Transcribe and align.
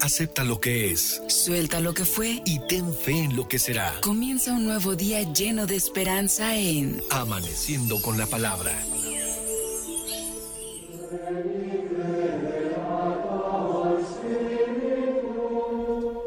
Acepta 0.00 0.44
lo 0.44 0.60
que 0.60 0.90
es. 0.90 1.22
Suelta 1.28 1.80
lo 1.80 1.94
que 1.94 2.04
fue. 2.04 2.42
Y 2.44 2.60
ten 2.68 2.92
fe 2.92 3.24
en 3.24 3.36
lo 3.36 3.48
que 3.48 3.58
será. 3.58 3.94
Comienza 4.02 4.52
un 4.52 4.66
nuevo 4.66 4.96
día 4.96 5.22
lleno 5.32 5.66
de 5.66 5.76
esperanza 5.76 6.56
en 6.56 7.00
Amaneciendo 7.10 8.02
con 8.02 8.18
la 8.18 8.26
palabra. 8.26 8.72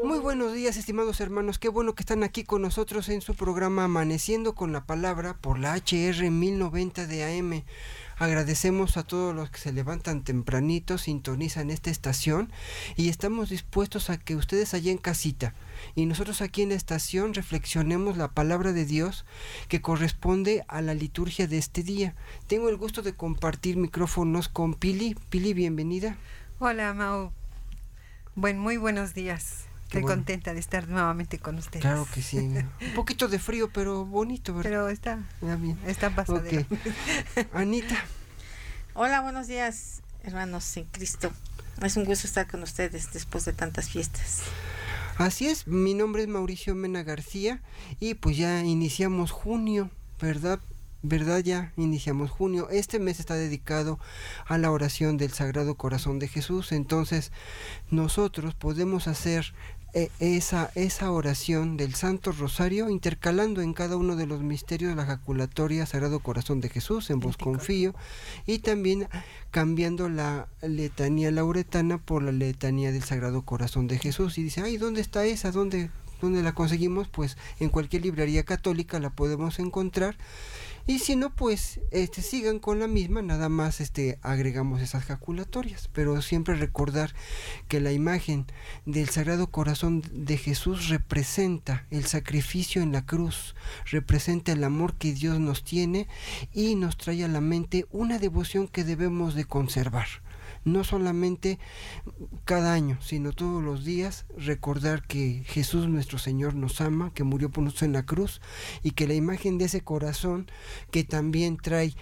Muy 0.02 0.18
buenos 0.18 0.54
días, 0.54 0.76
estimados 0.76 1.20
hermanos. 1.20 1.58
Qué 1.58 1.68
bueno 1.68 1.94
que 1.94 2.02
están 2.02 2.24
aquí 2.24 2.44
con 2.44 2.62
nosotros 2.62 3.08
en 3.10 3.20
su 3.20 3.34
programa 3.34 3.84
Amaneciendo 3.84 4.54
con 4.54 4.72
la 4.72 4.86
Palabra 4.86 5.36
por 5.38 5.58
la 5.58 5.74
HR 5.74 6.30
1090 6.30 7.06
de 7.06 7.24
AM. 7.24 7.62
Agradecemos 8.20 8.98
a 8.98 9.02
todos 9.02 9.34
los 9.34 9.48
que 9.48 9.58
se 9.58 9.72
levantan 9.72 10.22
tempranito, 10.22 10.98
sintonizan 10.98 11.70
esta 11.70 11.88
estación 11.88 12.52
y 12.94 13.08
estamos 13.08 13.48
dispuestos 13.48 14.10
a 14.10 14.18
que 14.18 14.36
ustedes 14.36 14.74
allá 14.74 14.92
en 14.92 14.98
casita 14.98 15.54
y 15.94 16.04
nosotros 16.04 16.42
aquí 16.42 16.60
en 16.60 16.68
la 16.68 16.74
estación 16.74 17.32
reflexionemos 17.32 18.18
la 18.18 18.28
palabra 18.28 18.74
de 18.74 18.84
Dios 18.84 19.24
que 19.68 19.80
corresponde 19.80 20.66
a 20.68 20.82
la 20.82 20.92
liturgia 20.92 21.46
de 21.46 21.56
este 21.56 21.82
día. 21.82 22.14
Tengo 22.46 22.68
el 22.68 22.76
gusto 22.76 23.00
de 23.00 23.14
compartir 23.14 23.78
micrófonos 23.78 24.50
con 24.50 24.74
Pili. 24.74 25.16
Pili, 25.30 25.54
bienvenida. 25.54 26.18
Hola, 26.58 26.92
Mau. 26.92 27.32
Buen, 28.34 28.58
muy 28.58 28.76
buenos 28.76 29.14
días. 29.14 29.64
Estoy 29.90 30.02
bueno. 30.02 30.18
contenta 30.18 30.54
de 30.54 30.60
estar 30.60 30.86
nuevamente 30.86 31.40
con 31.40 31.58
ustedes. 31.58 31.80
Claro 31.82 32.06
que 32.14 32.22
sí. 32.22 32.38
Un 32.38 32.94
poquito 32.94 33.26
de 33.26 33.40
frío, 33.40 33.70
pero 33.72 34.04
bonito, 34.06 34.54
¿verdad? 34.54 34.70
Pero 34.70 34.88
está, 34.88 35.18
Ya 35.42 35.56
bien. 35.56 35.76
está 35.84 36.10
pasadera. 36.14 36.64
Ok. 36.70 37.48
Anita, 37.54 37.96
Hola, 38.92 39.20
buenos 39.20 39.46
días, 39.46 40.02
hermanos 40.24 40.76
en 40.76 40.84
Cristo. 40.86 41.30
Es 41.80 41.96
un 41.96 42.04
gusto 42.04 42.26
estar 42.26 42.48
con 42.48 42.64
ustedes 42.64 43.12
después 43.12 43.44
de 43.44 43.52
tantas 43.52 43.88
fiestas. 43.88 44.42
así 45.16 45.46
es. 45.46 45.68
Mi 45.68 45.94
nombre 45.94 46.22
es 46.22 46.28
Mauricio 46.28 46.74
Mena 46.74 47.04
García 47.04 47.62
y 48.00 48.14
pues 48.14 48.36
ya 48.36 48.64
iniciamos 48.64 49.30
junio, 49.30 49.90
¿verdad? 50.20 50.58
¿Verdad? 51.02 51.38
Ya 51.38 51.72
iniciamos 51.76 52.32
junio. 52.32 52.68
Este 52.68 52.98
mes 52.98 53.20
está 53.20 53.34
dedicado 53.34 54.00
a 54.46 54.58
la 54.58 54.72
oración 54.72 55.18
del 55.18 55.30
Sagrado 55.30 55.76
Corazón 55.76 56.18
de 56.18 56.26
Jesús. 56.26 56.72
Entonces, 56.72 57.30
nosotros 57.90 58.56
podemos 58.56 59.06
hacer 59.06 59.54
esa, 60.18 60.70
esa 60.74 61.10
oración 61.10 61.76
del 61.76 61.94
Santo 61.94 62.32
Rosario 62.32 62.88
intercalando 62.88 63.60
en 63.60 63.72
cada 63.72 63.96
uno 63.96 64.16
de 64.16 64.26
los 64.26 64.42
misterios 64.42 64.94
la 64.94 65.06
jaculatoria 65.06 65.86
Sagrado 65.86 66.20
Corazón 66.20 66.60
de 66.60 66.68
Jesús, 66.68 67.10
en 67.10 67.20
vos 67.20 67.36
confío, 67.36 67.94
y 68.46 68.58
también 68.58 69.08
cambiando 69.50 70.08
la 70.08 70.48
letanía 70.62 71.30
lauretana 71.30 71.98
por 71.98 72.22
la 72.22 72.32
letanía 72.32 72.92
del 72.92 73.02
Sagrado 73.02 73.42
Corazón 73.42 73.86
de 73.88 73.98
Jesús. 73.98 74.38
Y 74.38 74.42
dice, 74.42 74.62
ay, 74.62 74.76
¿dónde 74.76 75.00
está 75.00 75.24
esa? 75.24 75.50
¿Dónde, 75.50 75.90
dónde 76.20 76.42
la 76.42 76.52
conseguimos? 76.52 77.08
Pues 77.08 77.36
en 77.58 77.68
cualquier 77.68 78.02
librería 78.02 78.44
católica 78.44 79.00
la 79.00 79.10
podemos 79.10 79.58
encontrar. 79.58 80.16
Y 80.90 80.98
si 80.98 81.14
no, 81.14 81.32
pues 81.32 81.78
este, 81.92 82.20
sigan 82.20 82.58
con 82.58 82.80
la 82.80 82.88
misma, 82.88 83.22
nada 83.22 83.48
más 83.48 83.80
este, 83.80 84.18
agregamos 84.22 84.82
esas 84.82 85.04
jaculatorias. 85.04 85.88
Pero 85.92 86.20
siempre 86.20 86.56
recordar 86.56 87.14
que 87.68 87.78
la 87.78 87.92
imagen 87.92 88.46
del 88.86 89.08
Sagrado 89.08 89.52
Corazón 89.52 90.02
de 90.12 90.36
Jesús 90.36 90.88
representa 90.88 91.86
el 91.92 92.06
sacrificio 92.06 92.82
en 92.82 92.90
la 92.90 93.06
cruz, 93.06 93.54
representa 93.84 94.50
el 94.50 94.64
amor 94.64 94.94
que 94.94 95.12
Dios 95.12 95.38
nos 95.38 95.62
tiene 95.62 96.08
y 96.52 96.74
nos 96.74 96.96
trae 96.96 97.22
a 97.22 97.28
la 97.28 97.40
mente 97.40 97.86
una 97.92 98.18
devoción 98.18 98.66
que 98.66 98.82
debemos 98.82 99.36
de 99.36 99.44
conservar 99.44 100.08
no 100.64 100.84
solamente 100.84 101.58
cada 102.44 102.72
año, 102.72 102.98
sino 103.00 103.32
todos 103.32 103.62
los 103.62 103.84
días, 103.84 104.26
recordar 104.36 105.06
que 105.06 105.42
Jesús 105.46 105.88
nuestro 105.88 106.18
Señor 106.18 106.54
nos 106.54 106.80
ama, 106.80 107.12
que 107.14 107.24
murió 107.24 107.50
por 107.50 107.64
nosotros 107.64 107.84
en 107.84 107.92
la 107.92 108.04
cruz 108.04 108.40
y 108.82 108.92
que 108.92 109.06
la 109.06 109.14
imagen 109.14 109.58
de 109.58 109.66
ese 109.66 109.82
corazón 109.82 110.50
que 110.90 111.04
también 111.04 111.56
trae 111.56 111.94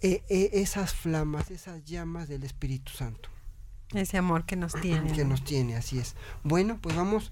eh, 0.00 0.22
eh, 0.28 0.50
esas 0.54 0.94
flamas, 0.94 1.50
esas 1.50 1.84
llamas 1.84 2.28
del 2.28 2.42
Espíritu 2.42 2.92
Santo 2.92 3.28
Ese 3.94 4.18
amor 4.18 4.44
que 4.44 4.56
nos 4.56 4.74
tiene. 4.74 5.12
que 5.12 5.24
nos 5.24 5.44
tiene, 5.44 5.76
así 5.76 5.98
es. 5.98 6.14
Bueno, 6.42 6.78
pues 6.80 6.96
vamos 6.96 7.30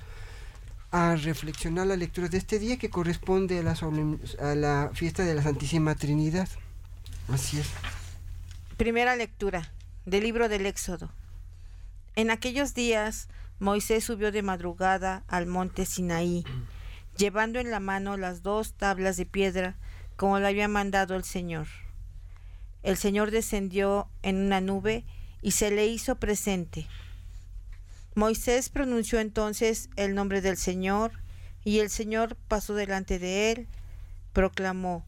a 0.92 1.14
reflexionar 1.16 1.86
la 1.86 1.96
lectura 1.96 2.28
de 2.28 2.38
este 2.38 2.58
día 2.58 2.76
que 2.76 2.90
corresponde 2.90 3.58
a 3.58 3.62
la, 3.62 3.76
a 4.40 4.54
la 4.54 4.90
fiesta 4.92 5.24
de 5.24 5.34
la 5.34 5.42
Santísima 5.42 5.94
Trinidad. 5.94 6.48
Así 7.28 7.60
es. 7.60 7.68
Primera 8.76 9.14
lectura 9.14 9.70
del 10.06 10.24
libro 10.24 10.48
del 10.48 10.66
Éxodo. 10.66 11.12
En 12.16 12.30
aquellos 12.30 12.74
días 12.74 13.28
Moisés 13.58 14.04
subió 14.04 14.32
de 14.32 14.42
madrugada 14.42 15.24
al 15.28 15.46
monte 15.46 15.84
Sinaí, 15.84 16.44
llevando 17.16 17.60
en 17.60 17.70
la 17.70 17.80
mano 17.80 18.16
las 18.16 18.42
dos 18.42 18.74
tablas 18.74 19.16
de 19.16 19.26
piedra 19.26 19.76
como 20.16 20.38
le 20.38 20.46
había 20.46 20.68
mandado 20.68 21.14
el 21.14 21.24
Señor. 21.24 21.66
El 22.82 22.96
Señor 22.96 23.30
descendió 23.30 24.08
en 24.22 24.36
una 24.36 24.60
nube 24.60 25.04
y 25.42 25.52
se 25.52 25.70
le 25.70 25.86
hizo 25.86 26.16
presente. 26.16 26.86
Moisés 28.14 28.70
pronunció 28.70 29.20
entonces 29.20 29.88
el 29.96 30.14
nombre 30.14 30.40
del 30.40 30.56
Señor 30.56 31.12
y 31.64 31.78
el 31.78 31.90
Señor 31.90 32.36
pasó 32.48 32.74
delante 32.74 33.18
de 33.18 33.52
él, 33.52 33.68
proclamó, 34.32 35.04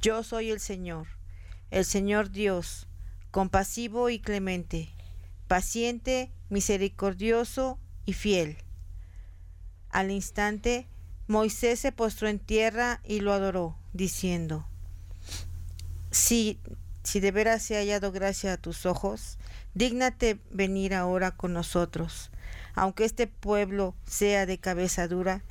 Yo 0.00 0.22
soy 0.22 0.50
el 0.50 0.60
Señor, 0.60 1.06
el 1.70 1.84
Señor 1.84 2.30
Dios, 2.30 2.86
compasivo 3.34 4.10
y 4.10 4.20
clemente, 4.20 4.90
paciente, 5.48 6.30
misericordioso 6.50 7.80
y 8.06 8.12
fiel. 8.12 8.58
Al 9.90 10.12
instante, 10.12 10.86
Moisés 11.26 11.80
se 11.80 11.90
postró 11.90 12.28
en 12.28 12.38
tierra 12.38 13.00
y 13.02 13.18
lo 13.18 13.32
adoró, 13.32 13.76
diciendo, 13.92 14.68
Si, 16.12 16.60
si 17.02 17.18
de 17.18 17.32
veras 17.32 17.68
ha 17.72 17.78
hallado 17.78 18.12
gracia 18.12 18.52
a 18.52 18.56
tus 18.56 18.86
ojos, 18.86 19.36
dígnate 19.74 20.38
venir 20.52 20.94
ahora 20.94 21.32
con 21.32 21.52
nosotros. 21.54 22.30
Aunque 22.76 23.04
este 23.04 23.26
pueblo 23.26 23.96
sea 24.06 24.46
de 24.46 24.58
cabeza 24.58 25.08
dura, 25.08 25.42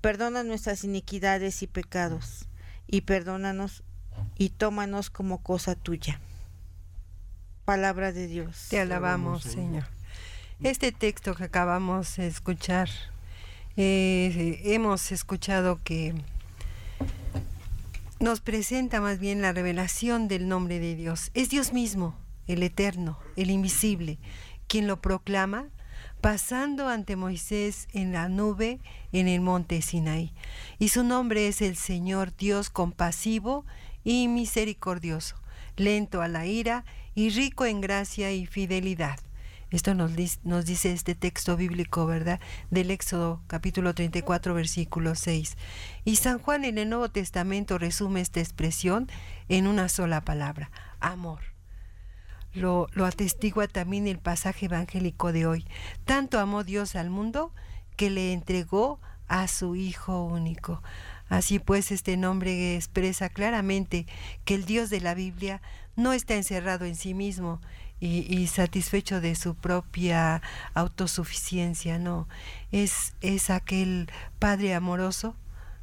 perdona 0.00 0.44
nuestras 0.44 0.84
iniquidades 0.84 1.64
y 1.64 1.66
pecados, 1.66 2.46
y 2.86 3.00
perdónanos 3.00 3.82
y 4.38 4.50
tómanos 4.50 5.10
como 5.10 5.42
cosa 5.42 5.74
tuya. 5.74 6.20
Palabra 7.64 8.12
de 8.12 8.26
Dios. 8.26 8.66
Te 8.70 8.80
alabamos, 8.80 9.42
Señor. 9.42 9.84
Señor. 9.84 9.84
Este 10.62 10.90
texto 10.90 11.34
que 11.34 11.44
acabamos 11.44 12.16
de 12.16 12.26
escuchar, 12.26 12.88
eh, 13.76 14.60
hemos 14.64 15.12
escuchado 15.12 15.78
que 15.82 16.14
nos 18.18 18.40
presenta 18.40 19.00
más 19.00 19.18
bien 19.18 19.42
la 19.42 19.52
revelación 19.52 20.28
del 20.28 20.48
nombre 20.48 20.80
de 20.80 20.96
Dios. 20.96 21.30
Es 21.34 21.50
Dios 21.50 21.72
mismo, 21.72 22.16
el 22.48 22.62
eterno, 22.62 23.18
el 23.36 23.50
invisible, 23.50 24.18
quien 24.66 24.86
lo 24.86 25.00
proclama 25.00 25.68
pasando 26.20 26.88
ante 26.88 27.16
Moisés 27.16 27.88
en 27.92 28.12
la 28.12 28.28
nube 28.28 28.80
en 29.12 29.28
el 29.28 29.40
monte 29.40 29.82
Sinaí. 29.82 30.32
Y 30.78 30.88
su 30.88 31.04
nombre 31.04 31.48
es 31.48 31.62
el 31.62 31.76
Señor 31.76 32.34
Dios 32.36 32.70
compasivo 32.70 33.64
y 34.04 34.28
misericordioso, 34.28 35.36
lento 35.76 36.22
a 36.22 36.28
la 36.28 36.46
ira 36.46 36.84
y 37.14 37.30
rico 37.30 37.64
en 37.64 37.80
gracia 37.80 38.32
y 38.32 38.46
fidelidad. 38.46 39.18
Esto 39.72 39.94
nos, 39.94 40.14
dice 40.14 40.92
este 40.92 41.14
texto 41.14 41.56
bíblico, 41.56 42.04
¿verdad? 42.04 42.40
Del 42.70 42.90
Éxodo 42.90 43.40
capítulo 43.46 43.94
34, 43.94 44.52
versículo 44.52 45.14
6. 45.14 45.56
Y 46.04 46.16
San 46.16 46.38
Juan 46.38 46.66
en 46.66 46.76
el 46.76 46.90
Nuevo 46.90 47.08
Testamento 47.08 47.78
resume 47.78 48.20
esta 48.20 48.40
expresión 48.40 49.10
en 49.48 49.66
una 49.66 49.88
sola 49.88 50.20
palabra, 50.20 50.70
amor. 51.00 51.40
Lo, 52.52 52.86
lo 52.92 53.06
atestigua 53.06 53.66
también 53.66 54.06
el 54.06 54.18
pasaje 54.18 54.66
evangélico 54.66 55.32
de 55.32 55.46
hoy. 55.46 55.66
Tanto 56.04 56.38
amó 56.38 56.64
Dios 56.64 56.94
al 56.94 57.08
mundo 57.08 57.54
que 57.96 58.10
le 58.10 58.34
entregó 58.34 59.00
a 59.26 59.48
su 59.48 59.74
Hijo 59.74 60.22
único. 60.22 60.82
Así 61.30 61.58
pues, 61.58 61.92
este 61.92 62.18
nombre 62.18 62.76
expresa 62.76 63.30
claramente 63.30 64.06
que 64.44 64.54
el 64.54 64.66
Dios 64.66 64.90
de 64.90 65.00
la 65.00 65.14
Biblia 65.14 65.62
no 65.96 66.12
está 66.12 66.34
encerrado 66.34 66.84
en 66.84 66.96
sí 66.96 67.14
mismo 67.14 67.60
y, 68.00 68.48
satisfecho 68.48 69.20
de 69.20 69.36
su 69.36 69.54
propia 69.54 70.42
autosuficiencia, 70.74 72.00
no. 72.00 72.26
Es, 72.72 73.14
es 73.20 73.48
aquel 73.48 74.10
Padre 74.40 74.74
amoroso 74.74 75.36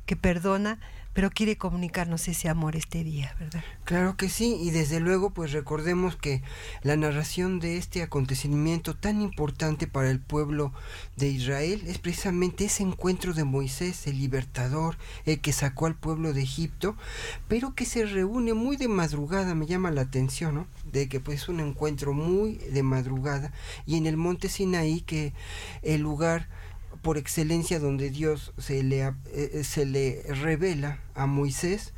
que 0.05 0.17
perdona, 0.17 0.79
pero 1.13 1.31
quiere 1.31 1.57
comunicarnos 1.57 2.27
ese 2.27 2.49
amor 2.49 2.75
este 2.75 3.03
día, 3.03 3.35
¿verdad? 3.39 3.63
Claro 3.83 4.15
que 4.15 4.29
sí, 4.29 4.57
y 4.61 4.71
desde 4.71 4.99
luego 4.99 5.31
pues 5.31 5.51
recordemos 5.51 6.15
que 6.15 6.41
la 6.83 6.95
narración 6.95 7.59
de 7.59 7.77
este 7.77 8.01
acontecimiento 8.01 8.95
tan 8.95 9.21
importante 9.21 9.87
para 9.87 10.09
el 10.11 10.19
pueblo 10.19 10.71
de 11.15 11.29
Israel 11.29 11.83
es 11.87 11.97
precisamente 11.97 12.65
ese 12.65 12.83
encuentro 12.83 13.33
de 13.33 13.43
Moisés, 13.43 14.07
el 14.07 14.19
libertador, 14.19 14.97
el 15.25 15.39
que 15.41 15.53
sacó 15.53 15.87
al 15.87 15.95
pueblo 15.95 16.33
de 16.33 16.43
Egipto, 16.43 16.95
pero 17.47 17.73
que 17.73 17.85
se 17.85 18.05
reúne 18.05 18.53
muy 18.53 18.77
de 18.77 18.87
madrugada, 18.87 19.55
me 19.55 19.65
llama 19.65 19.91
la 19.91 20.01
atención, 20.01 20.55
¿no? 20.55 20.67
De 20.91 21.09
que 21.09 21.19
pues 21.19 21.41
es 21.41 21.49
un 21.49 21.59
encuentro 21.59 22.13
muy 22.13 22.55
de 22.55 22.83
madrugada 22.83 23.51
y 23.85 23.97
en 23.97 24.05
el 24.05 24.17
monte 24.17 24.49
Sinaí 24.49 25.01
que 25.01 25.33
el 25.81 26.01
lugar 26.01 26.47
por 27.01 27.17
excelencia 27.17 27.79
donde 27.79 28.09
Dios 28.09 28.53
se 28.57 28.83
le, 28.83 29.01
eh, 29.01 29.13
eh, 29.33 29.63
se 29.63 29.85
le 29.85 30.23
revela 30.29 30.99
a 31.15 31.25
Moisés 31.25 31.93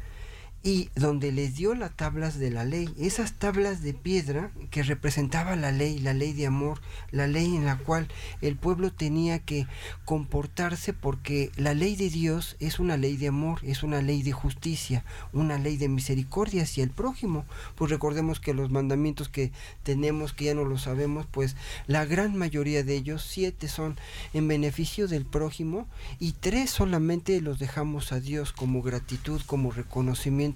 y 0.63 0.89
donde 0.95 1.31
les 1.31 1.55
dio 1.55 1.73
las 1.73 1.95
tablas 1.95 2.37
de 2.37 2.51
la 2.51 2.65
ley, 2.65 2.93
esas 2.99 3.33
tablas 3.33 3.81
de 3.81 3.93
piedra 3.93 4.51
que 4.69 4.83
representaba 4.83 5.55
la 5.55 5.71
ley, 5.71 5.97
la 5.97 6.13
ley 6.13 6.33
de 6.33 6.45
amor, 6.45 6.81
la 7.09 7.25
ley 7.25 7.55
en 7.55 7.65
la 7.65 7.77
cual 7.77 8.07
el 8.41 8.55
pueblo 8.57 8.93
tenía 8.93 9.39
que 9.39 9.65
comportarse 10.05 10.93
porque 10.93 11.51
la 11.55 11.73
ley 11.73 11.95
de 11.95 12.09
Dios 12.09 12.57
es 12.59 12.79
una 12.79 12.95
ley 12.97 13.17
de 13.17 13.29
amor, 13.29 13.59
es 13.63 13.81
una 13.81 14.03
ley 14.03 14.21
de 14.21 14.33
justicia, 14.33 15.03
una 15.33 15.57
ley 15.57 15.77
de 15.77 15.89
misericordia 15.89 16.63
hacia 16.63 16.83
el 16.83 16.91
prójimo. 16.91 17.45
Pues 17.75 17.89
recordemos 17.89 18.39
que 18.39 18.53
los 18.53 18.69
mandamientos 18.69 19.29
que 19.29 19.51
tenemos, 19.81 20.33
que 20.33 20.45
ya 20.45 20.53
no 20.53 20.65
lo 20.65 20.77
sabemos, 20.77 21.25
pues 21.31 21.55
la 21.87 22.05
gran 22.05 22.35
mayoría 22.35 22.83
de 22.83 22.95
ellos, 22.95 23.25
siete 23.27 23.67
son 23.67 23.97
en 24.33 24.47
beneficio 24.47 25.07
del 25.07 25.25
prójimo 25.25 25.87
y 26.19 26.33
tres 26.33 26.69
solamente 26.69 27.41
los 27.41 27.57
dejamos 27.57 28.11
a 28.11 28.19
Dios 28.19 28.51
como 28.51 28.83
gratitud, 28.83 29.41
como 29.47 29.71
reconocimiento 29.71 30.50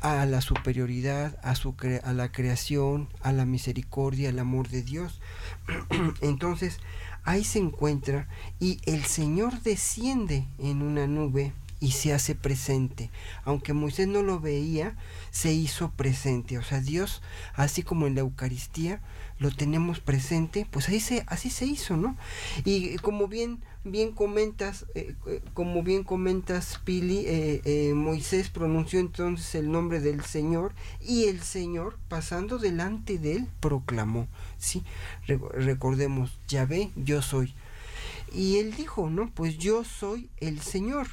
a 0.00 0.26
la 0.26 0.40
superioridad, 0.40 1.38
a, 1.42 1.54
su 1.54 1.74
a 2.02 2.12
la 2.12 2.32
creación, 2.32 3.08
a 3.22 3.32
la 3.32 3.44
misericordia, 3.44 4.28
al 4.28 4.38
amor 4.38 4.68
de 4.68 4.82
Dios. 4.82 5.20
Entonces, 6.20 6.78
ahí 7.24 7.44
se 7.44 7.58
encuentra 7.58 8.28
y 8.60 8.80
el 8.86 9.04
Señor 9.04 9.60
desciende 9.62 10.46
en 10.58 10.82
una 10.82 11.06
nube 11.06 11.52
y 11.80 11.92
se 11.92 12.12
hace 12.12 12.34
presente. 12.34 13.10
Aunque 13.44 13.72
Moisés 13.72 14.08
no 14.08 14.22
lo 14.22 14.40
veía, 14.40 14.96
se 15.30 15.52
hizo 15.52 15.90
presente. 15.90 16.58
O 16.58 16.62
sea, 16.62 16.80
Dios, 16.80 17.22
así 17.54 17.82
como 17.82 18.06
en 18.06 18.14
la 18.14 18.22
Eucaristía, 18.22 19.00
lo 19.38 19.50
tenemos 19.50 20.00
presente, 20.00 20.66
pues 20.70 20.88
ahí 20.88 21.00
se, 21.00 21.24
así 21.26 21.50
se 21.50 21.66
hizo, 21.66 21.96
¿no? 21.96 22.16
Y 22.64 22.96
como 22.98 23.28
bien, 23.28 23.62
bien 23.90 24.12
comentas, 24.12 24.86
eh, 24.94 25.14
eh, 25.26 25.40
como 25.54 25.82
bien 25.82 26.04
comentas, 26.04 26.80
Pili, 26.84 27.24
eh, 27.26 27.92
Moisés 27.94 28.48
pronunció 28.50 29.00
entonces 29.00 29.54
el 29.54 29.70
nombre 29.70 30.00
del 30.00 30.22
Señor 30.22 30.74
y 31.00 31.24
el 31.24 31.40
Señor, 31.40 31.98
pasando 32.08 32.58
delante 32.58 33.18
de 33.18 33.36
él, 33.36 33.48
proclamó, 33.60 34.28
¿sí? 34.58 34.82
recordemos, 35.26 36.38
Yahvé, 36.48 36.90
yo 36.96 37.22
soy. 37.22 37.54
Y 38.32 38.58
él 38.58 38.74
dijo, 38.74 39.08
¿no? 39.08 39.30
Pues 39.30 39.58
yo 39.58 39.84
soy 39.84 40.28
el 40.38 40.60
Señor. 40.60 41.06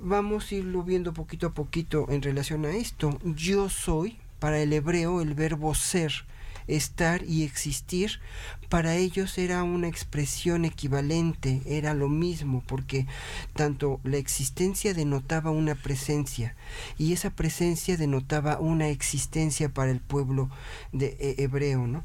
Vamos 0.00 0.50
a 0.50 0.54
irlo 0.54 0.82
viendo 0.82 1.12
poquito 1.12 1.48
a 1.48 1.54
poquito 1.54 2.06
en 2.10 2.22
relación 2.22 2.64
a 2.64 2.70
esto. 2.70 3.18
Yo 3.24 3.68
soy, 3.68 4.18
para 4.38 4.60
el 4.60 4.72
hebreo, 4.72 5.20
el 5.20 5.34
verbo 5.34 5.74
ser 5.74 6.24
estar 6.66 7.22
y 7.24 7.42
existir, 7.42 8.20
para 8.68 8.96
ellos 8.96 9.38
era 9.38 9.62
una 9.62 9.88
expresión 9.88 10.64
equivalente, 10.64 11.62
era 11.66 11.94
lo 11.94 12.08
mismo, 12.08 12.62
porque 12.66 13.06
tanto 13.54 14.00
la 14.04 14.16
existencia 14.16 14.94
denotaba 14.94 15.50
una 15.50 15.74
presencia 15.74 16.56
y 16.98 17.12
esa 17.12 17.30
presencia 17.30 17.96
denotaba 17.96 18.58
una 18.58 18.88
existencia 18.88 19.68
para 19.68 19.90
el 19.90 20.00
pueblo 20.00 20.50
de, 20.92 21.16
e, 21.20 21.42
hebreo, 21.42 21.86
¿no? 21.86 22.04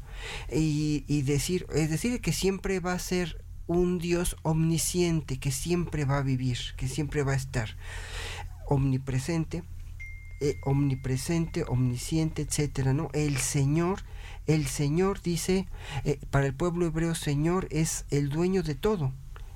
Y, 0.52 1.04
y 1.08 1.22
decir, 1.22 1.66
es 1.74 1.90
decir, 1.90 2.20
que 2.20 2.32
siempre 2.32 2.80
va 2.80 2.92
a 2.92 2.98
ser 2.98 3.42
un 3.66 3.98
Dios 3.98 4.36
omnisciente, 4.42 5.38
que 5.38 5.52
siempre 5.52 6.04
va 6.04 6.18
a 6.18 6.22
vivir, 6.22 6.58
que 6.76 6.88
siempre 6.88 7.22
va 7.22 7.32
a 7.32 7.36
estar 7.36 7.76
omnipresente, 8.66 9.62
eh, 10.40 10.56
omnipresente, 10.64 11.64
omnisciente, 11.68 12.42
etcétera, 12.42 12.94
¿no? 12.94 13.10
El 13.12 13.36
Señor 13.36 14.02
el 14.54 14.66
Señor 14.66 15.22
dice, 15.22 15.68
eh, 16.04 16.18
para 16.30 16.46
el 16.46 16.54
pueblo 16.54 16.86
hebreo, 16.86 17.14
Señor 17.14 17.68
es 17.70 18.04
el 18.10 18.30
dueño 18.30 18.64
de 18.64 18.74
todo. 18.74 19.12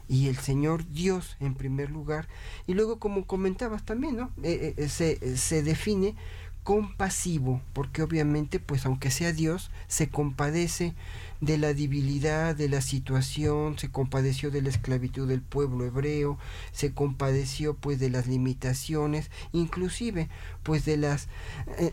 Y 0.08 0.28
el 0.28 0.36
Señor 0.36 0.86
Dios 0.88 1.36
en 1.40 1.54
primer 1.54 1.90
lugar. 1.90 2.28
Y 2.68 2.74
luego, 2.74 3.00
como 3.00 3.26
comentabas 3.26 3.84
también, 3.84 4.16
¿no? 4.16 4.30
Eh, 4.44 4.74
eh, 4.76 4.88
se, 4.88 5.36
se 5.36 5.62
define 5.64 6.14
compasivo, 6.62 7.60
porque 7.72 8.02
obviamente, 8.02 8.60
pues 8.60 8.86
aunque 8.86 9.10
sea 9.10 9.32
Dios, 9.32 9.70
se 9.88 10.08
compadece 10.08 10.94
de 11.40 11.58
la 11.58 11.74
debilidad 11.74 12.54
de 12.54 12.68
la 12.68 12.80
situación, 12.80 13.78
se 13.78 13.90
compadeció 13.90 14.50
de 14.50 14.62
la 14.62 14.68
esclavitud 14.68 15.26
del 15.26 15.42
pueblo 15.42 15.84
hebreo, 15.84 16.38
se 16.72 16.92
compadeció 16.92 17.74
pues 17.74 17.98
de 17.98 18.10
las 18.10 18.26
limitaciones, 18.28 19.30
inclusive 19.52 20.28
pues 20.62 20.84
de 20.84 20.96
las 20.96 21.28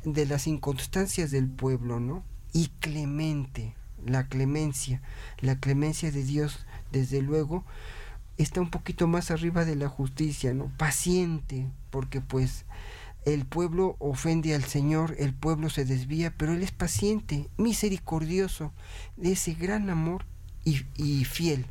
de 0.06 0.26
las 0.26 0.48
inconstancias 0.48 1.32
del 1.32 1.50
pueblo, 1.50 2.00
¿no? 2.00 2.24
Y 2.54 2.68
clemente, 2.80 3.76
la 4.06 4.28
clemencia, 4.28 5.02
la 5.40 5.60
clemencia 5.60 6.12
de 6.12 6.24
Dios, 6.24 6.66
desde 6.92 7.22
luego, 7.22 7.64
está 8.38 8.62
un 8.62 8.70
poquito 8.70 9.08
más 9.08 9.32
arriba 9.32 9.66
de 9.66 9.76
la 9.76 9.90
justicia, 9.90 10.54
¿no? 10.54 10.72
Paciente, 10.78 11.68
porque 11.90 12.22
pues 12.22 12.66
el 13.26 13.46
pueblo 13.46 13.96
ofende 14.00 14.56
al 14.56 14.64
Señor, 14.64 15.16
el 15.20 15.34
pueblo 15.34 15.70
se 15.70 15.86
desvía, 15.86 16.34
pero 16.36 16.54
Él 16.54 16.64
es 16.64 16.72
paciente, 16.72 17.48
misericordioso, 17.58 18.74
de 19.18 19.34
ese 19.34 19.54
gran 19.54 19.90
amor 19.90 20.26
y, 20.66 20.82
y 20.96 21.26
fiel. 21.26 21.66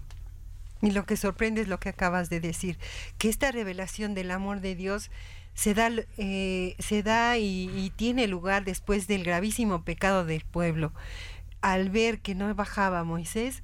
Y 0.83 0.93
lo 0.93 1.05
que 1.05 1.17
sorprende 1.17 1.61
es 1.61 1.69
lo 1.69 1.81
que 1.81 1.91
acabas 1.91 2.31
de 2.31 2.41
decir, 2.41 2.79
que 3.19 3.29
esta 3.29 3.53
revelación 3.53 4.15
del 4.15 4.31
amor 4.31 4.61
de 4.61 4.75
Dios 4.75 5.11
se 5.55 5.75
da, 5.75 5.91
eh, 6.17 6.76
se 6.79 7.02
da 7.02 7.38
y, 7.38 7.93
tiene 7.97 8.26
lugar 8.26 8.64
después 8.64 9.06
del 9.06 9.25
gravísimo 9.25 9.85
pecado 9.85 10.25
del 10.25 10.44
pueblo. 10.44 10.93
Al 11.61 11.91
ver 11.91 12.20
que 12.20 12.35
no 12.35 12.52
bajaba 12.55 13.05
Moisés, 13.05 13.62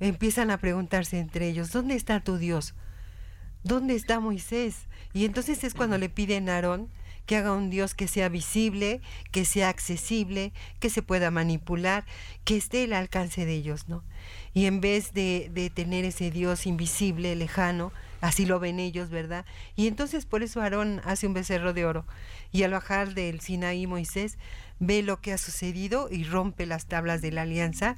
empiezan 0.00 0.50
a 0.50 0.58
preguntarse 0.58 1.18
entre 1.18 1.48
ellos, 1.48 1.72
¿dónde 1.72 1.94
está 1.94 2.20
tu 2.20 2.38
Dios? 2.38 2.74
¿Dónde 3.62 3.94
está 3.94 4.20
Moisés? 4.20 4.86
Y 5.12 5.24
entonces 5.24 5.64
es 5.64 5.74
cuando 5.74 5.98
le 5.98 6.08
piden 6.08 6.48
a 6.48 6.54
Aarón 6.54 6.88
que 7.26 7.36
haga 7.36 7.52
un 7.52 7.70
Dios 7.70 7.94
que 7.94 8.08
sea 8.08 8.28
visible, 8.28 9.00
que 9.32 9.44
sea 9.44 9.68
accesible, 9.68 10.52
que 10.80 10.90
se 10.90 11.02
pueda 11.02 11.30
manipular, 11.30 12.04
que 12.44 12.56
esté 12.56 12.84
al 12.84 12.92
alcance 12.94 13.44
de 13.44 13.54
ellos, 13.54 13.88
¿no? 13.88 14.02
Y 14.54 14.66
en 14.66 14.80
vez 14.80 15.12
de, 15.12 15.50
de 15.52 15.68
tener 15.70 16.04
ese 16.04 16.30
Dios 16.30 16.66
invisible, 16.66 17.34
lejano, 17.36 17.92
Así 18.20 18.46
lo 18.46 18.58
ven 18.58 18.80
ellos, 18.80 19.10
¿verdad? 19.10 19.44
Y 19.76 19.86
entonces 19.86 20.26
por 20.26 20.42
eso 20.42 20.60
Aarón 20.60 21.00
hace 21.04 21.26
un 21.26 21.34
becerro 21.34 21.72
de 21.72 21.84
oro. 21.84 22.06
Y 22.50 22.62
al 22.62 22.72
bajar 22.72 23.14
del 23.14 23.40
Sinaí 23.40 23.86
Moisés 23.86 24.38
ve 24.78 25.02
lo 25.02 25.20
que 25.20 25.32
ha 25.32 25.38
sucedido 25.38 26.08
y 26.10 26.24
rompe 26.24 26.66
las 26.66 26.86
tablas 26.86 27.22
de 27.22 27.32
la 27.32 27.42
alianza 27.42 27.96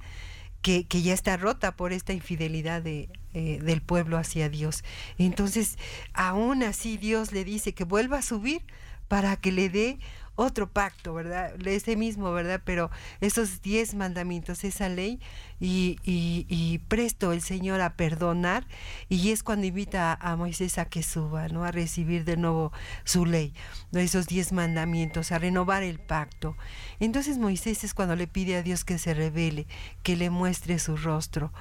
que, 0.63 0.87
que 0.87 1.03
ya 1.03 1.15
está 1.15 1.37
rota 1.37 1.77
por 1.77 1.93
esta 1.93 2.13
infidelidad 2.13 2.83
de, 2.83 3.09
eh, 3.33 3.61
del 3.63 3.81
pueblo 3.81 4.19
hacia 4.19 4.49
Dios. 4.49 4.85
Entonces, 5.19 5.79
aún 6.13 6.63
así 6.63 6.97
Dios 6.97 7.33
le 7.33 7.45
dice 7.45 7.73
que 7.73 7.85
vuelva 7.85 8.19
a 8.19 8.23
subir 8.23 8.63
para 9.09 9.37
que 9.37 9.53
le 9.53 9.69
dé 9.69 9.99
otro 10.39 10.71
pacto, 10.71 11.15
¿verdad? 11.15 11.53
Ese 11.67 11.97
mismo, 11.97 12.31
¿verdad? 12.31 12.63
Pero 12.65 12.93
esos 13.21 13.61
diez 13.61 13.95
mandamientos, 13.95 14.63
esa 14.63 14.89
ley, 14.89 15.19
y, 15.59 15.99
y, 16.05 16.79
presto 16.87 17.33
el 17.33 17.43
Señor 17.43 17.81
a 17.81 17.97
perdonar, 17.97 18.65
y 19.09 19.33
es 19.33 19.43
cuando 19.43 19.67
invita 19.67 20.17
a, 20.21 20.37
Moisés 20.37 20.79
a 20.79 20.85
que 20.85 21.03
suba, 21.03 21.49
¿no? 21.49 21.65
A 21.65 21.73
recibir 21.73 22.25
de 22.25 22.37
nuevo 22.37 22.71
su 23.03 23.27
ley, 23.27 23.53
esos 23.93 24.29
diez 24.29 24.53
mandamientos, 24.53 25.33
a 25.33 25.41
renovar 25.41 25.83
el 25.83 25.99
pacto. 25.99 26.57
Entonces 27.01 27.39
Moisés 27.39 27.83
es 27.83 27.93
cuando 27.93 28.15
le 28.15 28.29
pide 28.29 28.55
a 28.55 28.63
Dios 28.63 28.85
que 28.85 28.99
se 28.99 29.15
revele, 29.15 29.67
que 30.05 30.15
le 30.15 30.31
muestre 30.31 30.79
su 30.79 30.97
rostro 30.97 31.53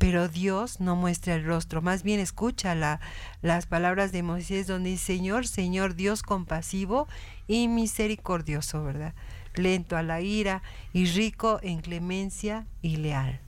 pero 0.00 0.28
Dios 0.28 0.80
no 0.80 0.96
muestra 0.96 1.34
el 1.34 1.44
rostro, 1.44 1.82
más 1.82 2.02
bien 2.02 2.20
escucha 2.20 2.74
la, 2.74 3.00
las 3.42 3.66
palabras 3.66 4.12
de 4.12 4.22
Moisés 4.22 4.66
donde 4.66 4.88
dice, 4.88 5.04
Señor, 5.04 5.46
Señor 5.46 5.94
Dios 5.94 6.22
compasivo 6.22 7.06
y 7.46 7.68
misericordioso, 7.68 8.82
¿verdad? 8.82 9.12
Lento 9.56 9.98
a 9.98 10.02
la 10.02 10.22
ira 10.22 10.62
y 10.94 11.04
rico 11.04 11.60
en 11.62 11.82
clemencia 11.82 12.66
y 12.80 12.96
leal. 12.96 13.40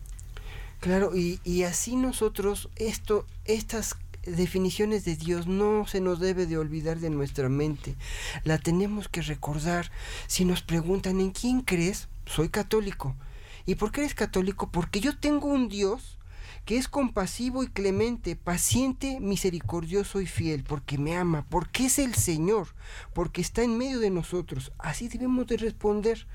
Claro, 0.81 1.17
y, 1.17 1.41
y 1.43 1.63
así 1.63 1.97
nosotros, 1.97 2.69
esto, 2.77 3.25
estas 3.47 3.97
definiciones 4.27 5.07
de 5.07 5.17
Dios 5.17 5.47
no 5.47 5.87
se 5.87 6.03
nos 6.03 6.21
debe 6.21 6.45
de 6.45 6.59
olvidar 6.59 6.99
de 6.99 7.09
nuestra 7.09 7.49
mente. 7.49 7.97
La 8.45 8.59
tenemos 8.59 9.09
que 9.09 9.23
recordar. 9.23 9.91
Si 10.27 10.45
nos 10.45 10.61
preguntan, 10.61 11.19
¿en 11.19 11.31
quién 11.31 11.63
crees? 11.63 12.09
Soy 12.27 12.51
católico. 12.51 13.17
¿Y 13.65 13.77
por 13.77 13.91
qué 13.91 14.03
eres 14.03 14.15
católico? 14.15 14.71
Porque 14.71 15.01
yo 15.01 15.17
tengo 15.17 15.49
un 15.49 15.71
Dios 15.71 16.19
que 16.65 16.77
es 16.77 16.89
compasivo 16.89 17.65
y 17.65 17.69
clemente, 17.69 18.37
paciente, 18.37 19.19
misericordioso 19.21 20.21
y 20.21 20.27
fiel, 20.27 20.63
porque 20.63 20.97
me 20.97 21.17
ama, 21.17 21.45
porque 21.49 21.87
es 21.87 21.99
el 21.99 22.15
Señor, 22.15 22.69
porque 23.15 23.41
está 23.41 23.63
en 23.63 23.77
medio 23.77 23.99
de 23.99 24.11
nosotros. 24.11 24.73
Así 24.79 25.09
debemos 25.09 25.47
de 25.49 25.57
responder, 25.57 26.27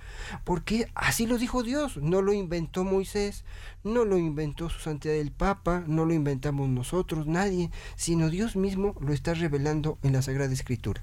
porque 0.43 0.91
así 0.95 1.27
lo 1.27 1.37
dijo 1.37 1.63
Dios, 1.63 1.97
no 1.97 2.21
lo 2.21 2.33
inventó 2.33 2.83
Moisés, 2.83 3.45
no 3.83 4.03
lo 4.03 4.17
inventó 4.17 4.69
su 4.69 4.79
santidad 4.79 5.15
el 5.15 5.31
Papa, 5.31 5.83
no 5.87 6.03
lo 6.03 6.13
inventamos 6.13 6.67
nosotros, 6.67 7.25
nadie, 7.25 7.71
sino 7.95 8.29
Dios 8.29 8.55
mismo 8.55 8.95
lo 8.99 9.13
está 9.13 9.33
revelando 9.33 9.97
en 10.03 10.13
la 10.13 10.21
Sagrada 10.21 10.53
Escritura. 10.53 11.01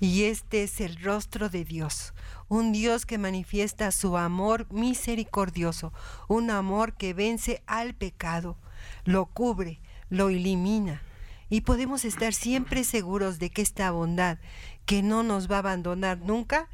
Y 0.00 0.24
este 0.24 0.62
es 0.64 0.80
el 0.80 0.96
rostro 1.02 1.48
de 1.48 1.64
Dios, 1.64 2.14
un 2.48 2.72
Dios 2.72 3.06
que 3.06 3.18
manifiesta 3.18 3.90
su 3.92 4.16
amor 4.16 4.66
misericordioso, 4.70 5.92
un 6.28 6.50
amor 6.50 6.94
que 6.94 7.14
vence 7.14 7.62
al 7.66 7.94
pecado, 7.94 8.56
lo 9.04 9.26
cubre, 9.26 9.80
lo 10.08 10.28
elimina. 10.28 11.02
Y 11.48 11.62
podemos 11.62 12.04
estar 12.04 12.32
siempre 12.32 12.84
seguros 12.84 13.38
de 13.38 13.50
que 13.50 13.62
esta 13.62 13.90
bondad, 13.90 14.38
que 14.86 15.02
no 15.02 15.22
nos 15.22 15.50
va 15.50 15.56
a 15.56 15.60
abandonar 15.60 16.18
nunca, 16.18 16.68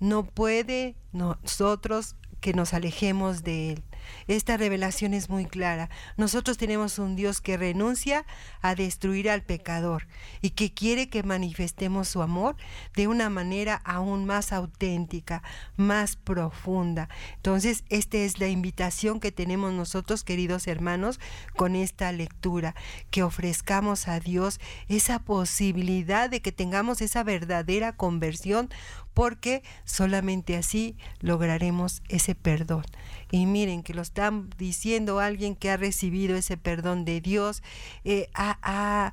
no 0.00 0.24
puede 0.26 0.96
nosotros 1.12 2.14
que 2.40 2.52
nos 2.52 2.74
alejemos 2.74 3.42
de 3.42 3.72
Él. 3.72 3.82
Esta 4.26 4.56
revelación 4.56 5.14
es 5.14 5.28
muy 5.28 5.46
clara. 5.46 5.90
Nosotros 6.16 6.58
tenemos 6.58 6.98
un 6.98 7.16
Dios 7.16 7.40
que 7.40 7.56
renuncia 7.56 8.24
a 8.60 8.74
destruir 8.74 9.30
al 9.30 9.42
pecador 9.42 10.06
y 10.40 10.50
que 10.50 10.72
quiere 10.72 11.08
que 11.08 11.22
manifestemos 11.22 12.08
su 12.08 12.22
amor 12.22 12.56
de 12.94 13.08
una 13.08 13.30
manera 13.30 13.80
aún 13.84 14.24
más 14.24 14.52
auténtica, 14.52 15.42
más 15.76 16.16
profunda. 16.16 17.08
Entonces, 17.36 17.84
esta 17.88 18.18
es 18.18 18.40
la 18.40 18.48
invitación 18.48 19.20
que 19.20 19.32
tenemos 19.32 19.72
nosotros, 19.72 20.24
queridos 20.24 20.66
hermanos, 20.66 21.20
con 21.56 21.76
esta 21.76 22.12
lectura, 22.12 22.74
que 23.10 23.22
ofrezcamos 23.22 24.08
a 24.08 24.20
Dios 24.20 24.60
esa 24.88 25.20
posibilidad 25.20 26.30
de 26.30 26.40
que 26.40 26.52
tengamos 26.52 27.00
esa 27.00 27.22
verdadera 27.22 27.92
conversión, 27.96 28.68
porque 29.14 29.62
solamente 29.84 30.56
así 30.56 30.96
lograremos 31.20 32.02
ese 32.08 32.34
perdón. 32.34 32.84
Y 33.30 33.46
miren 33.46 33.82
que 33.82 33.94
lo 33.94 34.02
están 34.02 34.50
diciendo 34.56 35.20
alguien 35.20 35.54
que 35.54 35.70
ha 35.70 35.76
recibido 35.76 36.36
ese 36.36 36.56
perdón 36.56 37.04
de 37.04 37.20
Dios, 37.20 37.62
eh, 38.04 38.28
ha, 38.34 39.12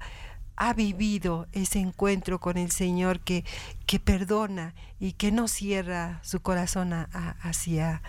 vivido 0.75 1.48
ese 1.51 1.79
encuentro 1.79 2.39
con 2.39 2.57
el 2.57 2.72
Señor 2.72 3.19
que, 3.19 3.43
que 3.86 4.00
perdona 4.00 4.74
y 5.00 5.13
que 5.13 5.31
no 5.31 5.48
cierra 5.50 6.19
su 6.24 6.39
corazón 6.39 6.93
hacia, 6.93 8.01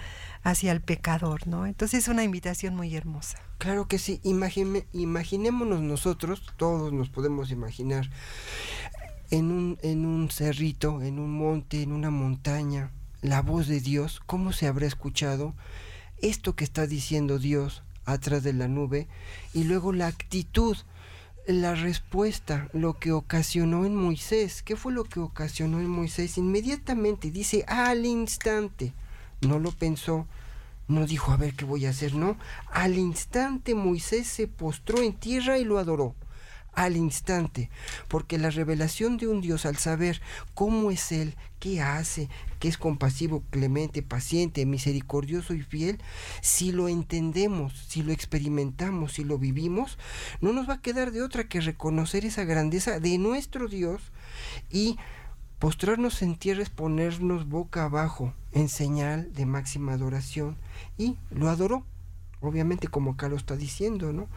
hacia 0.45 0.71
el 0.71 0.81
pecador, 0.81 1.49
¿no? 1.49 1.67
Entonces 1.67 2.05
es 2.05 2.09
una 2.09 2.23
invitación 2.23 2.77
muy 2.77 2.95
hermosa. 2.95 3.39
Claro 3.59 3.89
que 3.89 3.99
sí, 3.99 4.21
imaginémonos 4.23 5.81
nosotros, 5.81 6.43
todos 6.57 6.93
nos 6.93 7.11
podemos 7.11 7.51
imaginar, 7.51 8.11
en 9.31 9.51
un, 9.51 9.79
en 9.83 10.07
un 10.07 10.31
cerrito, 10.31 11.03
en 11.03 11.19
un 11.19 11.37
monte, 11.37 11.83
en 11.83 11.93
una 11.93 12.11
montaña, 12.11 12.93
la 13.23 13.43
voz 13.43 13.67
de 13.67 13.81
Dios, 13.81 14.21
¿cómo 14.25 14.53
se 14.53 14.67
habrá 14.67 14.87
escuchado? 14.87 15.55
Esto 16.23 16.55
que 16.55 16.65
está 16.65 16.87
diciendo 16.87 17.39
Dios 17.39 17.83
atrás 18.05 18.43
de 18.43 18.53
la 18.53 18.69
nube 18.69 19.09
y 19.53 19.65
luego 19.65 19.93
la 19.93 20.07
actitud, 20.07 20.77
la 21.47 21.75
respuesta, 21.75 22.69
lo 22.73 22.99
que 22.99 23.13
ocasionó 23.13 23.85
en 23.85 23.95
Moisés. 23.95 24.63
¿Qué 24.63 24.77
fue 24.77 24.93
lo 24.93 25.05
que 25.05 25.21
ocasionó 25.21 25.81
en 25.81 25.89
Moisés? 25.89 26.39
Inmediatamente 26.39 27.31
dice 27.31 27.65
al 27.69 28.07
instante, 28.07 28.93
no 29.41 29.59
lo 29.59 29.73
pensó, 29.73 30.27
no 30.89 31.07
dijo 31.07 31.33
a 31.33 31.37
ver 31.37 31.55
qué 31.55 31.65
voy 31.65 31.87
a 31.87 31.91
hacer, 31.91 32.15
no, 32.15 32.37
al 32.71 32.97
instante 32.97 33.75
Moisés 33.75 34.27
se 34.27 34.47
postró 34.49 35.03
en 35.03 35.15
tierra 35.15 35.59
y 35.59 35.65
lo 35.65 35.79
adoró 35.79 36.15
al 36.77 36.97
instante, 36.97 37.71
porque 38.07 38.39
la 38.39 38.51
revelación 38.51 39.17
de 39.17 39.27
un 39.27 39.41
Dios 39.41 39.67
al 39.67 39.77
saber 39.77 40.21
cómo 40.55 40.91
es 40.91 41.11
Él, 41.11 41.35
qué 41.59 41.81
hace, 41.81 42.29
que 42.61 42.69
es 42.69 42.77
compasivo, 42.79 43.43
clemente, 43.51 44.03
paciente, 44.03 44.65
misericordioso 44.67 45.55
y 45.55 45.63
fiel, 45.63 45.99
si 46.43 46.73
lo 46.73 46.89
entendemos, 46.89 47.73
si 47.89 48.03
lo 48.03 48.13
experimentamos, 48.13 49.15
si 49.15 49.25
lo 49.25 49.39
vivimos, 49.39 49.99
no 50.41 50.53
nos 50.53 50.69
va 50.69 50.75
a 50.75 50.83
quedar 50.83 51.13
de 51.13 51.23
otra 51.23 51.49
que 51.49 51.61
reconocer 51.61 52.27
esa 52.27 52.45
grandeza 52.45 53.01
de 53.01 53.17
nuestro 53.17 53.69
Dios 53.69 54.13
y 54.71 54.99
postrarnos 55.59 56.21
en 56.21 56.37
tierra 56.37 56.63
es 56.63 56.69
ponernos 56.69 57.49
boca 57.49 57.85
abajo 57.85 58.35
en 58.53 58.69
señal 58.69 59.33
de 59.33 59.47
máxima 59.47 59.95
adoración 59.95 60.57
y 60.99 61.17
lo 61.31 61.49
adoró, 61.49 61.85
obviamente 62.43 62.89
como 62.89 63.13
acá 63.13 63.29
lo 63.29 63.37
está 63.37 63.57
diciendo, 63.57 64.13
¿no? 64.13 64.29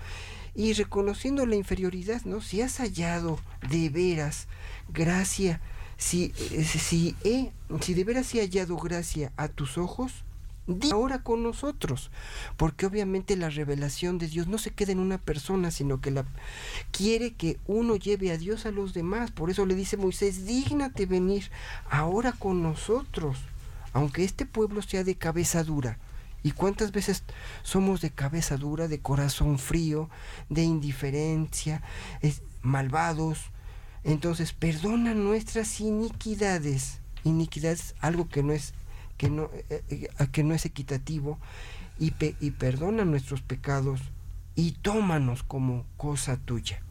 Y 0.56 0.74
reconociendo 0.74 1.46
la 1.46 1.56
inferioridad, 1.56 2.24
¿no? 2.26 2.42
Si 2.42 2.62
has 2.62 2.78
hallado 2.78 3.40
de 3.70 3.90
veras 3.90 4.48
gracia, 4.94 5.62
si, 5.98 6.34
eh, 6.52 6.64
si, 6.64 7.16
he, 7.24 7.52
si 7.82 7.94
de 7.94 8.04
veras 8.04 8.34
he 8.34 8.40
hallado 8.40 8.78
gracia 8.78 9.32
a 9.38 9.48
tus 9.48 9.78
ojos, 9.78 10.24
di 10.68 10.92
ahora 10.92 11.24
con 11.24 11.42
nosotros, 11.42 12.12
porque 12.56 12.86
obviamente 12.86 13.36
la 13.36 13.50
revelación 13.50 14.18
de 14.18 14.28
Dios 14.28 14.48
no 14.48 14.58
se 14.58 14.72
queda 14.72 14.92
en 14.92 15.00
una 15.00 15.18
persona, 15.18 15.72
sino 15.72 16.00
que 16.00 16.12
la 16.12 16.26
quiere 16.92 17.34
que 17.34 17.58
uno 17.66 17.96
lleve 17.96 18.32
a 18.32 18.38
Dios 18.38 18.66
a 18.66 18.72
los 18.72 18.94
demás. 18.94 19.32
Por 19.32 19.50
eso 19.50 19.66
le 19.66 19.76
dice 19.76 19.98
Moisés, 19.98 20.46
dígnate 20.46 21.06
venir 21.06 21.50
ahora 21.90 22.34
con 22.34 22.62
nosotros, 22.62 23.38
aunque 23.94 24.24
este 24.24 24.46
pueblo 24.46 24.82
sea 24.82 25.04
de 25.04 25.16
cabeza 25.16 25.64
dura 25.64 25.98
¿Y 26.44 26.52
cuántas 26.52 26.92
veces 26.92 27.24
somos 27.64 28.02
de 28.02 28.12
cabeza 28.12 28.58
dura, 28.58 28.88
de 28.88 29.00
corazón 29.00 29.60
frío, 29.60 30.10
de 30.50 30.64
indiferencia, 30.64 31.82
malvados? 32.62 33.52
Entonces, 34.04 34.54
perdona 34.54 35.14
nuestras 35.14 35.82
iniquidades. 35.82 37.00
Iniquidades, 37.24 37.96
algo 38.00 38.30
que 38.30 38.44
no 38.44 38.54
es, 38.54 38.74
que 39.18 39.30
no, 39.30 39.50
eh, 39.70 39.84
eh, 39.90 40.28
que 40.32 40.44
no 40.44 40.54
es 40.54 40.66
equitativo. 40.66 41.38
Y, 42.00 42.14
y 42.40 42.52
perdona 42.52 43.04
nuestros 43.04 43.42
pecados 43.42 44.00
y 44.56 44.72
tómanos 44.72 45.44
como 45.44 45.86
cosa 45.98 46.38
tuya. 46.38 46.82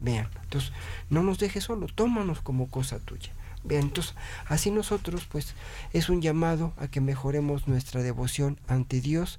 Vean, 0.00 0.28
entonces, 0.42 0.72
no 1.10 1.22
nos 1.22 1.38
dejes 1.38 1.64
solo, 1.64 1.86
tómanos 1.86 2.40
como 2.40 2.68
cosa 2.68 2.98
tuya. 2.98 3.32
Bien, 3.64 3.82
entonces 3.82 4.14
así 4.46 4.70
nosotros 4.70 5.26
pues 5.30 5.54
es 5.92 6.08
un 6.08 6.20
llamado 6.20 6.72
a 6.78 6.88
que 6.88 7.00
mejoremos 7.00 7.68
nuestra 7.68 8.02
devoción 8.02 8.58
ante 8.66 9.00
Dios 9.00 9.38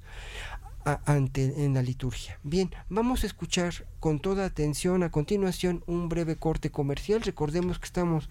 ante, 0.84 1.64
en 1.64 1.74
la 1.74 1.82
liturgia. 1.82 2.38
Bien, 2.42 2.70
vamos 2.88 3.24
a 3.24 3.26
escuchar 3.26 3.86
con 4.00 4.20
toda 4.20 4.44
atención 4.44 5.02
a 5.02 5.10
continuación 5.10 5.82
un 5.86 6.08
breve 6.08 6.36
corte 6.36 6.70
comercial. 6.70 7.22
Recordemos 7.22 7.78
que 7.78 7.86
estamos 7.86 8.28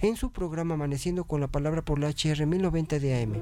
en 0.00 0.16
su 0.16 0.30
programa 0.30 0.74
Amaneciendo 0.74 1.24
con 1.24 1.40
la 1.40 1.48
Palabra 1.48 1.82
por 1.82 1.98
la 1.98 2.08
HR 2.08 2.46
1090 2.46 2.98
de 2.98 3.22
AM. 3.22 3.32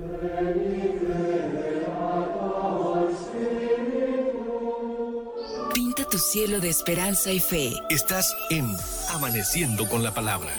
Pinta 5.75 6.09
tu 6.09 6.19
cielo 6.19 6.61
de 6.61 6.69
esperanza 6.69 7.33
y 7.33 7.41
fe. 7.41 7.73
Estás 7.91 8.35
en 8.51 8.67
Amaneciendo 9.11 9.89
con 9.89 10.03
la 10.03 10.15
Palabra. 10.15 10.53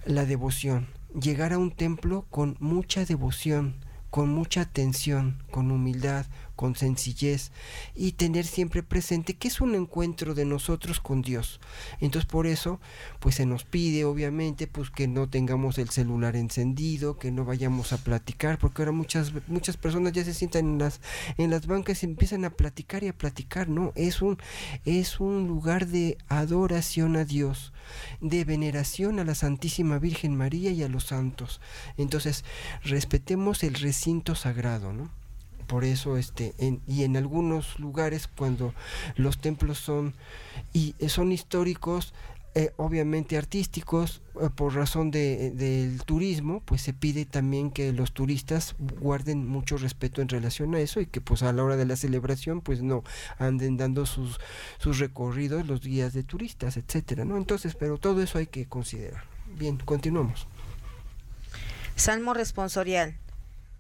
la 0.05 0.25
devoción. 0.25 0.89
Llegar 1.21 1.53
a 1.53 1.59
un 1.59 1.71
templo 1.71 2.27
con 2.31 2.57
mucha 2.61 3.05
devoción, 3.05 3.85
con 4.11 4.29
mucha 4.29 4.63
atención, 4.63 5.43
con 5.51 5.71
humildad, 5.71 6.27
con 6.61 6.77
sencillez 6.77 7.53
y 7.97 8.13
tener 8.13 8.45
siempre 8.45 8.83
presente 8.83 9.33
que 9.33 9.49
es 9.49 9.63
un 9.63 9.75
encuentro 9.75 10.35
de 10.35 10.45
nosotros 10.45 11.01
con 11.01 11.23
Dios. 11.23 11.59
Entonces 12.01 12.31
por 12.31 12.47
eso 12.47 12.81
pues 13.19 13.37
se 13.37 13.47
nos 13.47 13.65
pide 13.65 14.05
obviamente 14.05 14.67
pues 14.67 14.91
que 14.91 15.09
no 15.09 15.27
tengamos 15.27 15.79
el 15.79 15.89
celular 15.89 16.37
encendido, 16.37 17.19
que 17.19 17.31
no 17.31 17.47
vayamos 17.47 17.95
a 17.95 17.97
platicar, 17.97 18.59
porque 18.59 18.83
ahora 18.83 18.93
muchas 18.93 19.33
muchas 19.49 19.79
personas 19.79 20.13
ya 20.13 20.23
se 20.23 20.35
sientan 20.35 20.67
en 20.67 20.79
las 20.79 21.01
en 21.39 21.49
las 21.49 21.67
bancas 21.67 22.03
y 22.03 22.07
empiezan 22.07 22.45
a 22.45 22.51
platicar 22.51 23.05
y 23.05 23.09
a 23.09 23.17
platicar, 23.17 23.71
no, 23.71 23.95
es 23.95 24.21
un 24.21 24.37
es 24.85 25.19
un 25.19 25.49
lugar 25.49 25.87
de 25.87 26.19
adoración 26.29 27.17
a 27.17 27.25
Dios, 27.25 27.73
de 28.21 28.45
veneración 28.45 29.19
a 29.19 29.25
la 29.25 29.35
Santísima 29.35 29.99
Virgen 29.99 30.37
María 30.37 30.73
y 30.73 30.83
a 30.83 30.91
los 30.91 31.05
santos. 31.05 31.63
Entonces, 31.97 32.45
respetemos 32.83 33.63
el 33.63 33.73
recinto 33.77 34.35
sagrado, 34.35 34.93
¿no? 34.93 35.20
Por 35.71 35.85
eso 35.85 36.17
este 36.17 36.53
en, 36.59 36.83
y 36.89 37.05
en 37.05 37.17
algunos 37.17 37.79
lugares 37.79 38.27
cuando 38.27 38.75
los 39.15 39.41
templos 39.41 39.79
son 39.79 40.15
y 40.73 40.97
son 41.07 41.31
históricos 41.31 42.13
eh, 42.57 42.73
obviamente 42.77 43.39
artísticos 43.39 44.21
eh, 44.41 44.49
por 44.53 44.75
razón 44.75 45.13
de, 45.13 45.53
del 45.53 46.03
turismo 46.03 46.61
pues 46.65 46.83
se 46.83 46.93
pide 46.93 47.25
también 47.25 47.71
que 47.71 47.93
los 47.93 48.11
turistas 48.11 48.75
guarden 48.81 49.47
mucho 49.47 49.77
respeto 49.77 50.21
en 50.21 50.29
relación 50.29 50.75
a 50.75 50.81
eso 50.81 51.01
y 51.01 51.07
que 51.07 51.21
pues 51.21 51.45
a 51.45 51.53
la 51.53 51.63
hora 51.63 51.77
de 51.77 51.87
la 51.87 51.95
celebración 51.95 52.63
pues 52.63 52.83
no 52.83 53.05
anden 53.39 53.77
dando 53.77 54.07
sus 54.07 54.41
sus 54.79 54.99
recorridos 54.99 55.69
los 55.69 55.83
guías 55.83 56.15
de 56.15 56.25
turistas 56.25 56.79
etcétera 56.79 57.25
no 57.25 57.37
entonces 57.37 57.77
pero 57.77 57.97
todo 57.97 58.21
eso 58.23 58.39
hay 58.39 58.49
que 58.49 58.67
considerar. 58.67 59.23
Bien 59.57 59.77
continuamos. 59.77 60.49
Salmo 61.95 62.35
responsorial 62.35 63.15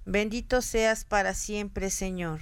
Bendito 0.07 0.63
seas 0.63 1.05
para 1.05 1.35
siempre, 1.35 1.91
Señor. 1.91 2.41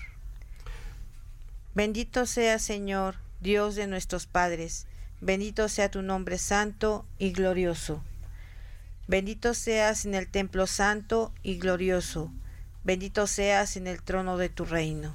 Bendito 1.74 2.24
sea, 2.26 2.58
Señor, 2.58 3.16
Dios 3.40 3.74
de 3.74 3.86
nuestros 3.86 4.26
padres. 4.26 4.86
Bendito 5.20 5.68
sea 5.68 5.90
tu 5.90 6.02
nombre 6.02 6.38
santo 6.38 7.04
y 7.18 7.32
glorioso. 7.32 8.02
Bendito 9.08 9.54
seas 9.54 10.04
en 10.06 10.14
el 10.14 10.28
templo 10.28 10.66
santo 10.66 11.32
y 11.42 11.58
glorioso. 11.58 12.30
Bendito 12.84 13.26
seas 13.26 13.76
en 13.76 13.86
el 13.86 14.02
trono 14.02 14.36
de 14.36 14.48
tu 14.48 14.64
reino. 14.64 15.14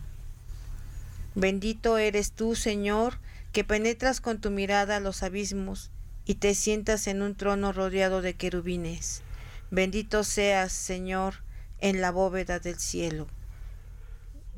Bendito 1.35 1.97
eres 1.97 2.31
tú, 2.31 2.55
Señor, 2.55 3.19
que 3.51 3.63
penetras 3.63 4.19
con 4.19 4.41
tu 4.41 4.51
mirada 4.51 4.99
los 4.99 5.23
abismos 5.23 5.91
y 6.25 6.35
te 6.35 6.55
sientas 6.55 7.07
en 7.07 7.21
un 7.21 7.35
trono 7.35 7.71
rodeado 7.71 8.21
de 8.21 8.35
querubines. 8.35 9.21
Bendito 9.71 10.23
seas, 10.23 10.73
Señor, 10.73 11.35
en 11.83 11.99
la 11.99 12.11
bóveda 12.11 12.59
del 12.59 12.79
cielo. 12.79 13.27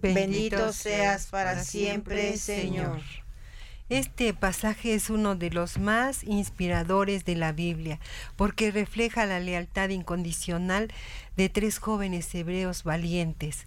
Bendito, 0.01 0.71
seas 0.71 1.25
para 1.25 1.63
siempre, 1.63 2.37
Señor. 2.37 3.01
Este 3.89 4.33
pasaje 4.33 4.93
es 4.93 5.09
uno 5.09 5.35
de 5.35 5.49
los 5.49 5.79
más 5.79 6.23
inspiradores 6.23 7.25
de 7.25 7.35
la 7.35 7.51
Biblia, 7.51 7.99
porque 8.35 8.71
refleja 8.71 9.25
la 9.25 9.39
lealtad 9.39 9.89
incondicional 9.89 10.91
de 11.35 11.49
tres 11.49 11.79
jóvenes 11.79 12.33
hebreos 12.35 12.83
valientes, 12.83 13.65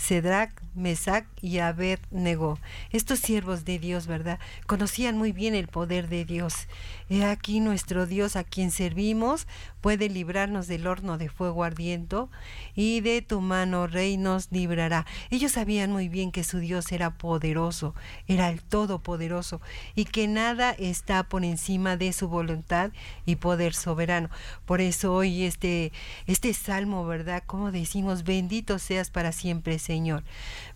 Cedrac, 0.00 0.50
Mesac 0.74 1.26
y 1.42 1.58
Abed-Negó. 1.58 2.58
Estos 2.90 3.18
siervos 3.18 3.64
de 3.64 3.78
Dios, 3.78 4.06
¿verdad? 4.06 4.38
Conocían 4.66 5.18
muy 5.18 5.32
bien 5.32 5.54
el 5.54 5.68
poder 5.68 6.08
de 6.08 6.24
Dios. 6.24 6.68
He 7.08 7.24
aquí 7.24 7.60
nuestro 7.60 8.06
Dios 8.06 8.34
a 8.34 8.44
quien 8.44 8.70
servimos 8.70 9.46
puede 9.80 10.08
librarnos 10.08 10.66
del 10.66 10.86
horno 10.86 11.18
de 11.18 11.28
fuego 11.28 11.64
ardiendo 11.64 12.30
y 12.74 13.00
de 13.00 13.22
tu 13.22 13.40
mano, 13.40 13.86
Rey, 13.86 14.16
nos 14.16 14.50
librará. 14.50 15.06
Ellos 15.30 15.52
sabían 15.52 15.92
muy 15.92 16.08
bien 16.08 16.32
que 16.32 16.44
su 16.44 16.58
Dios 16.58 16.92
era 16.92 17.16
poderoso, 17.18 17.94
era 18.26 18.48
el 18.50 18.62
Todopoderoso, 18.62 19.60
y 19.94 20.04
que 20.04 20.28
nada 20.28 20.72
está 20.72 21.24
por 21.24 21.44
encima 21.44 21.96
de 21.96 22.12
su 22.12 22.28
voluntad 22.28 22.90
y 23.26 23.36
poder 23.36 23.74
soberano. 23.74 24.30
Por 24.66 24.80
eso 24.80 25.14
hoy 25.14 25.44
este, 25.44 25.92
este 26.26 26.54
salmo, 26.54 27.04
¿verdad? 27.06 27.42
Como 27.46 27.72
decimos, 27.72 28.24
bendito 28.24 28.78
seas 28.78 29.10
para 29.10 29.32
siempre, 29.32 29.78
Señor. 29.78 30.22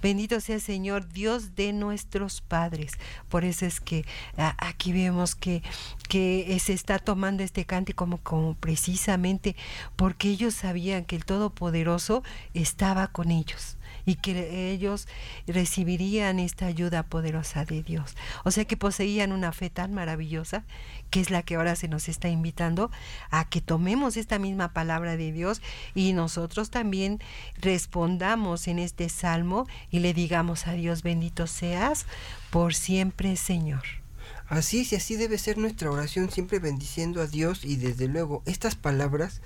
Bendito 0.03 0.41
sea, 0.41 0.61
Señor, 0.61 1.09
Dios 1.09 1.55
de 1.55 1.73
nuestros 1.73 2.41
padres. 2.41 2.93
Por 3.29 3.45
eso 3.45 3.67
es 3.67 3.81
que 3.81 4.05
aquí 4.37 4.93
vemos 4.93 5.35
que, 5.35 5.63
que 6.09 6.59
se 6.61 6.73
está 6.73 6.99
tomando 6.99 7.43
este 7.43 7.65
cante 7.65 7.95
como, 7.95 8.19
como 8.19 8.55
precisamente 8.55 9.57
porque 9.97 10.29
ellos 10.29 10.55
sabían 10.55 11.05
que 11.05 11.17
el 11.17 11.25
Todopoderoso 11.25 12.23
estaba 12.53 13.09
con 13.09 13.31
ellos 13.31 13.77
y 14.07 14.17
que 14.17 14.71
ellos 14.71 15.09
recibirían 15.47 16.39
esta 16.39 16.67
ayuda 16.67 17.05
poderosa 17.05 17.65
de 17.65 17.83
Dios. 17.83 18.17
O 18.45 18.51
sea 18.51 18.65
que 18.65 18.77
poseían 18.77 19.33
una 19.33 19.53
fe 19.53 19.71
tan 19.71 19.95
maravillosa, 19.95 20.65
que 21.11 21.21
es 21.21 21.31
la 21.31 21.43
que 21.43 21.57
ahora 21.57 21.77
se 21.77 21.89
nos 21.89 22.09
está 22.09 22.29
invitando 22.29 22.91
a 23.31 23.49
que 23.49 23.61
tomemos 23.61 24.17
esta 24.17 24.39
misma 24.39 24.73
palabra 24.73 25.17
de 25.17 25.33
Dios 25.33 25.63
y 25.95 26.13
nosotros 26.13 26.71
también 26.71 27.21
respondamos 27.57 28.69
en 28.69 28.79
este 28.79 29.09
salmo 29.09 29.67
y 29.91 30.01
le 30.01 30.13
digamos 30.13 30.67
a 30.67 30.73
Dios, 30.73 31.03
bendito 31.03 31.47
seas 31.47 32.07
por 32.51 32.75
siempre, 32.75 33.37
Señor. 33.37 34.04
Así 34.49 34.81
es, 34.81 34.93
y 34.93 34.97
así 34.97 35.17
debe 35.17 35.39
ser 35.39 35.59
nuestra 35.59 35.91
oración, 35.91 36.31
siempre 36.31 36.59
bendiciendo 36.59 37.23
a 37.23 37.27
Dios 37.27 37.65
y 37.65 37.77
desde 37.77 38.09
luego 38.09 38.43
estas 38.45 38.75
palabras 38.75 39.41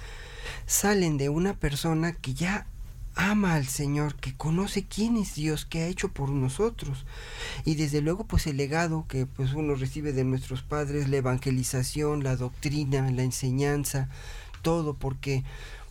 salen 0.66 1.18
de 1.18 1.28
una 1.28 1.54
persona 1.54 2.12
que 2.14 2.34
ya 2.34 2.66
ama 3.14 3.54
al 3.54 3.66
Señor, 3.66 4.14
que 4.14 4.36
conoce 4.36 4.86
quién 4.86 5.16
es 5.16 5.34
Dios, 5.34 5.66
que 5.66 5.82
ha 5.82 5.86
hecho 5.86 6.08
por 6.08 6.30
nosotros. 6.30 7.04
Y 7.64 7.74
desde 7.74 8.00
luego 8.00 8.24
pues 8.24 8.46
el 8.46 8.56
legado 8.56 9.06
que 9.08 9.26
pues 9.26 9.54
uno 9.54 9.74
recibe 9.74 10.12
de 10.12 10.24
nuestros 10.24 10.62
padres, 10.62 11.08
la 11.08 11.16
evangelización, 11.16 12.22
la 12.22 12.36
doctrina, 12.36 13.10
la 13.10 13.22
enseñanza, 13.22 14.08
todo 14.62 14.94
porque 14.94 15.44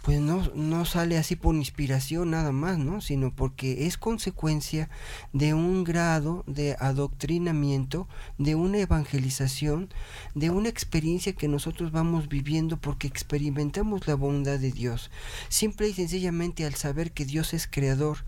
pues 0.08 0.22
no, 0.22 0.50
no 0.56 0.86
sale 0.86 1.18
así 1.18 1.36
por 1.36 1.54
inspiración 1.54 2.32
nada 2.32 2.54
más, 2.54 2.78
¿no? 2.78 3.02
Sino 3.02 3.36
porque 3.36 3.88
es 3.88 3.98
consecuencia 3.98 4.90
de 5.34 5.54
un 5.54 5.84
grado 5.84 6.46
de 6.48 6.78
adoctrinamiento, 6.80 8.08
de 8.38 8.56
una 8.56 8.78
evangelización, 8.78 9.90
de 10.34 10.50
una 10.50 10.70
experiencia 10.70 11.34
que 11.34 11.50
nosotros 11.50 11.92
vamos 11.92 12.30
viviendo 12.30 12.78
porque 12.78 13.06
experimentamos 13.06 14.08
la 14.08 14.16
bondad 14.16 14.60
de 14.60 14.72
Dios. 14.72 15.12
Simple 15.50 15.90
y 15.90 15.94
sencillamente 15.94 16.64
al 16.64 16.76
saber 16.76 17.12
que 17.12 17.26
Dios 17.26 17.54
es 17.54 17.68
creador, 17.68 18.20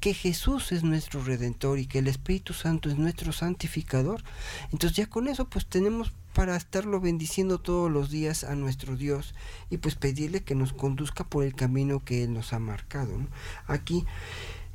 que 0.00 0.14
Jesús 0.14 0.72
es 0.72 0.82
nuestro 0.82 1.22
redentor 1.22 1.78
y 1.78 1.86
que 1.86 2.00
el 2.00 2.08
Espíritu 2.08 2.54
Santo 2.54 2.90
es 2.90 2.98
nuestro 2.98 3.32
santificador. 3.32 4.24
Entonces 4.72 4.96
ya 4.96 5.06
con 5.06 5.28
eso 5.28 5.48
pues 5.48 5.64
tenemos 5.66 6.12
para 6.34 6.56
estarlo 6.56 7.00
bendiciendo 7.00 7.58
todos 7.58 7.90
los 7.90 8.10
días 8.10 8.44
a 8.44 8.54
nuestro 8.54 8.96
Dios 8.96 9.34
y 9.68 9.78
pues 9.78 9.94
pedirle 9.94 10.42
que 10.42 10.54
nos 10.54 10.72
conduzca 10.72 11.24
por 11.24 11.44
el 11.44 11.54
camino 11.54 12.04
que 12.04 12.24
Él 12.24 12.32
nos 12.32 12.52
ha 12.52 12.58
marcado. 12.58 13.12
Aquí 13.66 14.04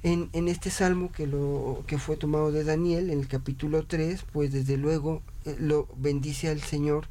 en, 0.04 0.30
en, 0.34 0.48
este 0.48 0.70
salmo 0.70 1.12
que, 1.12 1.28
lo, 1.28 1.84
que 1.88 1.98
fue 1.98 2.18
tomado 2.18 2.52
de 2.52 2.64
Daniel, 2.64 3.10
en 3.10 3.20
el 3.20 3.28
capítulo 3.28 3.86
3, 3.86 4.24
pues 4.32 4.52
desde 4.52 4.78
luego 4.78 5.24
eh, 5.46 5.56
lo 5.60 5.88
bendice 5.98 6.50
al 6.50 6.62
Señor 6.62 7.08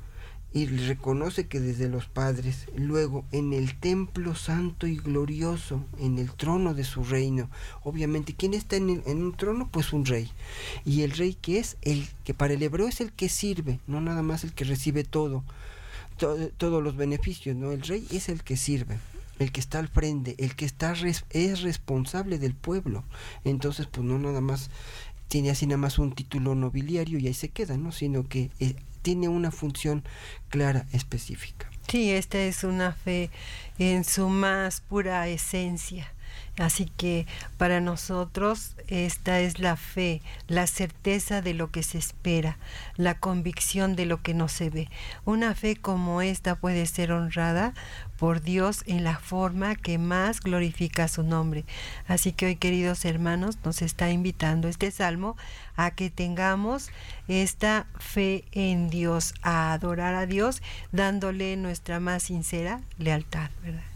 y 0.55 0.67
reconoce 0.67 1.49
que 1.49 1.59
desde 1.59 1.89
los 1.89 2.07
padres, 2.07 2.69
luego 2.77 3.25
en 3.33 3.53
el 3.53 3.75
templo 3.75 4.37
santo 4.37 4.87
y 4.87 4.97
glorioso, 4.97 5.85
en 5.99 6.17
el 6.17 6.31
trono 6.31 6.75
de 6.75 6.85
su 6.85 7.03
reino, 7.03 7.51
obviamente, 7.83 8.35
¿quién 8.35 8.55
está 8.55 8.77
en, 8.77 9.03
en, 9.05 9.23
un 9.23 9.37
trono? 9.37 9.69
Pues 9.71 9.93
un 9.93 10.07
rey. 10.07 10.31
Y 10.85 11.03
el 11.03 11.11
rey 11.11 11.35
que 11.35 11.59
es 11.59 11.77
el 11.83 12.07
que 12.23 12.35
para 12.35 12.55
el 12.55 12.63
hebreo 12.63 12.87
es 12.87 13.01
el 13.01 13.11
que 13.11 13.29
sirve, 13.29 13.81
no 13.89 14.01
nada 14.01 14.23
más 14.23 14.45
el 14.45 14.55
que 14.55 14.65
recibe 14.65 15.03
todo, 15.03 15.43
to, 16.19 16.37
todos 16.57 16.81
los 16.81 16.97
beneficios, 16.97 17.57
¿no? 17.57 17.73
El 17.73 17.83
rey 17.83 18.07
es 18.13 18.29
el 18.29 18.45
que 18.45 18.57
sirve 18.57 18.99
el 19.41 19.51
que 19.51 19.59
está 19.59 19.81
al 19.81 19.89
frente, 19.89 20.37
el 20.39 20.55
que 20.55 20.65
está 20.65 20.95
res, 20.95 21.25
es 21.31 21.63
responsable 21.63 22.39
del 22.39 22.55
pueblo. 22.55 23.03
Entonces, 23.43 23.89
pues 23.89 24.07
no 24.07 24.17
nada 24.17 24.41
más 24.41 24.71
tiene 25.27 25.51
así 25.51 25.67
nada 25.67 25.79
más 25.79 25.99
un 25.99 26.15
título 26.15 26.55
nobiliario 26.55 27.19
y 27.19 27.27
ahí 27.27 27.35
se 27.35 27.49
queda, 27.49 27.77
¿no? 27.77 27.91
Sino 27.91 28.29
que 28.29 28.53
eh, 28.61 28.77
tiene 29.05 29.29
una 29.29 29.51
función 29.51 30.03
clara, 30.49 30.87
específica. 30.93 31.71
Sí, 31.89 32.11
esta 32.11 32.39
es 32.39 32.65
una 32.65 32.93
fe 32.93 33.31
en 33.79 34.03
su 34.03 34.31
más 34.31 34.81
pura 34.81 35.29
esencia. 35.29 36.14
Así 36.57 36.87
que 36.97 37.27
para 37.59 37.81
nosotros 37.81 38.77
esta 38.87 39.41
es 39.41 39.59
la 39.59 39.77
fe, 39.77 40.23
la 40.47 40.69
certeza 40.69 41.43
de 41.43 41.53
lo 41.53 41.73
que 41.73 41.83
se 41.83 41.99
espera, 41.99 42.59
la 42.97 43.19
convicción 43.19 43.97
de 43.97 44.07
lo 44.07 44.23
que 44.23 44.35
no 44.35 44.47
se 44.47 44.71
ve. 44.71 44.89
Una 45.25 45.55
fe 45.57 45.75
como 45.75 46.23
esta 46.23 46.55
puede 46.55 46.87
ser 46.87 47.11
honrada 47.11 47.75
por 48.19 48.41
Dios 48.41 48.85
en 48.87 49.03
la 49.03 49.19
forma 49.19 49.75
que 49.75 49.99
más 49.99 50.41
glorifica 50.41 51.09
su 51.09 51.25
nombre. 51.25 51.65
Así 52.07 52.31
que 52.31 52.47
hoy, 52.47 52.57
queridos 52.57 53.05
hermanos, 53.05 53.59
nos 53.65 53.83
está 53.83 54.11
invitando 54.11 54.69
este 54.69 54.93
salmo 54.93 55.37
a 55.75 55.91
que 55.91 56.09
tengamos 56.09 56.91
esta 57.27 57.87
fe 57.99 58.45
en 58.53 58.91
Dios, 58.91 59.35
a 59.43 59.73
adorar 59.73 60.15
a 60.15 60.27
Dios, 60.27 60.63
dándole 60.93 61.57
nuestra 61.57 61.99
más 61.99 62.23
sincera 62.23 62.81
lealtad, 62.99 63.51
¿verdad? 63.63 63.94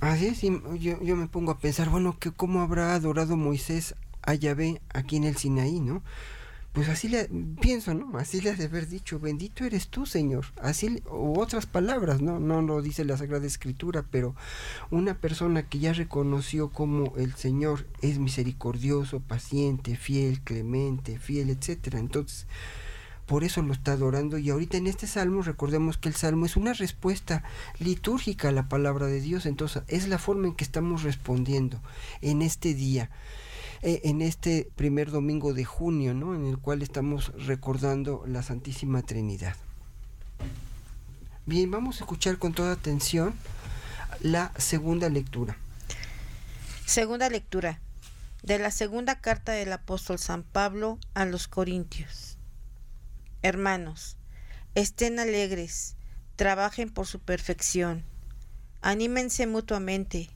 Así 0.00 0.26
es, 0.26 0.40
yo, 0.42 1.02
yo 1.02 1.16
me 1.16 1.26
pongo 1.26 1.50
a 1.50 1.58
pensar, 1.58 1.90
bueno, 1.90 2.18
que 2.18 2.30
¿cómo 2.30 2.60
habrá 2.60 2.94
adorado 2.94 3.36
Moisés 3.36 3.96
a 4.22 4.34
Yahvé 4.34 4.80
aquí 4.94 5.16
en 5.16 5.24
el 5.24 5.36
Sinaí, 5.36 5.80
no? 5.80 6.02
Pues 6.72 6.88
así 6.88 7.08
le 7.08 7.28
pienso, 7.60 7.94
¿no? 7.94 8.16
Así 8.18 8.40
le 8.40 8.50
has 8.50 8.58
de 8.58 8.66
haber 8.66 8.86
dicho, 8.86 9.18
bendito 9.18 9.64
eres 9.64 9.88
tú, 9.88 10.06
Señor. 10.06 10.46
Así, 10.62 11.02
o 11.06 11.40
otras 11.40 11.66
palabras, 11.66 12.22
¿no? 12.22 12.38
No 12.38 12.62
lo 12.62 12.80
dice 12.82 13.04
la 13.04 13.16
Sagrada 13.16 13.46
Escritura, 13.46 14.04
pero 14.08 14.36
una 14.92 15.14
persona 15.14 15.64
que 15.64 15.80
ya 15.80 15.92
reconoció 15.92 16.68
como 16.70 17.16
el 17.16 17.34
Señor 17.34 17.86
es 18.00 18.20
misericordioso, 18.20 19.18
paciente, 19.18 19.96
fiel, 19.96 20.40
clemente, 20.42 21.18
fiel, 21.18 21.50
etcétera. 21.50 21.98
Entonces, 21.98 22.46
por 23.28 23.44
eso 23.44 23.60
lo 23.60 23.74
está 23.74 23.92
adorando 23.92 24.38
y 24.38 24.48
ahorita 24.48 24.78
en 24.78 24.86
este 24.86 25.06
salmo 25.06 25.42
recordemos 25.42 25.98
que 25.98 26.08
el 26.08 26.14
salmo 26.14 26.46
es 26.46 26.56
una 26.56 26.72
respuesta 26.72 27.44
litúrgica 27.78 28.48
a 28.48 28.52
la 28.52 28.70
palabra 28.70 29.06
de 29.06 29.20
Dios, 29.20 29.44
entonces 29.44 29.82
es 29.86 30.08
la 30.08 30.18
forma 30.18 30.48
en 30.48 30.54
que 30.54 30.64
estamos 30.64 31.02
respondiendo 31.02 31.78
en 32.22 32.40
este 32.40 32.72
día, 32.72 33.10
eh, 33.82 34.00
en 34.04 34.22
este 34.22 34.70
primer 34.76 35.10
domingo 35.10 35.52
de 35.52 35.66
junio, 35.66 36.14
¿no? 36.14 36.34
en 36.34 36.46
el 36.46 36.56
cual 36.56 36.80
estamos 36.80 37.30
recordando 37.46 38.24
la 38.26 38.42
Santísima 38.42 39.02
Trinidad. 39.02 39.56
Bien, 41.44 41.70
vamos 41.70 42.00
a 42.00 42.04
escuchar 42.04 42.38
con 42.38 42.54
toda 42.54 42.72
atención 42.72 43.34
la 44.22 44.52
segunda 44.56 45.10
lectura. 45.10 45.58
Segunda 46.86 47.28
lectura 47.28 47.78
de 48.42 48.58
la 48.58 48.70
segunda 48.70 49.20
carta 49.20 49.52
del 49.52 49.70
apóstol 49.74 50.18
San 50.18 50.44
Pablo 50.44 50.98
a 51.12 51.26
los 51.26 51.46
Corintios. 51.46 52.37
Hermanos, 53.42 54.16
estén 54.74 55.20
alegres, 55.20 55.96
trabajen 56.34 56.90
por 56.90 57.06
su 57.06 57.20
perfección, 57.20 58.04
anímense 58.80 59.46
mutuamente, 59.46 60.30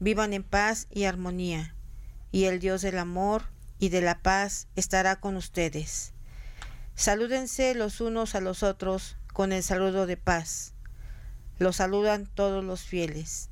vivan 0.00 0.34
en 0.34 0.42
paz 0.42 0.86
y 0.90 1.04
armonía, 1.04 1.74
y 2.30 2.44
el 2.44 2.58
Dios 2.58 2.82
del 2.82 2.98
amor 2.98 3.44
y 3.78 3.88
de 3.88 4.02
la 4.02 4.20
paz 4.20 4.68
estará 4.76 5.16
con 5.16 5.36
ustedes. 5.36 6.12
Salúdense 6.94 7.74
los 7.74 8.02
unos 8.02 8.34
a 8.34 8.40
los 8.42 8.62
otros 8.62 9.16
con 9.32 9.52
el 9.52 9.62
saludo 9.62 10.06
de 10.06 10.18
paz. 10.18 10.74
Los 11.58 11.76
saludan 11.76 12.26
todos 12.26 12.62
los 12.62 12.82
fieles. 12.82 13.48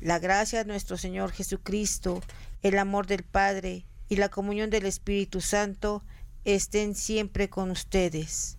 La 0.00 0.20
gracia 0.20 0.60
de 0.60 0.66
nuestro 0.66 0.96
Señor 0.96 1.32
Jesucristo, 1.32 2.22
el 2.62 2.78
amor 2.78 3.08
del 3.08 3.24
Padre 3.24 3.86
y 4.08 4.16
la 4.16 4.28
comunión 4.28 4.70
del 4.70 4.86
Espíritu 4.86 5.40
Santo 5.40 6.04
estén 6.44 6.94
siempre 6.94 7.48
con 7.48 7.70
ustedes. 7.70 8.56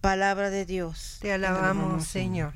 Palabra 0.00 0.50
de 0.50 0.66
Dios. 0.66 1.18
Te 1.20 1.32
alabamos, 1.32 2.06
Señor. 2.06 2.54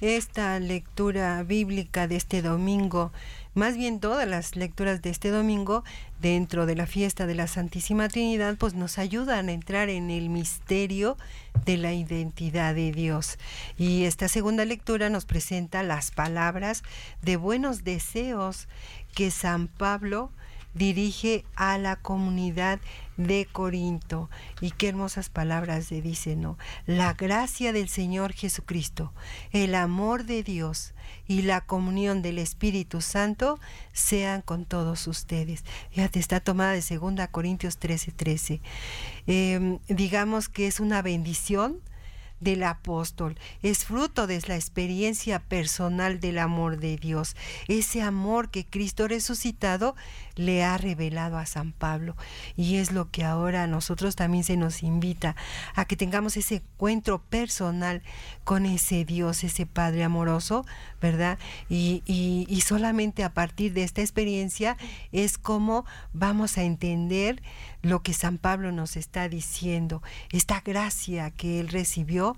Esta 0.00 0.58
lectura 0.58 1.40
bíblica 1.44 2.08
de 2.08 2.16
este 2.16 2.42
domingo, 2.42 3.12
más 3.54 3.76
bien 3.76 4.00
todas 4.00 4.26
las 4.26 4.56
lecturas 4.56 5.00
de 5.00 5.10
este 5.10 5.30
domingo 5.30 5.84
dentro 6.20 6.66
de 6.66 6.74
la 6.74 6.86
fiesta 6.86 7.26
de 7.26 7.36
la 7.36 7.46
Santísima 7.46 8.08
Trinidad, 8.08 8.56
pues 8.58 8.74
nos 8.74 8.98
ayudan 8.98 9.48
a 9.48 9.52
entrar 9.52 9.90
en 9.90 10.10
el 10.10 10.28
misterio 10.28 11.16
de 11.64 11.76
la 11.76 11.92
identidad 11.92 12.74
de 12.74 12.90
Dios. 12.90 13.38
Y 13.78 14.04
esta 14.04 14.26
segunda 14.26 14.64
lectura 14.64 15.08
nos 15.08 15.24
presenta 15.24 15.84
las 15.84 16.10
palabras 16.10 16.82
de 17.20 17.36
buenos 17.36 17.84
deseos 17.84 18.66
que 19.14 19.30
San 19.30 19.68
Pablo 19.68 20.32
dirige 20.74 21.44
a 21.54 21.78
la 21.78 21.96
comunidad 21.96 22.80
de 23.16 23.46
Corinto. 23.50 24.30
Y 24.60 24.70
qué 24.70 24.88
hermosas 24.88 25.28
palabras 25.28 25.90
le 25.90 26.02
dice, 26.02 26.36
¿no? 26.36 26.58
La 26.86 27.14
gracia 27.14 27.72
del 27.72 27.88
Señor 27.88 28.32
Jesucristo, 28.32 29.12
el 29.52 29.74
amor 29.74 30.24
de 30.24 30.42
Dios 30.42 30.94
y 31.26 31.42
la 31.42 31.60
comunión 31.60 32.22
del 32.22 32.38
Espíritu 32.38 33.00
Santo 33.00 33.58
sean 33.92 34.42
con 34.42 34.64
todos 34.64 35.06
ustedes. 35.06 35.64
Fíjate, 35.90 36.18
está 36.18 36.40
tomada 36.40 36.72
de 36.72 36.80
2 36.80 37.28
Corintios 37.30 37.78
13:13. 37.78 38.60
13. 39.26 39.80
digamos 39.88 40.48
que 40.48 40.66
es 40.66 40.80
una 40.80 41.02
bendición 41.02 41.80
del 42.42 42.64
apóstol, 42.64 43.38
es 43.62 43.84
fruto 43.84 44.26
de 44.26 44.42
la 44.48 44.56
experiencia 44.56 45.38
personal 45.38 46.20
del 46.20 46.38
amor 46.38 46.78
de 46.78 46.96
Dios, 46.96 47.36
ese 47.68 48.02
amor 48.02 48.50
que 48.50 48.66
Cristo 48.66 49.06
resucitado 49.06 49.94
le 50.34 50.64
ha 50.64 50.76
revelado 50.78 51.38
a 51.38 51.46
San 51.46 51.72
Pablo. 51.72 52.16
Y 52.56 52.76
es 52.76 52.90
lo 52.90 53.10
que 53.10 53.24
ahora 53.24 53.64
a 53.64 53.66
nosotros 53.66 54.16
también 54.16 54.44
se 54.44 54.56
nos 54.56 54.82
invita 54.82 55.36
a 55.74 55.84
que 55.84 55.96
tengamos 55.96 56.36
ese 56.36 56.56
encuentro 56.56 57.22
personal 57.22 58.02
con 58.44 58.66
ese 58.66 59.04
Dios, 59.04 59.44
ese 59.44 59.66
Padre 59.66 60.04
amoroso, 60.04 60.66
¿verdad? 61.00 61.38
Y, 61.68 62.02
y 62.06 62.60
solamente 62.62 63.24
a 63.24 63.32
partir 63.32 63.72
de 63.72 63.84
esta 63.84 64.00
experiencia 64.00 64.76
es 65.12 65.38
como 65.38 65.84
vamos 66.12 66.58
a 66.58 66.64
entender 66.64 67.42
lo 67.82 68.02
que 68.02 68.14
San 68.14 68.38
Pablo 68.38 68.72
nos 68.72 68.96
está 68.96 69.28
diciendo, 69.28 70.02
esta 70.30 70.60
gracia 70.60 71.30
que 71.30 71.60
él 71.60 71.68
recibió 71.68 72.36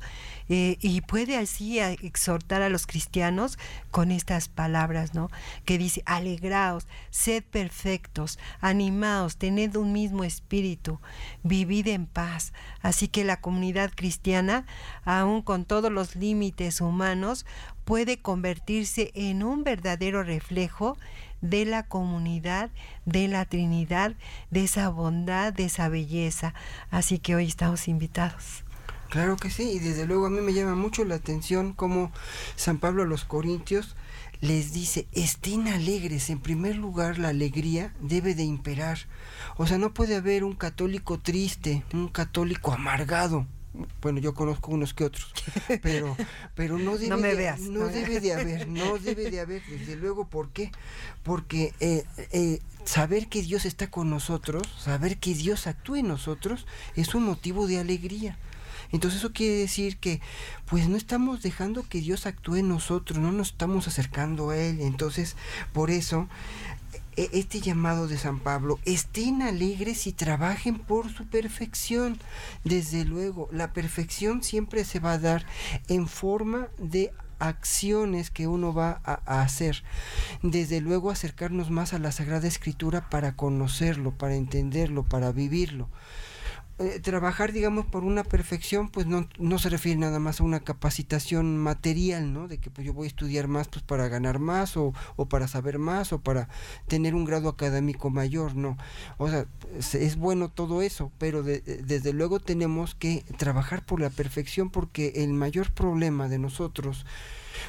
eh, 0.48 0.78
y 0.80 1.02
puede 1.02 1.37
así 1.37 1.78
exhortar 1.78 2.62
a 2.62 2.70
los 2.70 2.87
cristianos 2.87 3.59
con 3.90 4.11
estas 4.11 4.48
palabras, 4.48 5.14
¿no? 5.14 5.30
Que 5.64 5.78
dice, 5.78 6.02
alegraos, 6.07 6.87
sed 7.11 7.44
perfectos, 7.44 8.38
animaos, 8.61 9.37
tened 9.37 9.76
un 9.76 9.92
mismo 9.92 10.24
espíritu, 10.24 10.98
vivid 11.42 11.88
en 11.88 12.07
paz. 12.07 12.52
Así 12.80 13.09
que 13.09 13.24
la 13.24 13.40
comunidad 13.40 13.92
cristiana, 13.94 14.66
aun 15.04 15.42
con 15.42 15.64
todos 15.64 15.92
los 15.92 16.16
límites 16.16 16.80
humanos, 16.80 17.44
puede 17.85 18.18
convertirse 18.18 19.11
en 19.14 19.42
un 19.42 19.62
verdadero 19.62 20.22
reflejo 20.22 20.96
de 21.44 21.66
la 21.66 21.83
comunidad, 21.85 22.70
de 23.04 23.28
la 23.28 23.44
Trinidad, 23.44 24.14
de 24.50 24.64
esa 24.64 24.88
bondad, 24.88 25.52
de 25.52 25.66
esa 25.66 25.88
belleza. 25.88 26.54
Así 26.90 27.18
que 27.18 27.37
hoy 27.37 27.46
estamos 27.46 27.87
invitados. 27.87 28.64
Claro 29.11 29.37
que 29.37 29.50
sí, 29.50 29.72
y 29.74 29.78
desde 29.78 30.07
luego 30.07 30.26
a 30.26 30.30
mí 30.30 30.40
me 30.40 30.54
llama 30.54 30.74
mucho 30.74 31.04
la 31.04 31.16
atención 31.16 31.74
cómo 31.74 32.11
San 32.57 32.78
Pablo 32.78 33.02
a 33.02 33.07
los 33.07 33.24
Corintios 33.24 33.94
les 34.40 34.72
dice, 34.72 35.07
estén 35.12 35.68
alegres, 35.68 36.30
en 36.30 36.40
primer 36.40 36.76
lugar 36.76 37.18
la 37.18 37.28
alegría 37.28 37.94
debe 38.00 38.35
de 38.35 38.42
imperar. 38.42 38.98
O 39.57 39.66
sea, 39.66 39.78
no 39.78 39.94
puede 39.94 40.16
haber 40.16 40.44
un 40.44 40.54
católico 40.54 41.18
triste, 41.20 41.85
un 41.92 42.09
católico 42.09 42.72
amargado, 42.72 43.46
bueno, 44.00 44.20
yo 44.20 44.34
conozco 44.34 44.72
unos 44.72 44.94
que 44.94 45.04
otros, 45.04 45.32
pero, 45.82 46.16
pero 46.54 46.78
no 46.78 46.96
debe, 46.96 47.16
me 47.16 47.28
de, 47.28 47.34
veas, 47.34 47.60
no, 47.60 47.88
debe 47.88 48.20
de 48.20 48.32
haber, 48.32 48.68
no 48.68 48.98
debe 48.98 49.30
de 49.30 49.40
haber, 49.40 49.62
desde 49.66 49.96
luego, 49.96 50.26
¿por 50.28 50.50
qué? 50.50 50.70
Porque 51.22 51.74
eh, 51.80 52.04
eh, 52.32 52.60
saber 52.84 53.28
que 53.28 53.42
Dios 53.42 53.64
está 53.64 53.90
con 53.90 54.10
nosotros, 54.10 54.62
saber 54.78 55.18
que 55.18 55.34
Dios 55.34 55.66
actúa 55.66 55.98
en 55.98 56.08
nosotros, 56.08 56.66
es 56.94 57.14
un 57.14 57.24
motivo 57.24 57.66
de 57.66 57.78
alegría. 57.80 58.38
Entonces 58.92 59.20
eso 59.20 59.32
quiere 59.32 59.56
decir 59.56 59.96
que 59.96 60.20
pues 60.66 60.88
no 60.88 60.96
estamos 60.96 61.42
dejando 61.42 61.82
que 61.88 62.00
Dios 62.00 62.26
actúe 62.26 62.56
en 62.56 62.68
nosotros, 62.68 63.18
no 63.18 63.32
nos 63.32 63.48
estamos 63.48 63.88
acercando 63.88 64.50
a 64.50 64.56
Él. 64.56 64.80
Entonces, 64.80 65.37
por 65.72 65.90
eso 65.90 66.28
este 67.16 67.61
llamado 67.61 68.09
de 68.09 68.18
San 68.18 68.40
Pablo, 68.40 68.79
estén 68.85 69.42
alegres 69.42 70.07
y 70.07 70.12
trabajen 70.12 70.79
por 70.79 71.12
su 71.12 71.27
perfección. 71.27 72.18
Desde 72.64 73.05
luego, 73.05 73.48
la 73.53 73.72
perfección 73.72 74.42
siempre 74.42 74.85
se 74.85 75.00
va 75.00 75.12
a 75.12 75.18
dar 75.18 75.46
en 75.88 76.09
forma 76.09 76.68
de 76.79 77.12
acciones 77.38 78.31
que 78.31 78.46
uno 78.46 78.72
va 78.72 79.00
a, 79.05 79.42
hacer. 79.42 79.83
Desde 80.42 80.81
luego 80.81 81.11
acercarnos 81.11 81.70
más 81.70 81.92
a 81.92 81.98
la 81.98 82.12
Sagrada 82.12 82.48
Escritura 82.48 83.09
para 83.11 83.37
conocerlo, 83.37 84.12
para 84.12 84.35
entenderlo, 84.35 85.05
para 85.05 85.33
vivirlo. 85.33 85.88
Eh, 86.78 86.98
trabajar, 87.00 87.52
digamos, 87.52 87.87
por 87.87 88.02
una 88.02 88.24
perfección, 88.24 88.88
pues 88.88 89.06
no, 89.06 89.28
no 89.38 89.58
se 89.60 89.68
refiere 89.68 89.98
nada 89.98 90.18
más 90.18 90.40
a 90.40 90.44
una 90.44 90.60
capacitación 90.60 91.56
material, 91.56 92.32
¿no? 92.32 92.48
De 92.48 92.58
que 92.58 92.70
pues 92.70 92.84
yo 92.84 92.92
voy 92.92 93.04
a 93.04 93.08
estudiar 93.08 93.46
más 93.46 93.68
pues 93.68 93.84
para 93.84 94.08
ganar 94.08 94.40
más 94.40 94.76
o, 94.76 94.92
o 95.14 95.28
para 95.28 95.46
saber 95.46 95.78
más 95.78 96.12
o 96.12 96.20
para 96.20 96.48
tener 96.88 97.14
un 97.14 97.24
grado 97.24 97.48
académico 97.48 98.10
mayor, 98.10 98.56
no. 98.56 98.76
O 99.18 99.28
sea, 99.28 99.46
es, 99.78 100.16
bueno 100.16 100.48
todo 100.48 100.82
eso, 100.82 101.12
pero 101.18 101.44
desde 101.44 102.12
luego 102.12 102.40
tenemos 102.40 102.94
que 102.96 103.24
trabajar 103.38 103.84
por 103.84 104.00
la 104.00 104.10
perfección 104.10 104.70
porque 104.70 105.12
el 105.16 105.32
mayor 105.32 105.72
problema 105.72 106.28
de 106.28 106.38
nosotros 106.38 107.06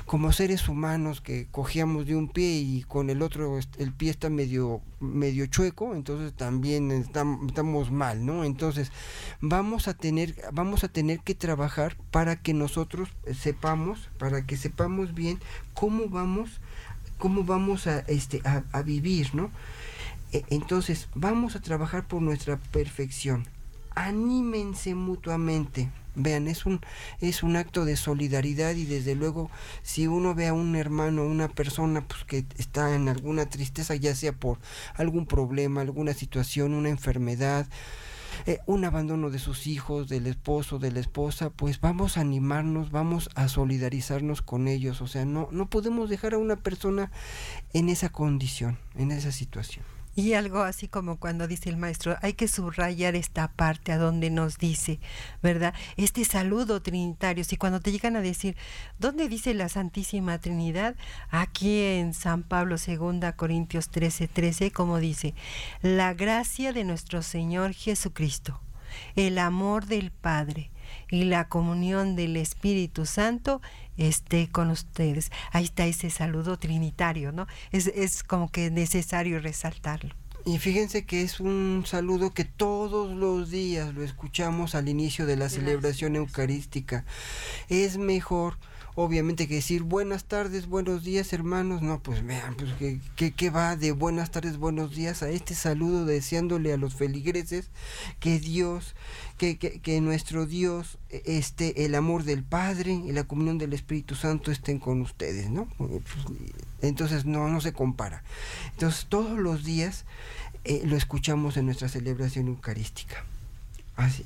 como 0.06 0.32
seres 0.32 0.68
humanos 0.68 1.22
que 1.22 1.48
cogíamos 1.52 2.06
de 2.06 2.16
un 2.16 2.28
pie 2.28 2.60
y 2.60 2.84
con 2.84 3.10
el 3.10 3.22
otro 3.22 3.60
el 3.78 3.94
pie 3.94 4.10
está 4.10 4.30
medio 4.30 4.82
medio 5.00 5.46
chueco, 5.46 5.96
entonces 5.96 6.34
también 6.34 6.92
estamos 6.92 7.92
mal, 7.92 8.26
¿no? 8.26 8.44
Entonces, 8.44 8.92
vamos 9.42 9.88
a 9.88 9.94
tener 9.94 10.36
vamos 10.52 10.84
a 10.84 10.88
tener 10.88 11.20
que 11.20 11.36
trabajar 11.36 11.98
para 12.12 12.36
que 12.36 12.54
nosotros 12.54 13.10
sepamos, 13.34 14.10
para 14.18 14.46
que 14.46 14.58
sepamos 14.58 15.14
bien 15.14 15.40
cómo 15.74 16.10
vamos 16.10 16.60
cómo 17.18 17.44
vamos 17.44 17.88
a 17.88 18.00
este 18.00 18.42
a, 18.44 18.82
vivir, 18.82 19.34
¿no? 19.34 19.52
E, 20.32 20.44
entonces, 20.50 21.08
vamos 21.16 21.56
a 21.56 21.62
trabajar 21.62 22.08
por 22.08 22.22
nuestra 22.22 22.58
perfección. 22.58 23.48
Anímense 23.96 24.96
mutuamente 24.96 25.90
Vean, 26.16 26.48
es 26.48 26.66
un, 26.66 26.82
es 27.20 27.44
un 27.44 27.56
acto 27.56 27.86
de 27.86 27.98
solidaridad 27.98 28.76
y 28.76 28.86
desde 28.86 29.16
luego 29.16 29.50
si 29.84 30.08
uno 30.08 30.34
ve 30.34 30.48
a 30.48 30.54
un 30.54 30.76
hermano, 30.76 31.26
una 31.26 31.48
persona 31.48 32.08
pues, 32.08 32.24
que 32.24 32.46
está 32.58 32.96
en 32.96 33.10
alguna 33.10 33.48
tristeza, 33.48 33.96
ya 33.96 34.16
sea 34.16 34.34
por 34.34 34.60
algún 34.96 35.26
problema, 35.26 35.82
alguna 35.82 36.14
situación, 36.14 36.74
una 36.74 36.90
enfermedad, 36.90 37.68
eh, 38.46 38.60
un 38.66 38.86
abandono 38.86 39.30
de 39.30 39.40
sus 39.40 39.68
hijos, 39.68 40.10
del 40.10 40.28
esposo, 40.28 40.78
de 40.80 40.92
la 40.92 41.00
esposa, 41.00 41.50
pues 41.50 41.80
vamos 41.80 42.18
a 42.18 42.22
animarnos, 42.22 42.92
vamos 42.92 43.30
a 43.36 43.48
solidarizarnos 43.48 44.42
con 44.42 44.68
ellos. 44.68 45.02
O 45.02 45.08
sea, 45.08 45.26
no, 45.26 45.48
no 45.52 45.70
podemos 45.70 46.10
dejar 46.10 46.34
a 46.34 46.38
una 46.38 46.56
persona 46.56 47.12
en 47.74 47.90
esa 47.90 48.10
condición, 48.10 48.78
en 48.96 49.12
esa 49.12 49.32
situación. 49.32 49.95
Y 50.16 50.34
algo 50.34 50.62
así 50.62 50.88
como 50.88 51.18
cuando 51.18 51.46
dice 51.46 51.70
el 51.70 51.76
maestro, 51.76 52.16
hay 52.22 52.34
que 52.34 52.48
subrayar 52.48 53.16
esta 53.16 53.50
parte 53.50 53.92
a 53.92 53.98
donde 53.98 54.30
nos 54.30 54.58
dice, 54.58 55.02
¿verdad? 55.44 55.74
Este 55.98 56.24
saludo 56.24 56.82
trinitario. 56.82 57.44
Si 57.44 57.58
cuando 57.58 57.82
te 57.82 57.92
llegan 57.92 58.16
a 58.16 58.22
decir, 58.22 58.56
¿dónde 58.98 59.28
dice 59.28 59.54
la 59.54 59.68
Santísima 59.68 60.40
Trinidad? 60.40 60.96
Aquí 61.32 61.82
en 61.82 62.14
San 62.14 62.44
Pablo 62.44 62.78
II, 62.78 63.20
Corintios 63.36 63.90
13, 63.90 64.30
13, 64.30 64.72
como 64.72 65.00
dice, 65.00 65.34
la 65.82 66.14
gracia 66.14 66.72
de 66.72 66.86
nuestro 66.86 67.22
Señor 67.22 67.74
Jesucristo, 67.74 68.62
el 69.18 69.38
amor 69.38 69.86
del 69.86 70.12
Padre 70.12 70.72
y 71.10 71.26
la 71.26 71.50
comunión 71.50 72.16
del 72.16 72.38
Espíritu 72.38 73.06
Santo 73.06 73.62
esté 73.98 74.50
con 74.50 74.70
ustedes. 74.70 75.32
Ahí 75.52 75.66
está 75.66 75.86
ese 75.86 76.10
saludo 76.10 76.58
trinitario, 76.58 77.32
¿no? 77.32 77.48
Es, 77.72 77.88
es 77.88 78.24
como 78.24 78.50
que 78.50 78.72
necesario 78.72 79.40
resaltarlo. 79.40 80.16
Y 80.48 80.60
fíjense 80.60 81.06
que 81.06 81.24
es 81.24 81.40
un 81.40 81.86
saludo 81.88 82.32
que 82.32 82.46
todos 82.46 83.12
los 83.12 83.50
días 83.50 83.96
lo 83.96 84.04
escuchamos 84.04 84.76
al 84.76 84.88
inicio 84.88 85.26
de 85.26 85.38
la 85.38 85.50
celebración 85.50 86.16
eucarística. 86.16 87.04
Es 87.68 87.98
mejor 87.98 88.60
obviamente 88.96 89.48
que 89.48 89.56
decir 89.56 89.84
buenas 89.84 90.24
tardes, 90.24 90.68
buenos 90.68 91.04
días 91.04 91.34
hermanos, 91.34 91.82
no, 91.82 92.00
pues 92.00 92.26
vean, 92.26 92.56
pues 92.56 92.72
que, 92.74 93.32
que, 93.32 93.50
va 93.50 93.76
de 93.76 93.92
buenas 93.92 94.32
tardes, 94.32 94.58
buenos 94.58 94.96
días 94.96 95.22
a 95.22 95.30
este 95.30 95.54
saludo 95.54 96.06
deseándole 96.06 96.72
a 96.72 96.78
los 96.78 96.96
feligreses 96.96 97.70
que 98.20 98.40
Dios, 98.40 98.96
que, 99.38 99.58
que, 99.58 99.80
que 99.82 100.00
nuestro 100.00 100.46
Dios, 100.46 100.98
este, 101.10 101.86
el 101.86 101.94
amor 101.96 102.24
del 102.24 102.44
Padre 102.44 102.94
y 102.94 103.12
la 103.12 103.26
comunión 103.26 103.58
del 103.58 103.74
Espíritu 103.74 104.16
Santo 104.16 104.50
estén 104.50 104.80
con 104.80 105.02
ustedes, 105.02 105.50
¿no? 105.50 105.68
Pues, 105.78 105.92
entonces 106.82 107.26
no, 107.26 107.50
no 107.50 107.60
se 107.60 107.74
compara. 107.74 108.24
Entonces 108.72 109.08
todos 109.10 109.38
los 109.38 109.66
días 109.66 110.06
eh, 110.64 110.82
lo 110.86 110.96
escuchamos 110.96 111.58
en 111.58 111.66
nuestra 111.66 111.90
celebración 111.90 112.48
eucarística. 112.48 113.26
Así. 113.98 114.26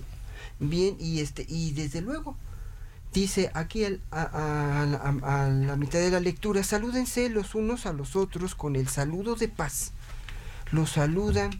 Bien, 0.60 0.96
y 1.00 1.22
este, 1.22 1.46
y 1.48 1.72
desde 1.72 2.02
luego, 2.02 2.36
dice 3.14 3.52
aquí 3.54 3.86
a, 4.12 4.86
la 4.86 5.76
mitad 5.78 6.00
de 6.00 6.12
la 6.12 6.20
lectura, 6.20 6.64
salúdense 6.64 7.30
los 7.30 7.56
unos 7.56 7.86
a 7.86 7.94
los 7.94 8.16
otros 8.16 8.56
con 8.56 8.76
el 8.76 8.88
saludo 8.88 9.36
de 9.36 9.48
paz. 9.48 9.94
Los 10.72 10.92
saludan 10.92 11.52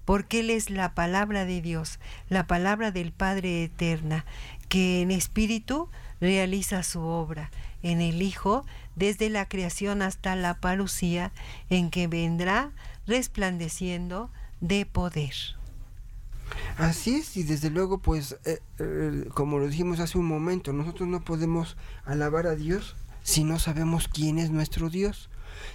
porque 0.04 0.40
Él 0.40 0.50
es 0.50 0.70
la 0.70 0.92
palabra 0.92 1.44
de 1.44 1.62
Dios, 1.62 2.00
la 2.28 2.48
palabra 2.48 2.90
del 2.90 3.12
Padre 3.12 3.62
eterna, 3.62 4.24
que 4.68 5.02
en 5.02 5.12
espíritu 5.12 5.88
realiza 6.20 6.82
su 6.82 7.02
obra, 7.02 7.52
en 7.84 8.00
el 8.00 8.20
Hijo, 8.20 8.66
desde 8.96 9.30
la 9.30 9.46
creación 9.46 10.02
hasta 10.02 10.34
la 10.34 10.54
parucía, 10.54 11.30
en 11.70 11.90
que 11.90 12.08
vendrá 12.08 12.72
resplandeciendo 13.06 14.32
de 14.60 14.84
poder. 14.84 15.57
Así 16.76 17.16
es, 17.16 17.36
y 17.36 17.42
desde 17.42 17.70
luego, 17.70 17.98
pues, 17.98 18.36
eh, 18.44 18.60
eh, 18.78 19.28
como 19.34 19.58
lo 19.58 19.66
dijimos 19.66 20.00
hace 20.00 20.18
un 20.18 20.26
momento, 20.26 20.72
nosotros 20.72 21.08
no 21.08 21.24
podemos 21.24 21.76
alabar 22.04 22.46
a 22.46 22.54
Dios 22.54 22.96
si 23.22 23.44
no 23.44 23.58
sabemos 23.58 24.08
quién 24.08 24.38
es 24.38 24.50
nuestro 24.50 24.88
Dios, 24.88 25.28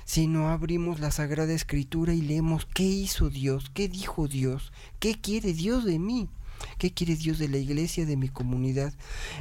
si 0.06 0.28
no 0.28 0.50
abrimos 0.50 1.00
la 1.00 1.12
Sagrada 1.12 1.54
Escritura 1.54 2.14
y 2.14 2.22
leemos 2.22 2.66
qué 2.74 2.84
hizo 2.84 3.30
Dios, 3.30 3.70
qué 3.74 3.90
dijo 3.90 4.28
Dios, 4.28 4.72
qué 5.00 5.20
quiere 5.20 5.54
Dios 5.54 5.86
de 5.86 6.00
mí. 6.00 6.30
¿Qué 6.78 6.94
quiere 6.94 7.18
Dios 7.18 7.40
de 7.40 7.50
la 7.50 7.58
iglesia, 7.58 8.06
de 8.06 8.16
mi 8.16 8.30
comunidad? 8.30 8.94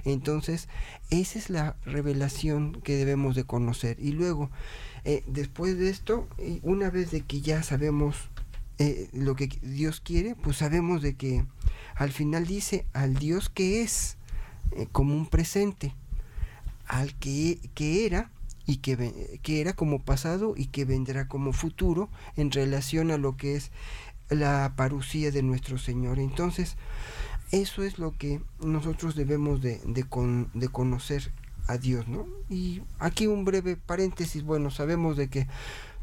Entonces, 0.05 0.69
esa 1.11 1.39
es 1.39 1.51
la 1.51 1.77
revelación 1.85 2.81
que 2.83 2.97
debemos 2.97 3.37
de 3.37 3.45
conocer. 3.45 3.97
Y 4.01 4.11
luego, 4.11 4.51
eh, 5.05 5.23
después 5.29 5.79
de 5.79 5.89
esto, 5.89 6.27
una 6.63 6.91
vez 6.91 7.13
de 7.13 7.21
que 7.21 7.41
ya 7.41 7.63
sabemos 7.63 8.17
eh, 8.79 9.09
lo 9.13 9.37
que 9.37 9.49
Dios 9.63 10.01
quiere, 10.01 10.35
pues 10.35 10.57
sabemos 10.57 11.03
de 11.03 11.15
que 11.15 11.45
al 11.95 12.13
final 12.13 12.47
dice 12.47 12.87
al 12.93 13.15
Dios 13.15 13.49
que 13.49 13.83
es, 13.83 14.17
eh, 14.73 14.87
como 14.93 15.15
un 15.15 15.27
presente, 15.27 15.95
al 16.87 17.15
que, 17.15 17.59
que 17.75 18.07
era 18.07 18.31
y 18.67 18.79
que, 18.79 19.39
que 19.43 19.61
era 19.61 19.73
como 19.73 20.03
pasado 20.03 20.55
y 20.57 20.67
que 20.67 20.85
vendrá 20.85 21.29
como 21.29 21.53
futuro 21.53 22.09
en 22.37 22.51
relación 22.51 23.11
a 23.11 23.19
lo 23.19 23.37
que 23.37 23.57
es 23.57 23.71
la 24.31 24.73
parucía 24.77 25.31
de 25.31 25.43
nuestro 25.43 25.79
Señor. 25.79 26.19
Entonces, 26.19 26.77
eso 27.51 27.83
es 27.83 27.99
lo 27.99 28.17
que 28.17 28.41
nosotros 28.61 29.15
debemos 29.15 29.61
de, 29.61 29.79
de, 29.85 30.07
de 30.55 30.69
conocer 30.69 31.33
a 31.67 31.77
Dios, 31.77 32.09
¿no? 32.09 32.27
Y 32.49 32.83
aquí 32.99 33.27
un 33.27 33.45
breve 33.45 33.77
paréntesis, 33.77 34.43
bueno, 34.43 34.71
sabemos 34.71 35.17
de 35.17 35.29
que 35.29 35.47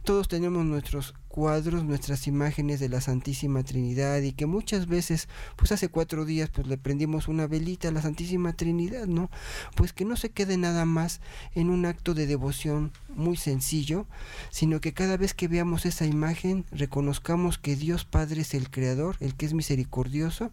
todos 0.04 0.28
tenemos 0.28 0.64
nuestros 0.66 1.14
cuadros, 1.40 1.86
nuestras 1.86 2.28
imágenes 2.28 2.82
de 2.82 2.90
la 2.90 3.00
Santísima 3.00 3.64
Trinidad 3.64 4.20
y 4.20 4.34
que 4.34 4.46
muchas 4.46 4.88
veces, 4.88 5.30
pues 5.56 5.72
hace 5.72 5.88
cuatro 5.88 6.26
días, 6.26 6.50
pues 6.50 6.68
le 6.68 6.78
prendimos 6.78 7.30
una 7.30 7.48
velita 7.48 7.88
a 7.88 7.92
la 7.94 8.02
Santísima 8.02 8.52
Trinidad, 8.52 9.08
¿no? 9.08 9.32
Pues 9.74 9.94
que 9.94 10.04
no 10.04 10.18
se 10.18 10.32
quede 10.32 10.58
nada 10.58 10.84
más 10.84 11.22
en 11.56 11.70
un 11.70 11.86
acto 11.86 12.14
de 12.14 12.28
devoción 12.28 12.92
muy 13.16 13.38
sencillo, 13.38 14.06
sino 14.50 14.82
que 14.82 14.92
cada 14.92 15.16
vez 15.16 15.34
que 15.34 15.48
veamos 15.48 15.86
esa 15.86 16.06
imagen 16.06 16.66
reconozcamos 16.72 17.58
que 17.58 17.78
Dios 17.78 18.04
Padre 18.04 18.42
es 18.42 18.54
el 18.54 18.70
Creador, 18.70 19.16
el 19.22 19.34
que 19.34 19.46
es 19.46 19.54
misericordioso, 19.54 20.52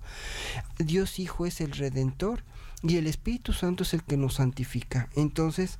Dios 0.79 1.19
Hijo 1.19 1.47
es 1.47 1.61
el 1.61 1.73
Redentor, 1.73 2.45
y 2.83 2.97
el 2.97 3.07
Espíritu 3.07 3.53
Santo 3.53 3.83
es 3.83 3.95
el 3.95 4.03
que 4.03 4.17
nos 4.17 4.35
santifica. 4.35 5.09
Entonces, 5.17 5.79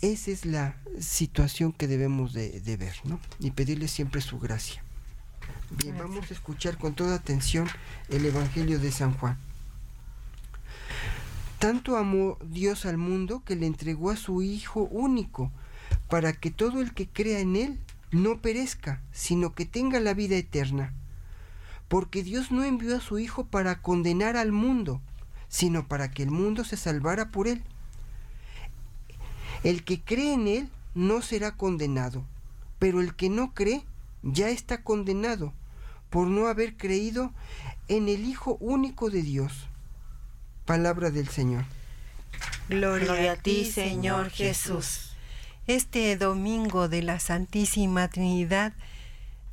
esa 0.00 0.30
es 0.30 0.46
la 0.46 0.76
situación 1.00 1.72
que 1.72 1.88
debemos 1.88 2.32
de, 2.32 2.76
ver, 2.78 2.94
¿no? 3.04 3.20
Y 3.40 3.50
pedirle 3.50 3.88
siempre 3.88 4.20
su 4.20 4.38
gracia. 4.38 4.82
Bien, 5.70 5.96
vamos 5.98 6.30
a 6.30 6.34
escuchar 6.34 6.78
con 6.78 6.94
toda 6.94 7.16
atención 7.16 7.68
el 8.08 8.24
Evangelio 8.24 8.78
de 8.78 8.92
San 8.92 9.14
Juan. 9.14 9.38
Tanto 11.58 11.96
amó 11.96 12.38
Dios 12.44 12.86
al 12.86 12.98
mundo 12.98 13.42
que 13.44 13.56
le 13.56 13.66
entregó 13.66 14.10
a 14.10 14.16
su 14.16 14.42
Hijo 14.42 14.82
único, 14.82 15.50
para 16.08 16.32
que 16.32 16.50
todo 16.50 16.80
el 16.80 16.94
que 16.94 17.08
crea 17.08 17.40
en 17.40 17.56
Él 17.56 17.80
no 18.12 18.40
perezca, 18.40 19.02
sino 19.10 19.54
que 19.54 19.66
tenga 19.66 19.98
la 19.98 20.14
vida 20.14 20.36
eterna. 20.36 20.94
Porque 21.88 22.22
Dios 22.22 22.52
no 22.52 22.62
envió 22.62 22.96
a 22.96 23.00
su 23.00 23.18
Hijo 23.18 23.46
para 23.46 23.80
condenar 23.80 24.36
al 24.36 24.52
mundo, 24.52 25.00
sino 25.48 25.86
para 25.86 26.10
que 26.10 26.22
el 26.22 26.30
mundo 26.30 26.64
se 26.64 26.76
salvara 26.76 27.30
por 27.30 27.48
él. 27.48 27.62
El 29.62 29.84
que 29.84 30.00
cree 30.00 30.34
en 30.34 30.48
él 30.48 30.70
no 30.94 31.22
será 31.22 31.56
condenado, 31.56 32.24
pero 32.78 33.00
el 33.00 33.14
que 33.14 33.28
no 33.28 33.54
cree 33.54 33.84
ya 34.22 34.48
está 34.48 34.82
condenado 34.82 35.52
por 36.10 36.28
no 36.28 36.46
haber 36.46 36.76
creído 36.76 37.32
en 37.88 38.08
el 38.08 38.24
Hijo 38.24 38.56
único 38.60 39.10
de 39.10 39.22
Dios. 39.22 39.66
Palabra 40.64 41.10
del 41.10 41.28
Señor. 41.28 41.64
Gloria, 42.68 43.32
a 43.32 43.36
ti, 43.36 43.64
Señor 43.64 44.30
Jesús. 44.30 45.12
Este 45.66 46.16
domingo 46.16 46.88
de 46.88 47.02
la 47.02 47.20
Santísima 47.20 48.08
Trinidad, 48.08 48.72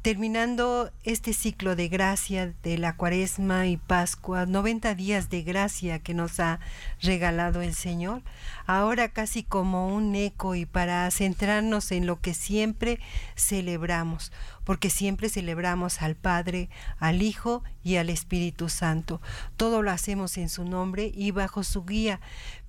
terminando 0.03 0.91
este 1.05 1.31
ciclo 1.31 1.77
de 1.77 1.87
gracia 1.87 2.53
de 2.61 2.77
la 2.77 2.97
cuaresma 2.97 3.67
y 3.67 3.77
Pascua, 3.77 4.45
90 4.45 4.95
días 4.95 5.29
de 5.29 5.43
gracia 5.43 5.99
que 5.99 6.13
nos 6.13 6.41
ha 6.41 6.59
regalado 7.01 7.61
el 7.61 7.73
Señor, 7.73 8.21
ahora 8.65 9.09
casi 9.09 9.43
como 9.43 9.87
un 9.87 10.15
eco 10.15 10.55
y 10.55 10.65
para 10.65 11.09
centrarnos 11.11 11.91
en 11.91 12.05
lo 12.05 12.19
que 12.21 12.33
siempre 12.33 12.99
celebramos, 13.35 14.31
porque 14.63 14.89
siempre 14.89 15.29
celebramos 15.29 16.01
al 16.01 16.15
Padre, 16.15 16.69
al 16.99 17.21
Hijo 17.21 17.63
y 17.83 17.97
al 17.97 18.09
Espíritu 18.09 18.69
Santo. 18.69 19.21
Todo 19.57 19.81
lo 19.81 19.91
hacemos 19.91 20.37
en 20.37 20.49
su 20.49 20.63
nombre 20.63 21.11
y 21.13 21.31
bajo 21.31 21.63
su 21.63 21.83
guía, 21.83 22.19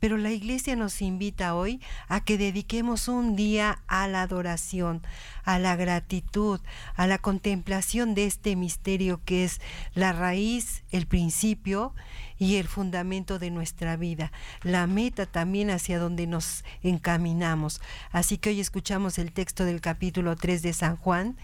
pero 0.00 0.16
la 0.16 0.30
iglesia 0.30 0.76
nos 0.76 1.00
invita 1.00 1.54
hoy 1.54 1.80
a 2.08 2.20
que 2.20 2.38
dediquemos 2.38 3.08
un 3.08 3.36
día 3.36 3.82
a 3.86 4.08
la 4.08 4.22
adoración, 4.22 5.02
a 5.44 5.58
la 5.58 5.76
gratitud, 5.76 6.60
a 6.96 7.06
la 7.06 7.18
contemplación 7.18 8.14
de 8.14 8.26
este 8.26 8.56
misterio 8.56 9.20
que 9.24 9.44
es 9.44 9.60
la 9.94 10.12
raíz, 10.12 10.82
el 10.90 11.06
principio 11.06 11.94
y 12.38 12.56
el 12.56 12.68
fundamento 12.68 13.38
de 13.38 13.50
nuestra 13.50 13.96
vida, 13.96 14.32
la 14.62 14.86
meta 14.86 15.26
también 15.26 15.70
hacia 15.70 15.98
donde 15.98 16.26
nos 16.26 16.64
encaminamos. 16.82 17.80
Así 18.10 18.38
que 18.38 18.50
hoy 18.50 18.60
escuchamos 18.60 19.18
el 19.18 19.32
texto 19.32 19.64
del 19.64 19.80
capítulo 19.80 20.36
3 20.36 20.62
de 20.62 20.72
San 20.72 20.96
Juan, 20.96 21.36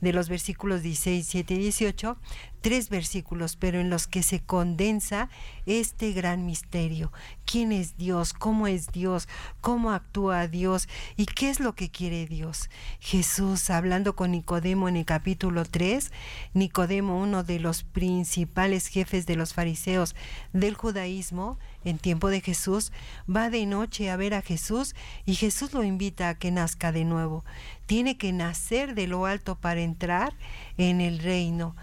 de 0.00 0.12
los 0.12 0.28
versículos 0.28 0.82
16, 0.82 1.26
7 1.26 1.54
y 1.54 1.58
18, 1.58 2.18
tres 2.60 2.88
versículos, 2.88 3.56
pero 3.56 3.80
en 3.80 3.90
los 3.90 4.06
que 4.06 4.22
se 4.22 4.40
condensa 4.40 5.28
este 5.66 6.12
gran 6.12 6.46
misterio. 6.46 7.12
¿Quién 7.44 7.72
es 7.72 7.96
Dios? 7.96 8.32
¿Cómo 8.32 8.66
es 8.66 8.88
Dios? 8.88 9.28
¿Cómo 9.60 9.92
actúa 9.92 10.48
Dios? 10.48 10.88
¿Y 11.16 11.26
qué 11.26 11.50
es 11.50 11.60
lo 11.60 11.74
que 11.74 11.90
quiere 11.90 12.26
Dios? 12.26 12.68
Jesús, 13.00 13.70
hablando 13.70 14.16
con 14.16 14.32
Nicodemo 14.32 14.88
en 14.88 14.96
el 14.96 15.04
capítulo 15.04 15.64
3, 15.64 16.10
Nicodemo, 16.54 17.18
uno 17.20 17.44
de 17.44 17.60
los 17.60 17.84
principales 17.84 18.88
jefes 18.88 19.26
de 19.26 19.36
los 19.36 19.54
fariseos 19.54 20.14
del 20.52 20.74
judaísmo, 20.74 21.58
en 21.84 21.98
tiempo 21.98 22.28
de 22.28 22.40
Jesús, 22.40 22.92
va 23.34 23.50
de 23.50 23.64
noche 23.66 24.10
a 24.10 24.16
ver 24.16 24.34
a 24.34 24.42
Jesús 24.42 24.94
y 25.24 25.36
Jesús 25.36 25.72
lo 25.72 25.84
invita 25.84 26.28
a 26.28 26.38
que 26.38 26.50
nazca 26.50 26.92
de 26.92 27.04
nuevo. 27.04 27.44
Tiene 27.88 28.18
que 28.18 28.34
nacer 28.34 28.94
de 28.94 29.06
lo 29.06 29.24
alto 29.24 29.56
para 29.56 29.80
entrar 29.80 30.34
en 30.76 31.00
el 31.00 31.20
reino 31.20 31.74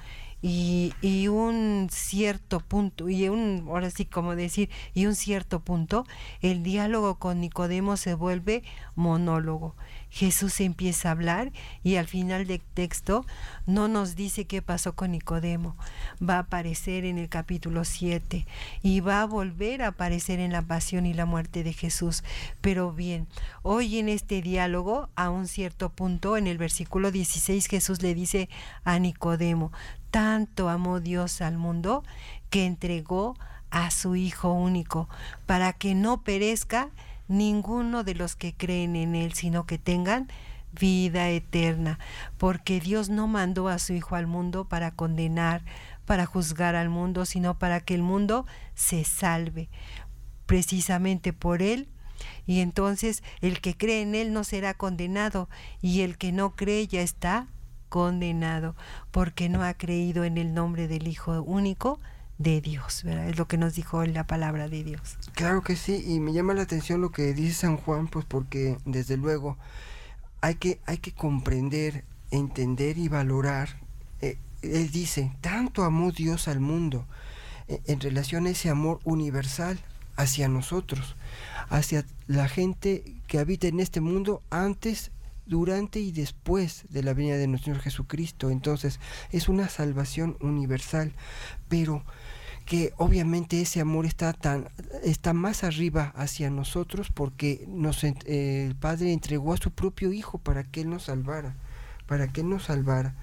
y, 0.48 1.28
un 1.28 1.88
cierto 1.90 2.60
punto, 2.60 3.10
y 3.10 3.28
un, 3.30 3.66
ahora 3.68 3.90
sí 3.90 4.06
como 4.06 4.36
decir, 4.36 4.70
y 4.94 5.08
un 5.08 5.16
cierto 5.16 5.62
punto, 5.62 6.06
el 6.42 6.62
diálogo 6.62 7.18
con 7.18 7.42
Nicodemo 7.42 7.98
se 7.98 8.14
vuelve 8.14 8.62
monólogo. 8.94 9.76
Jesús 10.16 10.62
empieza 10.62 11.10
a 11.10 11.12
hablar 11.12 11.52
y 11.84 11.98
al 11.98 12.08
final 12.08 12.48
del 12.48 12.62
texto 12.62 13.26
no 13.66 13.90
nos 13.90 14.16
dice 14.16 14.46
qué 14.46 14.62
pasó 14.62 14.96
con 14.96 15.12
Nicodemo. 15.12 15.76
Va 16.24 16.36
a 16.36 16.40
aparecer 16.40 17.04
en 17.04 17.18
el 17.18 17.28
capítulo 17.28 17.84
7 17.84 18.48
y 18.82 19.00
va 19.02 19.22
a 19.22 19.26
volver 19.26 19.82
a 19.82 19.88
aparecer 19.88 20.40
en 20.40 20.54
la 20.54 20.62
pasión 20.62 21.06
y 21.06 21.14
la 21.14 21.26
muerte 21.26 21.66
de 21.66 21.74
Jesús. 21.74 22.24
Pero 22.62 22.94
bien, 22.94 23.28
hoy 23.62 24.00
en 24.00 24.08
este 24.08 24.42
diálogo, 24.42 25.10
a 25.18 25.30
un 25.30 25.50
cierto 25.50 25.90
punto, 25.90 26.38
en 26.38 26.48
el 26.48 26.58
versículo 26.58 27.12
16, 27.12 27.68
Jesús 27.68 28.02
le 28.02 28.16
dice 28.16 28.48
a 28.86 28.98
Nicodemo, 29.00 29.74
tanto 30.12 30.70
amó 30.70 31.02
Dios 31.02 31.42
al 31.42 31.58
mundo 31.58 32.06
que 32.50 32.66
entregó 32.66 33.36
a 33.70 33.92
su 33.92 34.16
Hijo 34.16 34.54
único, 34.54 35.10
para 35.46 35.74
que 35.74 35.94
no 35.94 36.22
perezca 36.22 36.90
ninguno 37.28 38.04
de 38.04 38.16
los 38.16 38.36
que 38.36 38.54
creen 38.54 38.96
en 38.96 39.16
Él, 39.16 39.34
sino 39.34 39.66
que 39.66 39.78
tengan 39.78 40.28
vida 40.72 41.30
eterna, 41.30 42.00
porque 42.38 42.80
Dios 42.80 43.10
no 43.10 43.28
mandó 43.28 43.70
a 43.70 43.80
su 43.80 43.94
Hijo 43.94 44.16
al 44.16 44.28
mundo 44.28 44.66
para 44.66 44.92
condenar, 44.92 45.64
para 46.06 46.26
juzgar 46.26 46.76
al 46.76 46.90
mundo, 46.90 47.26
sino 47.26 47.58
para 47.58 47.80
que 47.80 47.96
el 47.96 48.04
mundo 48.04 48.46
se 48.74 49.04
salve. 49.04 49.70
Precisamente 50.46 51.34
por 51.34 51.62
Él 51.62 51.90
y 52.46 52.60
entonces 52.60 53.24
el 53.42 53.60
que 53.62 53.76
cree 53.76 54.02
en 54.02 54.16
Él 54.16 54.34
no 54.34 54.44
será 54.44 54.74
condenado 54.74 55.50
y 55.82 56.02
el 56.02 56.18
que 56.18 56.32
no 56.32 56.56
cree 56.56 56.88
ya 56.88 57.02
está 57.02 57.48
condenado 57.90 58.76
porque 59.12 59.50
no 59.50 59.64
ha 59.64 59.74
creído 59.74 60.24
en 60.24 60.38
el 60.38 60.54
nombre 60.54 60.88
del 60.88 61.08
Hijo 61.08 61.42
único 61.42 62.00
de 62.38 62.62
Dios, 62.62 63.04
¿verdad? 63.04 63.30
Es 63.30 63.38
lo 63.38 63.48
que 63.48 63.58
nos 63.58 63.76
dijo 63.76 64.06
la 64.06 64.28
palabra 64.28 64.68
de 64.68 64.84
Dios. 64.84 65.18
Claro 65.34 65.62
que 65.62 65.76
sí, 65.76 66.04
y 66.06 66.20
me 66.20 66.34
llama 66.34 66.54
la 66.54 66.64
atención 66.64 67.02
lo 67.02 67.12
que 67.12 67.34
dice 67.34 67.54
San 67.54 67.78
Juan, 67.78 68.08
pues 68.08 68.26
porque 68.26 68.78
desde 68.86 69.18
luego 69.18 69.58
hay 70.42 70.56
que, 70.56 70.80
hay 70.86 70.98
que 70.98 71.12
comprender, 71.12 72.04
entender 72.32 72.98
y 72.98 73.08
valorar. 73.08 73.80
Eh, 74.22 74.38
él 74.62 74.92
dice, 74.92 75.32
tanto 75.42 75.84
amó 75.84 76.12
Dios 76.12 76.48
al 76.48 76.60
mundo 76.60 77.06
eh, 77.68 77.82
en 77.86 78.00
relación 78.00 78.46
a 78.46 78.50
ese 78.50 78.70
amor 78.70 79.00
universal 79.06 79.80
hacia 80.18 80.48
nosotros, 80.48 81.16
hacia 81.70 82.06
la 82.28 82.48
gente 82.48 83.04
que 83.28 83.40
habita 83.40 83.68
en 83.68 83.80
este 83.80 84.02
mundo 84.02 84.42
antes 84.50 85.12
durante 85.46 86.00
y 86.00 86.12
después 86.12 86.86
de 86.90 87.04
la 87.04 87.14
venida 87.14 87.38
de 87.38 87.48
nuestro 87.48 87.74
Señor 87.74 87.84
Jesucristo. 87.84 88.50
Entonces 88.50 89.00
es 89.32 89.50
una 89.50 89.70
salvación 89.70 90.38
universal, 90.42 91.14
pero 91.70 92.04
que 92.66 92.94
obviamente 92.98 93.62
ese 93.62 93.80
amor 93.80 94.06
está 94.06 94.34
tan 94.34 94.70
está 95.04 95.34
más 95.34 95.64
arriba 95.64 96.14
hacia 96.16 96.50
nosotros 96.50 97.10
porque 97.14 97.64
nos 97.68 98.04
eh, 98.04 98.66
el 98.68 98.76
Padre 98.76 99.14
entregó 99.14 99.54
a 99.54 99.58
su 99.58 99.72
propio 99.72 100.12
Hijo 100.14 100.40
para 100.40 100.64
que 100.64 100.82
él 100.82 100.90
nos 100.90 101.04
salvara, 101.04 101.56
para 102.08 102.28
que 102.28 102.42
él 102.42 102.50
nos 102.50 102.64
salvara. 102.66 103.16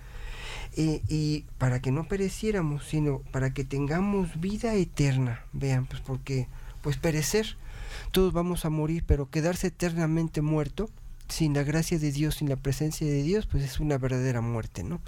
Y 0.75 1.45
para 1.59 1.83
que 1.83 1.91
no 1.93 2.09
pereciéramos, 2.09 2.87
sino 2.87 3.19
para 3.31 3.53
que 3.53 3.63
tengamos 3.63 4.41
vida 4.41 4.73
eterna. 4.75 5.45
Vean, 5.53 5.85
pues 5.85 6.01
porque 6.01 6.49
pues 6.81 6.97
perecer, 6.97 7.59
todos 8.11 8.33
vamos 8.33 8.65
a 8.65 8.71
morir, 8.71 9.05
pero 9.07 9.29
quedarse 9.29 9.67
eternamente 9.67 10.41
muerto 10.41 10.89
sin 11.29 11.55
la 11.55 11.63
gracia 11.63 11.99
de 11.99 12.13
Dios, 12.13 12.37
sin 12.37 12.49
la 12.49 12.57
presencia 12.57 13.07
de 13.07 13.23
Dios, 13.23 13.47
pues 13.47 13.65
es 13.65 13.81
una 13.81 13.99
verdadera 13.99 14.41
muerte, 14.41 14.83
¿no? 14.83 15.01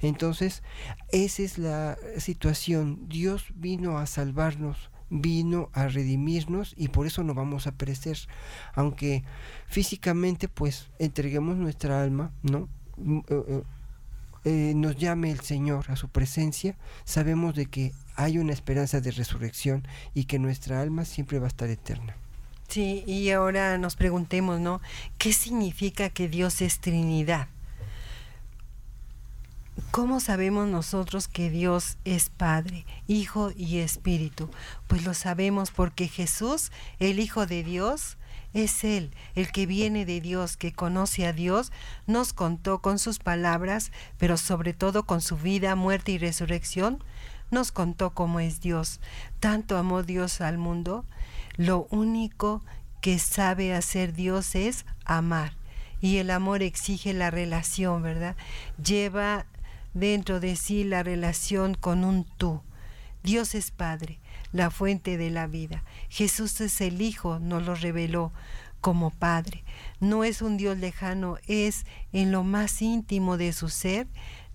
Entonces, 0.00 0.62
esa 1.10 1.42
es 1.42 1.58
la 1.58 1.96
situación. 2.18 3.08
Dios 3.08 3.46
vino 3.54 3.98
a 3.98 4.06
salvarnos, 4.06 4.90
vino 5.10 5.70
a 5.72 5.88
redimirnos 5.88 6.74
y 6.76 6.88
por 6.88 7.06
eso 7.06 7.22
no 7.22 7.34
vamos 7.34 7.66
a 7.66 7.72
perecer. 7.72 8.18
Aunque 8.74 9.24
físicamente, 9.66 10.48
pues, 10.48 10.88
entreguemos 10.98 11.56
nuestra 11.56 12.02
alma, 12.02 12.32
¿no? 12.42 12.68
Mm, 12.96 13.18
eh, 13.18 13.44
eh, 13.48 13.62
eh, 14.44 14.74
nos 14.76 14.96
llame 14.96 15.32
el 15.32 15.40
Señor 15.40 15.86
a 15.90 15.96
su 15.96 16.08
presencia, 16.08 16.76
sabemos 17.04 17.56
de 17.56 17.66
que 17.66 17.92
hay 18.14 18.38
una 18.38 18.52
esperanza 18.52 19.00
de 19.00 19.10
resurrección 19.10 19.86
y 20.14 20.24
que 20.24 20.38
nuestra 20.38 20.80
alma 20.80 21.04
siempre 21.04 21.40
va 21.40 21.46
a 21.46 21.48
estar 21.48 21.68
eterna. 21.68 22.14
Sí, 22.68 23.02
y 23.06 23.30
ahora 23.30 23.76
nos 23.78 23.96
preguntemos, 23.96 24.60
¿no? 24.60 24.80
¿Qué 25.18 25.32
significa 25.32 26.10
que 26.10 26.28
Dios 26.28 26.62
es 26.62 26.80
Trinidad? 26.80 27.48
¿Cómo 29.90 30.20
sabemos 30.20 30.68
nosotros 30.68 31.28
que 31.28 31.50
Dios 31.50 31.98
es 32.04 32.30
Padre, 32.30 32.86
Hijo 33.06 33.52
y 33.54 33.78
Espíritu? 33.78 34.48
Pues 34.86 35.04
lo 35.04 35.12
sabemos 35.12 35.70
porque 35.70 36.08
Jesús, 36.08 36.72
el 36.98 37.18
Hijo 37.20 37.46
de 37.46 37.62
Dios, 37.62 38.16
es 38.54 38.84
Él, 38.84 39.12
el 39.34 39.52
que 39.52 39.66
viene 39.66 40.06
de 40.06 40.22
Dios, 40.22 40.56
que 40.56 40.72
conoce 40.72 41.26
a 41.26 41.34
Dios, 41.34 41.72
nos 42.06 42.32
contó 42.32 42.80
con 42.80 42.98
sus 42.98 43.18
palabras, 43.18 43.92
pero 44.16 44.38
sobre 44.38 44.72
todo 44.72 45.04
con 45.04 45.20
su 45.20 45.36
vida, 45.36 45.74
muerte 45.76 46.12
y 46.12 46.18
resurrección, 46.18 47.04
nos 47.50 47.70
contó 47.70 48.10
cómo 48.10 48.40
es 48.40 48.62
Dios. 48.62 49.00
Tanto 49.40 49.76
amó 49.76 50.02
Dios 50.02 50.40
al 50.40 50.56
mundo, 50.56 51.04
lo 51.56 51.86
único 51.90 52.62
que 53.02 53.18
sabe 53.18 53.74
hacer 53.74 54.14
Dios 54.14 54.54
es 54.54 54.86
amar. 55.04 55.52
Y 56.00 56.16
el 56.18 56.30
amor 56.30 56.62
exige 56.62 57.12
la 57.14 57.30
relación, 57.30 58.02
¿verdad? 58.02 58.36
Lleva 58.82 59.46
dentro 59.96 60.40
de 60.40 60.56
sí 60.56 60.84
la 60.84 61.02
relación 61.02 61.74
con 61.74 62.04
un 62.04 62.24
tú. 62.24 62.60
Dios 63.22 63.54
es 63.54 63.70
Padre, 63.70 64.20
la 64.52 64.70
fuente 64.70 65.16
de 65.16 65.30
la 65.30 65.46
vida. 65.46 65.82
Jesús 66.10 66.60
es 66.60 66.80
el 66.82 67.00
Hijo, 67.00 67.38
nos 67.38 67.64
lo 67.64 67.74
reveló 67.74 68.30
como 68.82 69.10
Padre. 69.10 69.64
No 69.98 70.22
es 70.22 70.42
un 70.42 70.58
Dios 70.58 70.76
lejano, 70.76 71.38
es 71.46 71.86
en 72.12 72.30
lo 72.30 72.44
más 72.44 72.82
íntimo 72.82 73.38
de 73.38 73.54
su 73.54 73.70
ser 73.70 74.06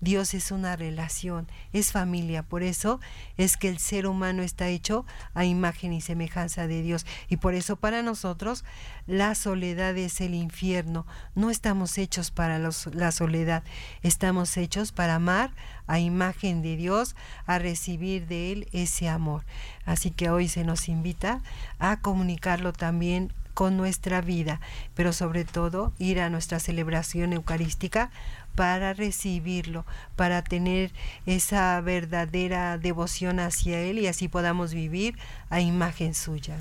Dios 0.02 0.34
es 0.34 0.50
una 0.50 0.74
relación, 0.74 1.46
es 1.72 1.92
familia. 1.92 2.42
Por 2.42 2.64
eso 2.64 2.98
es 3.36 3.56
que 3.56 3.68
el 3.68 3.78
ser 3.78 4.08
humano 4.08 4.42
está 4.42 4.66
hecho 4.66 5.06
a 5.32 5.44
imagen 5.44 5.92
y 5.92 6.00
semejanza 6.00 6.66
de 6.66 6.82
Dios. 6.82 7.06
Y 7.28 7.36
por 7.36 7.54
eso 7.54 7.76
para 7.76 8.02
nosotros 8.02 8.64
la 9.06 9.36
soledad 9.36 9.96
es 9.96 10.20
el 10.20 10.34
infierno. 10.34 11.06
No 11.36 11.50
estamos 11.50 11.98
hechos 11.98 12.32
para 12.32 12.58
la 12.58 13.12
soledad, 13.12 13.62
estamos 14.02 14.56
hechos 14.56 14.90
para 14.90 15.14
amar 15.14 15.52
a 15.86 16.00
imagen 16.00 16.62
de 16.62 16.74
Dios, 16.74 17.14
a 17.46 17.60
recibir 17.60 18.26
de 18.26 18.50
Él 18.50 18.68
ese 18.72 19.08
amor. 19.08 19.44
Así 19.84 20.10
que 20.10 20.30
hoy 20.30 20.48
se 20.48 20.64
nos 20.64 20.88
invita 20.88 21.42
a 21.78 22.00
comunicarlo 22.00 22.72
también 22.72 23.32
con 23.54 23.76
nuestra 23.76 24.20
vida, 24.20 24.60
pero 24.94 25.12
sobre 25.12 25.44
todo 25.44 25.92
ir 25.98 26.20
a 26.20 26.30
nuestra 26.30 26.58
celebración 26.58 27.32
eucarística 27.32 28.10
para 28.54 28.94
recibirlo, 28.94 29.84
para 30.16 30.42
tener 30.42 30.92
esa 31.26 31.80
verdadera 31.80 32.78
devoción 32.78 33.40
hacia 33.40 33.80
Él 33.80 33.98
y 33.98 34.06
así 34.06 34.28
podamos 34.28 34.74
vivir 34.74 35.16
a 35.50 35.60
imagen 35.60 36.14
suya. 36.14 36.58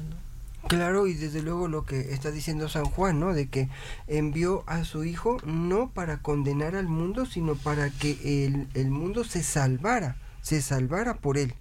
Claro, 0.67 1.07
y 1.07 1.15
desde 1.15 1.41
luego 1.41 1.67
lo 1.67 1.85
que 1.85 2.13
está 2.13 2.31
diciendo 2.31 2.69
San 2.69 2.85
Juan, 2.85 3.19
¿no? 3.19 3.33
De 3.33 3.47
que 3.47 3.67
envió 4.07 4.63
a 4.67 4.83
su 4.83 5.03
Hijo 5.03 5.37
no 5.43 5.89
para 5.89 6.21
condenar 6.21 6.75
al 6.75 6.87
mundo, 6.87 7.25
sino 7.25 7.55
para 7.55 7.89
que 7.89 8.45
el, 8.45 8.67
el 8.73 8.91
mundo 8.91 9.23
se 9.23 9.43
salvara, 9.43 10.17
se 10.41 10.61
salvara 10.61 11.15
por 11.15 11.37
Él. 11.37 11.55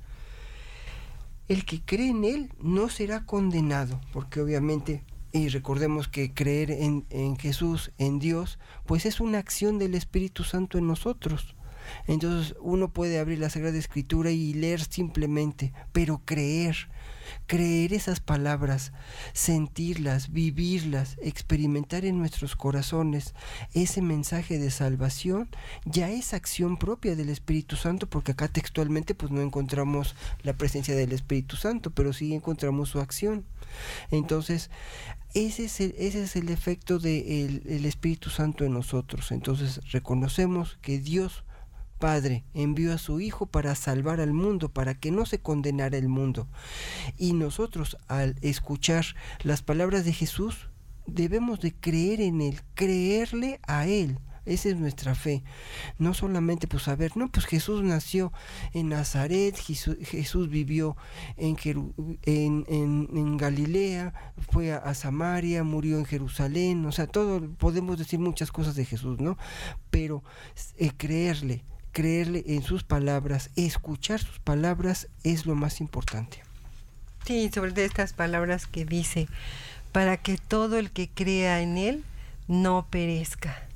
El 1.49 1.65
que 1.65 1.81
cree 1.81 2.11
en 2.11 2.25
Él 2.25 2.53
no 2.61 2.89
será 2.89 3.25
condenado, 3.25 4.01
porque 4.13 4.41
obviamente 4.41 5.03
y 5.33 5.49
recordemos 5.49 6.09
que 6.09 6.33
creer 6.33 6.71
en, 6.71 7.07
en, 7.11 7.37
Jesús, 7.37 7.93
en 7.99 8.19
Dios, 8.19 8.59
pues 8.87 9.07
es 9.07 9.21
una 9.21 9.39
acción 9.39 9.79
del 9.79 9.95
Espíritu 9.95 10.45
Santo 10.45 10.79
en 10.79 10.87
nosotros. 10.87 11.55
Entonces 12.07 12.55
uno 12.61 12.93
puede 12.93 13.19
abrir 13.19 13.39
la 13.39 13.51
Sagrada 13.51 13.79
Escritura 13.79 14.31
y 14.31 14.55
leer 14.55 14.81
simplemente, 14.81 15.73
pero 15.93 16.23
creer, 16.25 16.89
creer 17.47 17.93
esas 17.93 18.21
palabras, 18.21 18.93
sentirlas, 19.33 20.33
vivirlas, 20.33 21.17
experimentar 21.23 22.05
en 22.05 22.19
nuestros 22.19 22.57
corazones 22.57 23.35
ese 23.75 24.03
mensaje 24.03 24.59
de 24.59 24.71
salvación, 24.71 25.49
ya 25.85 26.11
es 26.11 26.35
acción 26.35 26.77
propia 26.77 27.17
del 27.17 27.29
Espíritu 27.29 27.77
Santo, 27.77 28.09
porque 28.09 28.33
acá 28.33 28.49
textualmente 28.49 29.15
pues 29.15 29.31
no 29.31 29.41
encontramos 29.41 30.15
la 30.43 30.55
presencia 30.55 30.95
del 30.95 31.13
Espíritu 31.13 31.57
Santo, 31.57 31.91
pero 31.91 32.13
sí 32.13 32.35
encontramos 32.35 32.91
su 32.91 33.01
acción. 33.01 33.45
Entonces, 34.11 34.71
ese 35.35 35.67
es 35.67 35.81
el, 35.81 35.95
ese 35.97 36.25
es 36.25 36.37
el 36.37 36.49
efecto 36.49 36.99
del 36.99 37.63
el 37.67 37.87
Espíritu 37.87 38.31
Santo 38.31 38.65
en 38.65 38.73
nosotros. 38.73 39.31
Entonces 39.31 39.81
reconocemos 39.93 40.79
que 40.83 40.99
Dios 40.99 41.45
Padre 42.01 42.45
envió 42.55 42.93
a 42.93 42.99
su 42.99 43.21
Hijo 43.21 43.47
para 43.47 43.77
salvar 43.77 44.21
al 44.21 44.33
mundo, 44.33 44.71
para 44.71 44.95
que 44.95 45.13
no 45.13 45.27
se 45.27 45.39
condenara 45.39 45.97
el 45.97 46.09
mundo. 46.09 46.49
Y 47.17 47.35
nosotros 47.35 47.97
al 48.09 48.37
escuchar 48.41 49.05
las 49.45 49.63
palabras 49.63 50.05
de 50.05 50.13
Jesús, 50.13 50.71
debemos 51.07 51.61
de 51.61 51.73
creer 51.73 52.21
en 52.21 52.41
Él, 52.41 52.61
creerle 52.75 53.61
a 53.69 53.87
Él. 53.87 54.19
Esa 54.47 54.71
es 54.71 54.77
nuestra 54.77 55.15
fe. 55.15 55.45
No 55.99 56.15
solamente 56.15 56.67
pues 56.67 56.85
saber, 56.85 57.17
no, 57.17 57.31
pues 57.31 57.45
Jesús 57.45 57.83
nació 57.83 58.33
en 58.73 58.89
Nazaret, 58.89 59.57
Jesús, 59.57 60.49
vivió 60.49 60.97
en, 61.37 61.57
en, 62.25 62.65
en, 62.67 63.37
Galilea, 63.37 64.15
fue 64.51 64.73
a, 64.73 64.95
Samaria, 64.95 65.63
murió 65.63 65.99
en 65.99 66.07
Jerusalén, 66.07 66.85
o 66.87 66.93
sea, 66.93 67.07
todo, 67.07 67.49
podemos 67.59 67.99
decir 67.99 68.19
muchas 68.19 68.51
cosas 68.51 68.75
de 68.75 68.87
Jesús, 68.87 69.21
¿no? 69.21 69.37
Pero 69.91 70.25
eh, 70.79 70.91
creerle, 70.97 71.63
creerle 71.93 72.45
en 72.47 72.63
sus 72.63 72.85
palabras, 72.85 73.51
escuchar 73.57 74.21
sus 74.21 74.39
palabras 74.39 75.09
es 75.25 75.47
lo 75.47 75.55
más 75.55 75.81
importante. 75.81 76.43
Sí, 77.25 77.51
sobre 77.53 77.85
estas 77.85 78.13
palabras 78.13 78.67
que 78.67 78.85
dice, 78.85 79.29
para 79.93 80.17
que 80.17 80.39
todo 80.39 80.79
el 80.79 80.91
que 80.91 81.09
crea 81.09 81.61
en 81.61 81.79
Él 81.79 82.05
no 82.49 82.87
perezca. 82.91 83.67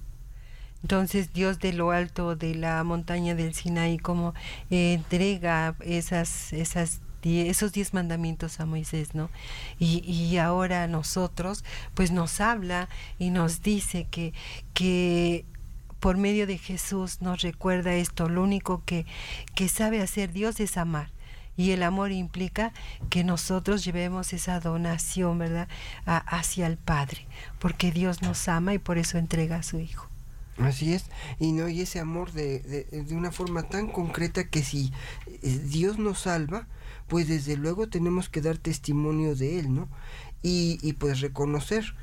Entonces 0.83 1.33
Dios 1.33 1.61
de 1.61 1.73
lo 1.73 1.93
alto 1.93 2.37
de 2.37 2.55
la 2.55 2.85
montaña 2.85 3.35
del 3.35 3.55
Sinaí 3.55 3.99
como 3.99 4.35
entrega 4.71 5.77
esas, 5.81 6.53
esas 6.53 7.01
esos 7.25 7.73
diez 7.73 7.95
mandamientos 7.95 8.61
a 8.61 8.67
Moisés, 8.67 9.15
¿no? 9.15 9.31
Y, 9.79 10.05
y, 10.05 10.37
ahora 10.37 10.87
nosotros, 10.87 11.65
pues 11.95 12.11
nos 12.11 12.41
habla 12.41 12.91
y 13.19 13.31
nos 13.31 13.63
dice 13.63 14.07
que, 14.11 14.35
que 14.75 15.47
por 16.05 16.19
medio 16.19 16.47
de 16.47 16.59
Jesús 16.59 17.23
nos 17.23 17.41
recuerda 17.41 17.95
esto, 17.95 18.29
lo 18.29 18.43
único 18.43 18.83
que, 18.85 19.07
que 19.55 19.71
sabe 19.71 20.03
hacer 20.03 20.35
Dios 20.35 20.61
es 20.61 20.77
amar. 20.77 21.11
Y 21.57 21.71
el 21.71 21.83
amor 21.83 22.13
implica 22.13 22.75
que 23.09 23.25
nosotros 23.25 23.87
llevemos 23.87 24.35
esa 24.35 24.61
donación, 24.61 25.39
¿verdad?, 25.39 25.67
hacia 26.05 26.67
el 26.67 26.77
Padre, 26.77 27.27
porque 27.59 27.91
Dios 27.91 28.21
nos 28.21 28.49
ama 28.49 28.75
y 28.75 28.79
por 28.79 28.99
eso 28.99 29.17
entrega 29.17 29.57
a 29.57 29.63
su 29.63 29.79
Hijo. 29.79 30.11
Así 30.59 30.93
es, 30.93 31.07
y 31.39 31.53
no 31.53 31.71
y 31.71 31.81
ese 31.81 32.01
amor 32.01 32.33
de, 32.33 32.61
de, 32.61 32.85
de, 32.85 33.15
una 33.15 33.33
forma 33.33 33.63
tan 33.63 33.87
concreta 33.87 34.45
que 34.45 34.63
si 34.63 34.93
eh, 35.43 35.59
Dios 35.65 35.99
nos 35.99 36.19
salva, 36.19 36.67
pues 37.09 37.29
desde 37.29 37.57
luego 37.57 37.89
tenemos 37.89 38.29
que 38.29 38.43
dar 38.43 38.59
testimonio 38.59 39.37
de 39.37 39.59
Él, 39.59 39.75
¿no? 39.75 39.89
Y, 40.43 40.79
y 40.83 40.93
pues 40.93 41.23
reconocer 41.23 41.95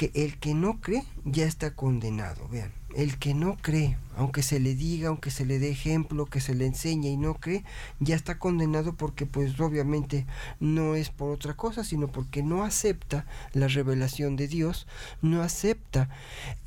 que 0.00 0.10
el 0.14 0.38
que 0.38 0.54
no 0.54 0.80
cree 0.80 1.04
ya 1.26 1.44
está 1.44 1.74
condenado, 1.74 2.48
vean 2.48 2.72
el 2.94 3.18
que 3.18 3.34
no 3.34 3.58
cree, 3.58 3.98
aunque 4.16 4.42
se 4.42 4.60
le 4.60 4.74
diga, 4.74 5.08
aunque 5.08 5.30
se 5.30 5.44
le 5.44 5.58
dé 5.58 5.68
ejemplo, 5.68 6.24
que 6.24 6.40
se 6.40 6.54
le 6.54 6.64
enseñe 6.64 7.10
y 7.10 7.18
no 7.18 7.34
cree, 7.34 7.64
ya 7.98 8.16
está 8.16 8.38
condenado 8.38 8.94
porque 8.94 9.26
pues 9.26 9.60
obviamente 9.60 10.26
no 10.58 10.94
es 10.94 11.10
por 11.10 11.30
otra 11.30 11.54
cosa, 11.54 11.84
sino 11.84 12.08
porque 12.08 12.42
no 12.42 12.64
acepta 12.64 13.26
la 13.52 13.68
revelación 13.68 14.36
de 14.36 14.48
Dios, 14.48 14.86
no 15.20 15.42
acepta 15.42 16.08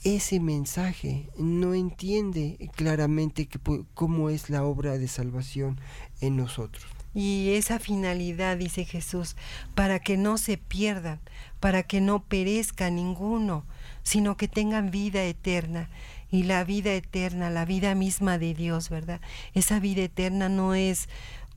ese 0.04 0.40
mensaje, 0.40 1.28
no 1.36 1.74
entiende 1.74 2.70
claramente 2.76 3.48
que, 3.48 3.60
cómo 3.96 4.30
es 4.30 4.52
la 4.52 4.64
obra 4.64 5.00
de 5.00 5.08
salvación 5.08 5.80
en 6.22 6.38
nosotros. 6.38 7.03
Y 7.14 7.54
esa 7.54 7.80
finalidad, 7.80 8.58
dice 8.58 8.86
Jesús, 8.86 9.36
para 9.76 10.00
que 10.00 10.18
no 10.18 10.38
se 10.38 10.58
pierdan, 10.58 11.20
para 11.60 11.84
que 11.84 12.02
no 12.02 12.24
perezca 12.24 12.90
ninguno, 12.90 13.66
sino 14.02 14.36
que 14.36 14.48
tengan 14.48 14.92
vida 14.92 15.24
eterna 15.24 15.90
y 16.32 16.44
la 16.44 16.64
vida 16.64 16.94
eterna, 16.94 17.52
la 17.52 17.66
vida 17.66 17.94
misma 17.94 18.40
de 18.40 18.56
Dios, 18.56 18.90
¿verdad? 18.90 19.22
Esa 19.54 19.80
vida 19.80 20.02
eterna 20.02 20.50
no 20.50 20.74
es 20.74 21.08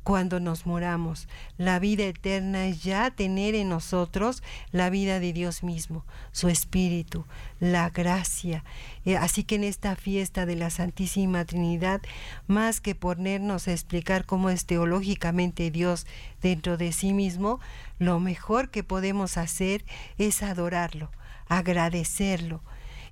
cuando 0.07 0.39
nos 0.39 0.67
moramos. 0.67 1.27
La 1.59 1.81
vida 1.81 2.05
eterna 2.05 2.67
es 2.67 2.85
ya 2.85 3.11
tener 3.11 3.57
en 3.57 3.69
nosotros 3.69 4.41
la 4.71 4.89
vida 4.89 5.19
de 5.19 5.33
Dios 5.33 5.65
mismo, 5.65 6.05
su 6.31 6.49
espíritu, 6.49 7.25
la 7.59 7.91
gracia. 7.91 8.63
Eh, 9.05 9.17
así 9.17 9.43
que 9.43 9.57
en 9.57 9.65
esta 9.65 9.97
fiesta 9.97 10.47
de 10.47 10.55
la 10.55 10.71
Santísima 10.71 11.45
Trinidad, 11.45 12.03
más 12.47 12.81
que 12.81 12.95
ponernos 12.95 13.67
a 13.67 13.73
explicar 13.73 14.27
cómo 14.27 14.49
es 14.49 14.65
teológicamente 14.65 15.73
Dios 15.73 16.07
dentro 16.41 16.77
de 16.77 16.93
sí 16.93 17.13
mismo, 17.13 17.59
lo 17.99 18.21
mejor 18.21 18.71
que 18.71 18.85
podemos 18.85 19.37
hacer 19.37 19.85
es 20.19 20.45
adorarlo, 20.45 21.11
agradecerlo, 21.49 22.63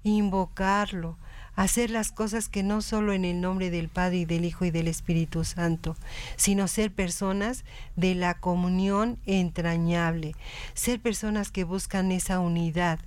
invocarlo, 0.05 1.19
hacer 1.57 1.91
las 1.91 2.13
cosas 2.13 2.49
que 2.49 2.63
no 2.63 2.83
solo 2.83 3.13
en 3.13 3.25
el 3.25 3.41
nombre 3.41 3.71
del 3.71 3.89
Padre 3.89 4.19
y 4.19 4.25
del 4.25 4.45
Hijo 4.45 4.65
y 4.65 4.71
del 4.71 4.89
Espíritu 4.89 5.45
Santo, 5.45 5.97
sino 6.37 6.69
ser 6.69 6.93
personas 6.93 7.65
de 7.97 8.15
la 8.15 8.35
comunión 8.35 9.19
entrañable, 9.27 10.35
ser 10.75 11.01
personas 11.01 11.51
que 11.51 11.65
buscan 11.65 12.13
esa 12.13 12.41
unidad, 12.41 12.99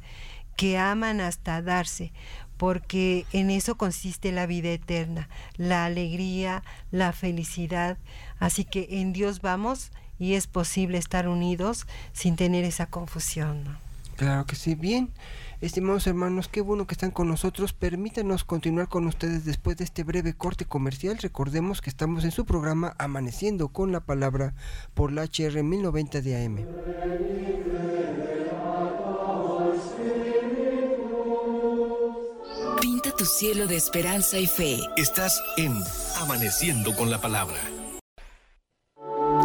que 0.56 0.78
aman 0.78 1.22
hasta 1.22 1.62
darse, 1.62 2.12
porque 2.58 3.26
en 3.32 3.52
eso 3.52 3.78
consiste 3.78 4.32
la 4.32 4.48
vida 4.48 4.70
eterna, 4.70 5.30
la 5.56 5.86
alegría, 5.86 6.64
la 6.91 7.14
felicidad. 7.14 7.98
Así 8.39 8.66
que 8.66 8.88
en 8.89 9.14
Dios 9.14 9.41
vamos 9.41 9.91
y 10.20 10.34
es 10.34 10.48
posible 10.48 10.98
estar 10.98 11.28
unidos 11.28 11.86
sin 12.14 12.36
tener 12.36 12.66
esa 12.66 12.88
confusión. 12.88 13.78
Claro 14.16 14.48
que 14.48 14.56
sí, 14.56 14.74
bien. 14.74 15.12
Estimados 15.60 16.05
hermanos, 16.05 16.47
qué 16.47 16.62
bueno 16.62 16.86
que 16.86 16.93
están 16.93 17.10
con 17.10 17.28
nosotros. 17.28 17.74
Permítanos 17.74 18.43
continuar 18.43 18.89
con 18.89 19.08
ustedes 19.08 19.43
después 19.43 19.76
de 19.78 19.86
este 19.86 20.03
breve 20.03 20.36
corte 20.36 20.66
comercial. 20.66 21.18
Recordemos 21.18 21.82
que 21.82 21.89
estamos 21.89 22.24
en 22.26 22.32
su 22.32 22.45
programa 22.45 22.93
Amaneciendo 22.99 23.70
con 23.70 23.91
la 23.91 24.01
Palabra 24.01 24.53
por 24.93 25.12
la 25.12 25.24
HR 25.24 25.64
1090 25.64 26.22
de 26.22 26.45
AM. 26.45 26.66
Pinta 32.80 33.12
tu 33.18 33.26
cielo 33.26 33.66
de 33.66 33.78
esperanza 33.78 34.38
y 34.38 34.45
fe. 34.45 34.80
Estás 34.95 35.41
en 35.58 35.74
Amaneciendo 36.22 36.95
con 36.95 37.10
la 37.10 37.20
Palabra. 37.20 37.58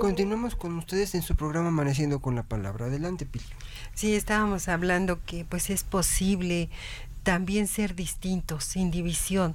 Continuamos 0.00 0.56
con 0.56 0.78
ustedes 0.78 1.14
en 1.14 1.20
su 1.20 1.36
programa 1.36 1.68
Amaneciendo 1.68 2.20
con 2.20 2.34
la 2.34 2.44
Palabra. 2.44 2.86
Adelante, 2.86 3.26
Pili. 3.26 3.44
Sí, 3.92 4.14
estábamos 4.14 4.68
hablando 4.68 5.22
que 5.26 5.44
pues 5.44 5.68
es 5.68 5.84
posible 5.84 6.70
también 7.24 7.68
ser 7.68 7.94
distintos, 7.94 8.64
sin 8.64 8.90
división, 8.90 9.54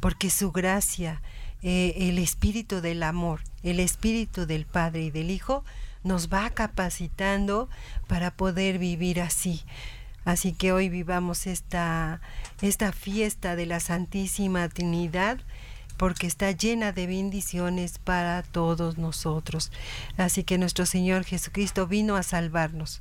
porque 0.00 0.28
su 0.28 0.52
gracia, 0.52 1.22
eh, 1.64 1.94
el 2.08 2.18
espíritu 2.18 2.80
del 2.80 3.02
amor, 3.02 3.40
el 3.62 3.80
espíritu 3.80 4.46
del 4.46 4.66
Padre 4.66 5.04
y 5.04 5.10
del 5.10 5.30
Hijo, 5.30 5.64
nos 6.02 6.28
va 6.28 6.50
capacitando 6.50 7.70
para 8.06 8.30
poder 8.30 8.78
vivir 8.78 9.20
así. 9.20 9.62
Así 10.24 10.52
que 10.52 10.72
hoy 10.72 10.90
vivamos 10.90 11.46
esta, 11.46 12.20
esta 12.62 12.92
fiesta 12.92 13.56
de 13.56 13.66
la 13.66 13.80
Santísima 13.80 14.68
Trinidad 14.68 15.40
porque 15.96 16.26
está 16.26 16.50
llena 16.50 16.92
de 16.92 17.06
bendiciones 17.06 17.98
para 17.98 18.42
todos 18.42 18.98
nosotros. 18.98 19.72
Así 20.16 20.44
que 20.44 20.58
nuestro 20.58 20.86
Señor 20.86 21.24
Jesucristo 21.24 21.86
vino 21.86 22.16
a 22.16 22.22
salvarnos. 22.22 23.00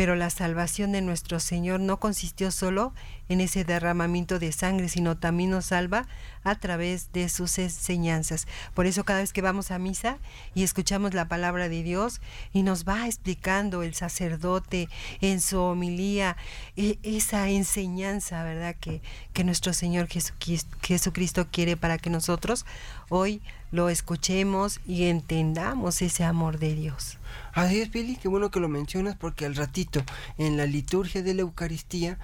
Pero 0.00 0.16
la 0.16 0.30
salvación 0.30 0.92
de 0.92 1.02
nuestro 1.02 1.40
Señor 1.40 1.78
no 1.78 2.00
consistió 2.00 2.50
solo 2.50 2.94
en 3.28 3.42
ese 3.42 3.64
derramamiento 3.64 4.38
de 4.38 4.50
sangre, 4.50 4.88
sino 4.88 5.18
también 5.18 5.50
nos 5.50 5.66
salva 5.66 6.06
a 6.42 6.54
través 6.54 7.12
de 7.12 7.28
sus 7.28 7.58
enseñanzas. 7.58 8.48
Por 8.72 8.86
eso 8.86 9.04
cada 9.04 9.20
vez 9.20 9.34
que 9.34 9.42
vamos 9.42 9.70
a 9.70 9.78
misa 9.78 10.16
y 10.54 10.62
escuchamos 10.62 11.12
la 11.12 11.28
palabra 11.28 11.68
de 11.68 11.82
Dios 11.82 12.22
y 12.54 12.62
nos 12.62 12.88
va 12.88 13.04
explicando 13.04 13.82
el 13.82 13.92
sacerdote 13.92 14.88
en 15.20 15.38
su 15.42 15.60
homilía 15.60 16.38
e, 16.78 16.98
esa 17.02 17.50
enseñanza, 17.50 18.42
¿verdad? 18.42 18.76
Que, 18.80 19.02
que 19.34 19.44
nuestro 19.44 19.74
Señor 19.74 20.08
Jesucristo, 20.08 20.74
Jesucristo 20.80 21.48
quiere 21.52 21.76
para 21.76 21.98
que 21.98 22.08
nosotros 22.08 22.64
hoy 23.10 23.42
lo 23.70 23.88
escuchemos 23.88 24.80
y 24.86 25.04
entendamos 25.04 26.02
ese 26.02 26.24
amor 26.24 26.58
de 26.58 26.74
Dios. 26.74 27.18
Así 27.52 27.80
es, 27.80 27.90
Billy, 27.90 28.16
qué 28.16 28.28
bueno 28.28 28.50
que 28.50 28.60
lo 28.60 28.68
mencionas 28.68 29.16
porque 29.16 29.46
al 29.46 29.54
ratito 29.54 30.02
en 30.38 30.56
la 30.56 30.66
liturgia 30.66 31.22
de 31.22 31.34
la 31.34 31.42
Eucaristía, 31.42 32.18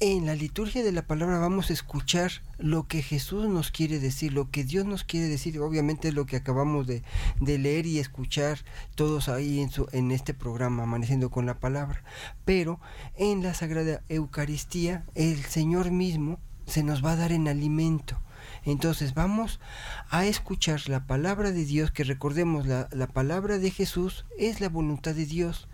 en 0.00 0.26
la 0.26 0.34
liturgia 0.34 0.82
de 0.82 0.92
la 0.92 1.02
palabra 1.02 1.38
vamos 1.38 1.70
a 1.70 1.72
escuchar 1.72 2.30
lo 2.58 2.86
que 2.86 3.02
Jesús 3.02 3.48
nos 3.48 3.70
quiere 3.70 3.98
decir, 3.98 4.32
lo 4.32 4.50
que 4.50 4.64
Dios 4.64 4.84
nos 4.86 5.04
quiere 5.04 5.26
decir, 5.26 5.58
obviamente 5.60 6.08
es 6.08 6.14
lo 6.14 6.26
que 6.26 6.36
acabamos 6.36 6.86
de, 6.86 7.02
de 7.40 7.58
leer 7.58 7.86
y 7.86 7.98
escuchar 7.98 8.58
todos 8.94 9.28
ahí 9.28 9.60
en, 9.60 9.70
su, 9.70 9.88
en 9.92 10.10
este 10.10 10.34
programa, 10.34 10.84
amaneciendo 10.84 11.30
con 11.30 11.46
la 11.46 11.58
palabra. 11.58 12.02
Pero 12.44 12.80
en 13.16 13.42
la 13.42 13.54
Sagrada 13.54 14.02
Eucaristía, 14.08 15.04
el 15.14 15.42
Señor 15.44 15.90
mismo 15.90 16.38
se 16.66 16.82
nos 16.82 17.04
va 17.04 17.12
a 17.12 17.16
dar 17.16 17.32
en 17.32 17.48
alimento 17.48 18.20
entonces 18.70 19.14
vamos 19.14 19.60
a 20.10 20.26
escuchar 20.26 20.88
la 20.88 21.06
palabra 21.06 21.52
de 21.52 21.64
Dios, 21.64 21.90
que 21.90 22.04
recordemos 22.04 22.66
la, 22.66 22.88
la, 22.92 23.06
palabra 23.06 23.58
de 23.58 23.70
Jesús 23.70 24.26
es 24.38 24.60
la 24.60 24.68
voluntad 24.68 25.14
de 25.14 25.24
Dios, 25.24 25.68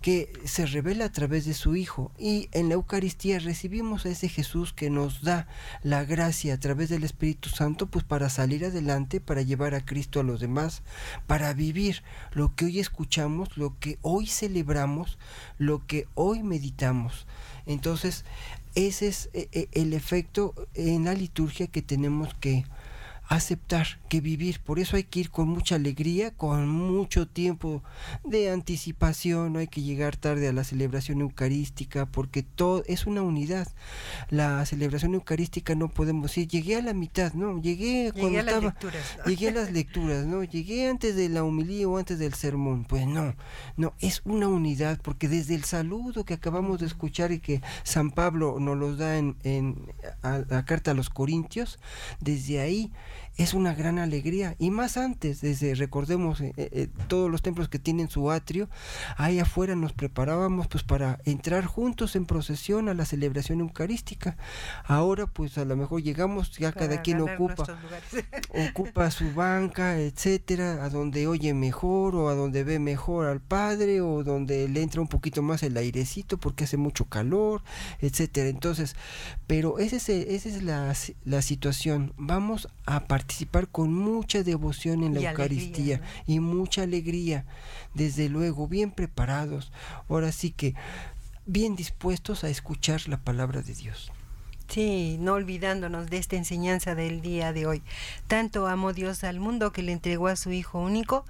que 0.00 0.32
se 0.44 0.66
revela 0.66 1.04
a 1.04 1.12
través 1.12 1.44
de 1.44 1.54
su 1.54 1.76
Hijo. 1.76 2.10
Y 2.18 2.48
en 2.50 2.68
la 2.68 2.74
Eucaristía 2.74 3.38
recibimos 3.38 4.04
a 4.04 4.08
ese 4.08 4.28
Jesús 4.28 4.72
que 4.72 4.90
nos 4.90 5.22
da 5.22 5.46
la 5.82 6.04
gracia 6.04 6.54
a 6.54 6.58
través 6.58 6.88
del 6.88 7.04
Espíritu 7.04 7.48
Santo, 7.48 7.86
pues 7.86 8.04
para 8.04 8.28
salir 8.28 8.64
adelante, 8.64 9.20
para 9.20 9.42
llevar 9.42 9.76
a 9.76 9.84
Cristo 9.84 10.18
a 10.18 10.24
los 10.24 10.40
demás, 10.40 10.82
para 11.28 11.54
vivir 11.54 12.02
lo 12.32 12.54
que 12.56 12.64
hoy 12.64 12.80
escuchamos, 12.80 13.56
lo 13.56 13.78
que 13.78 13.98
hoy 14.02 14.26
celebramos, 14.26 15.16
lo 15.58 15.86
que 15.86 16.08
hoy 16.14 16.42
meditamos. 16.42 17.26
Entonces, 17.66 18.24
ese 18.74 19.08
es 19.08 19.30
eh, 19.32 19.48
eh, 19.52 19.68
el 19.72 19.92
efecto 19.92 20.54
en 20.74 21.04
la 21.04 21.14
liturgia 21.14 21.66
que 21.66 21.82
tenemos 21.82 22.34
que 22.34 22.64
aceptar, 23.34 24.00
que 24.08 24.20
vivir. 24.20 24.60
Por 24.60 24.78
eso 24.78 24.96
hay 24.96 25.04
que 25.04 25.20
ir 25.20 25.30
con 25.30 25.48
mucha 25.48 25.76
alegría, 25.76 26.30
con 26.32 26.68
mucho 26.68 27.26
tiempo 27.28 27.82
de 28.24 28.50
anticipación, 28.50 29.52
no 29.52 29.58
hay 29.58 29.68
que 29.68 29.82
llegar 29.82 30.16
tarde 30.16 30.48
a 30.48 30.52
la 30.52 30.64
celebración 30.64 31.20
eucarística, 31.20 32.06
porque 32.06 32.42
todo 32.42 32.82
es 32.86 33.06
una 33.06 33.22
unidad. 33.22 33.68
La 34.30 34.64
celebración 34.66 35.14
eucarística 35.14 35.74
no 35.74 35.88
podemos 35.88 36.24
decir, 36.30 36.48
llegué 36.48 36.76
a 36.76 36.82
la 36.82 36.94
mitad, 36.94 37.32
no, 37.34 37.60
llegué, 37.60 38.12
cuando 38.12 38.40
a 38.40 38.42
las 38.42 38.54
estaba, 38.54 38.66
lecturas. 38.72 39.18
llegué 39.26 39.48
a 39.48 39.52
las 39.52 39.72
lecturas, 39.72 40.26
no, 40.26 40.42
llegué 40.44 40.88
antes 40.88 41.16
de 41.16 41.28
la 41.28 41.44
humilía 41.44 41.88
o 41.88 41.98
antes 41.98 42.18
del 42.18 42.34
sermón. 42.34 42.84
Pues 42.84 43.06
no, 43.06 43.34
no, 43.76 43.94
es 44.00 44.22
una 44.24 44.48
unidad, 44.48 45.00
porque 45.02 45.28
desde 45.28 45.54
el 45.54 45.64
saludo 45.64 46.24
que 46.24 46.34
acabamos 46.34 46.80
de 46.80 46.86
escuchar 46.86 47.32
y 47.32 47.38
que 47.40 47.62
San 47.84 48.10
Pablo 48.10 48.56
nos 48.60 48.76
los 48.76 48.98
da 48.98 49.16
en, 49.18 49.36
en 49.42 49.76
a- 50.22 50.42
la 50.48 50.64
carta 50.64 50.90
a 50.90 50.94
los 50.94 51.08
Corintios, 51.10 51.78
desde 52.20 52.60
ahí 52.60 52.90
es 53.42 53.54
una 53.54 53.74
gran 53.74 53.98
alegría. 53.98 54.54
Y 54.58 54.70
más 54.70 54.96
antes, 54.96 55.40
desde, 55.40 55.74
recordemos, 55.74 56.40
eh, 56.40 56.52
eh, 56.56 56.88
todos 57.08 57.28
los 57.30 57.42
templos 57.42 57.68
que 57.68 57.80
tienen 57.80 58.08
su 58.08 58.30
atrio, 58.30 58.68
ahí 59.16 59.40
afuera 59.40 59.74
nos 59.74 59.92
preparábamos 59.92 60.68
pues 60.68 60.84
para 60.84 61.18
entrar 61.24 61.64
juntos 61.64 62.14
en 62.14 62.24
procesión 62.24 62.88
a 62.88 62.94
la 62.94 63.04
celebración 63.04 63.60
eucarística. 63.60 64.36
Ahora 64.84 65.26
pues 65.26 65.58
a 65.58 65.64
lo 65.64 65.76
mejor 65.76 66.02
llegamos, 66.02 66.56
ya 66.56 66.72
cada 66.72 67.02
quien 67.02 67.20
ocupa 67.20 67.64
ocupa 68.70 69.10
su 69.10 69.32
banca, 69.34 69.98
etcétera, 69.98 70.84
a 70.84 70.88
donde 70.88 71.26
oye 71.26 71.52
mejor 71.52 72.14
o 72.14 72.28
a 72.28 72.34
donde 72.34 72.62
ve 72.62 72.78
mejor 72.78 73.26
al 73.26 73.40
padre 73.40 74.00
o 74.00 74.22
donde 74.22 74.68
le 74.68 74.82
entra 74.82 75.00
un 75.00 75.08
poquito 75.08 75.42
más 75.42 75.62
el 75.64 75.76
airecito 75.76 76.38
porque 76.38 76.64
hace 76.64 76.76
mucho 76.76 77.06
calor, 77.06 77.62
etcétera. 78.00 78.48
Entonces, 78.48 78.94
pero 79.48 79.80
ese 79.80 79.96
es, 79.96 80.08
esa 80.08 80.48
es 80.48 80.62
la, 80.62 80.94
la 81.24 81.42
situación. 81.42 82.12
Vamos 82.16 82.68
a 82.86 83.06
participar 83.32 83.68
con 83.68 83.94
mucha 83.94 84.42
devoción 84.42 85.02
en 85.02 85.14
la 85.14 85.20
Y 85.20 85.26
alegría, 85.26 85.30
Eucaristía 85.30 85.98
¿no? 85.98 86.04
y 86.26 86.40
mucha 86.40 86.82
alegría, 86.82 87.46
desde 87.94 88.28
luego, 88.28 88.68
bien 88.68 88.90
preparados. 88.90 89.72
Ahora 90.10 90.32
sí 90.32 90.50
que 90.50 90.74
bien 91.46 91.74
dispuestos 91.74 92.44
a 92.44 92.50
escuchar 92.50 93.08
la 93.08 93.16
palabra 93.24 93.62
de 93.62 93.74
Dios. 93.74 94.12
Sí, 94.68 95.16
no 95.18 95.32
olvidándonos 95.32 96.10
de 96.10 96.18
esta 96.18 96.36
enseñanza 96.36 96.94
del 96.94 97.22
día 97.22 97.54
de 97.54 97.66
hoy. 97.66 97.82
Tanto 98.26 98.66
amó 98.66 98.92
Dios 98.92 99.24
al 99.24 99.40
mundo 99.40 99.72
que 99.72 99.82
le 99.82 99.92
entregó 99.92 100.26
a 100.28 100.36
su 100.36 100.52
Hijo 100.52 100.78
único 100.78 101.24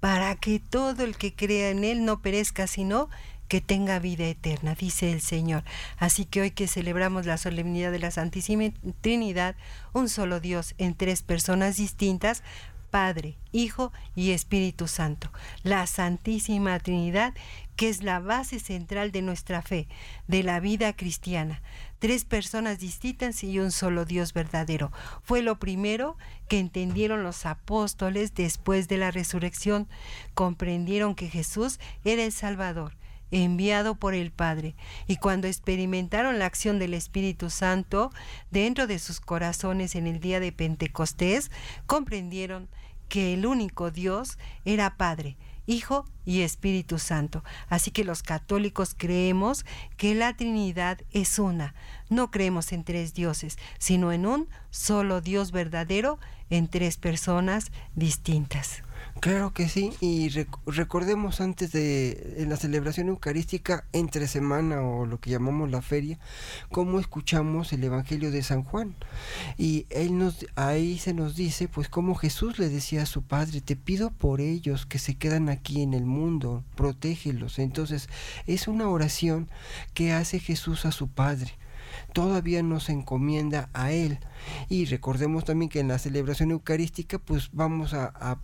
para 0.00 0.34
que 0.36 0.58
todo 0.58 1.04
el 1.04 1.16
que 1.16 1.34
crea 1.34 1.68
en 1.68 1.84
Él 1.84 2.06
no 2.06 2.22
perezca, 2.22 2.66
sino 2.66 3.10
que 3.52 3.60
tenga 3.60 3.98
vida 3.98 4.24
eterna, 4.24 4.74
dice 4.74 5.12
el 5.12 5.20
Señor. 5.20 5.62
Así 5.98 6.24
que 6.24 6.40
hoy 6.40 6.52
que 6.52 6.66
celebramos 6.66 7.26
la 7.26 7.36
solemnidad 7.36 7.92
de 7.92 7.98
la 7.98 8.10
Santísima 8.10 8.72
Trinidad, 9.02 9.56
un 9.92 10.08
solo 10.08 10.40
Dios 10.40 10.74
en 10.78 10.94
tres 10.94 11.20
personas 11.20 11.76
distintas, 11.76 12.42
Padre, 12.88 13.36
Hijo 13.52 13.92
y 14.16 14.30
Espíritu 14.30 14.88
Santo, 14.88 15.30
la 15.64 15.86
Santísima 15.86 16.78
Trinidad, 16.78 17.34
que 17.76 17.90
es 17.90 18.02
la 18.02 18.20
base 18.20 18.58
central 18.58 19.12
de 19.12 19.20
nuestra 19.20 19.60
fe, 19.60 19.86
de 20.28 20.42
la 20.42 20.58
vida 20.58 20.94
cristiana. 20.94 21.60
Tres 21.98 22.24
personas 22.24 22.78
distintas 22.78 23.44
y 23.44 23.58
un 23.58 23.70
solo 23.70 24.06
Dios 24.06 24.32
verdadero. 24.32 24.92
Fue 25.24 25.42
lo 25.42 25.58
primero 25.58 26.16
que 26.48 26.58
entendieron 26.58 27.22
los 27.22 27.44
apóstoles 27.44 28.34
después 28.34 28.88
de 28.88 28.96
la 28.96 29.10
resurrección. 29.10 29.88
Comprendieron 30.32 31.14
que 31.14 31.28
Jesús 31.28 31.80
era 32.02 32.24
el 32.24 32.32
Salvador 32.32 32.94
enviado 33.32 33.96
por 33.96 34.14
el 34.14 34.30
Padre. 34.30 34.76
Y 35.08 35.16
cuando 35.16 35.48
experimentaron 35.48 36.38
la 36.38 36.46
acción 36.46 36.78
del 36.78 36.94
Espíritu 36.94 37.50
Santo 37.50 38.12
dentro 38.50 38.86
de 38.86 38.98
sus 39.00 39.20
corazones 39.20 39.96
en 39.96 40.06
el 40.06 40.20
día 40.20 40.38
de 40.38 40.52
Pentecostés, 40.52 41.50
comprendieron 41.86 42.68
que 43.08 43.34
el 43.34 43.44
único 43.46 43.90
Dios 43.90 44.38
era 44.64 44.96
Padre, 44.96 45.36
Hijo 45.66 46.04
y 46.24 46.40
Espíritu 46.40 46.98
Santo. 46.98 47.44
Así 47.68 47.90
que 47.90 48.04
los 48.04 48.22
católicos 48.22 48.94
creemos 48.96 49.64
que 49.96 50.14
la 50.14 50.34
Trinidad 50.36 51.00
es 51.10 51.38
una. 51.38 51.74
No 52.08 52.30
creemos 52.30 52.72
en 52.72 52.84
tres 52.84 53.14
dioses, 53.14 53.58
sino 53.78 54.12
en 54.12 54.26
un 54.26 54.48
solo 54.70 55.20
Dios 55.20 55.52
verdadero 55.52 56.18
en 56.50 56.68
tres 56.68 56.96
personas 56.96 57.70
distintas. 57.94 58.82
Claro 59.22 59.52
que 59.52 59.68
sí, 59.68 59.92
y 60.00 60.30
recordemos 60.66 61.40
antes 61.40 61.70
de 61.70 62.34
en 62.38 62.48
la 62.50 62.56
celebración 62.56 63.06
eucarística 63.06 63.84
entre 63.92 64.26
semana 64.26 64.82
o 64.82 65.06
lo 65.06 65.20
que 65.20 65.30
llamamos 65.30 65.70
la 65.70 65.80
feria, 65.80 66.18
cómo 66.72 66.98
escuchamos 66.98 67.72
el 67.72 67.84
Evangelio 67.84 68.32
de 68.32 68.42
San 68.42 68.64
Juan. 68.64 68.96
Y 69.56 69.86
él 69.90 70.18
nos 70.18 70.44
ahí 70.56 70.98
se 70.98 71.14
nos 71.14 71.36
dice 71.36 71.68
pues 71.68 71.88
cómo 71.88 72.16
Jesús 72.16 72.58
le 72.58 72.68
decía 72.68 73.02
a 73.02 73.06
su 73.06 73.22
Padre, 73.22 73.60
te 73.60 73.76
pido 73.76 74.10
por 74.10 74.40
ellos 74.40 74.86
que 74.86 74.98
se 74.98 75.14
quedan 75.14 75.50
aquí 75.50 75.82
en 75.82 75.94
el 75.94 76.04
mundo, 76.04 76.64
protégelos. 76.74 77.60
Entonces, 77.60 78.08
es 78.48 78.66
una 78.66 78.88
oración 78.88 79.48
que 79.94 80.12
hace 80.12 80.40
Jesús 80.40 80.84
a 80.84 80.90
su 80.90 81.06
Padre 81.06 81.52
todavía 82.12 82.62
nos 82.62 82.88
encomienda 82.88 83.68
a 83.72 83.92
Él. 83.92 84.18
Y 84.68 84.86
recordemos 84.86 85.44
también 85.44 85.68
que 85.68 85.78
en 85.78 85.88
la 85.88 86.00
celebración 86.00 86.50
eucarística 86.50 87.18
pues 87.18 87.50
vamos 87.52 87.94
a, 87.94 88.38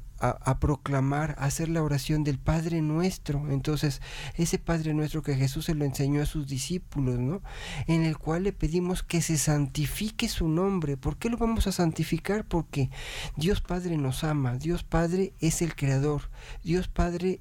proclamar, 0.58 1.36
a 1.38 1.44
hacer 1.44 1.68
la 1.68 1.82
oración 1.82 2.24
del 2.24 2.38
Padre 2.38 2.82
nuestro. 2.82 3.50
Entonces, 3.50 4.00
ese 4.34 4.58
Padre 4.58 4.94
nuestro 4.94 5.22
que 5.22 5.36
Jesús 5.36 5.66
se 5.66 5.74
lo 5.74 5.84
enseñó 5.84 6.22
a 6.22 6.26
sus 6.26 6.46
discípulos, 6.46 7.18
¿no? 7.18 7.42
En 7.86 8.04
el 8.04 8.18
cual 8.18 8.44
le 8.44 8.52
pedimos 8.52 9.02
que 9.02 9.22
se 9.22 9.38
santifique 9.38 10.28
su 10.28 10.48
nombre. 10.48 10.96
¿Por 10.96 11.16
qué 11.16 11.28
lo 11.28 11.36
vamos 11.36 11.66
a 11.66 11.72
santificar? 11.72 12.46
Porque 12.46 12.90
Dios 13.36 13.60
Padre 13.60 13.96
nos 13.96 14.24
ama, 14.24 14.56
Dios 14.56 14.82
Padre 14.82 15.32
es 15.40 15.62
el 15.62 15.76
Creador, 15.76 16.30
Dios 16.62 16.88
Padre 16.88 17.40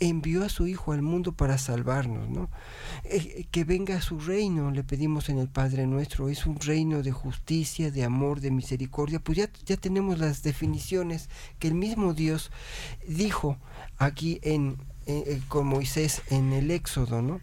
envió 0.00 0.44
a 0.44 0.48
su 0.48 0.66
Hijo 0.66 0.92
al 0.92 1.02
mundo 1.02 1.32
para 1.32 1.58
salvarnos, 1.58 2.28
¿no? 2.28 2.50
Eh, 3.04 3.46
que 3.50 3.64
venga 3.64 3.96
a 3.96 4.02
su 4.02 4.18
reino, 4.18 4.70
le 4.70 4.84
pedimos 4.84 5.28
en 5.28 5.38
el 5.38 5.48
Padre 5.48 5.86
nuestro, 5.86 6.28
es 6.28 6.46
un 6.46 6.58
reino 6.58 7.02
de 7.02 7.12
justicia, 7.12 7.90
de 7.90 8.04
amor, 8.04 8.40
de 8.40 8.50
misericordia. 8.50 9.20
Pues 9.20 9.38
ya, 9.38 9.50
ya 9.64 9.76
tenemos 9.76 10.18
las 10.18 10.42
definiciones 10.42 11.28
que 11.58 11.68
el 11.68 11.74
mismo 11.74 11.99
Dios 12.14 12.50
dijo 13.06 13.56
aquí 13.96 14.40
en, 14.42 14.76
con 15.48 15.66
Moisés 15.66 16.22
en 16.30 16.52
el 16.52 16.70
Éxodo, 16.70 17.22
¿no? 17.22 17.40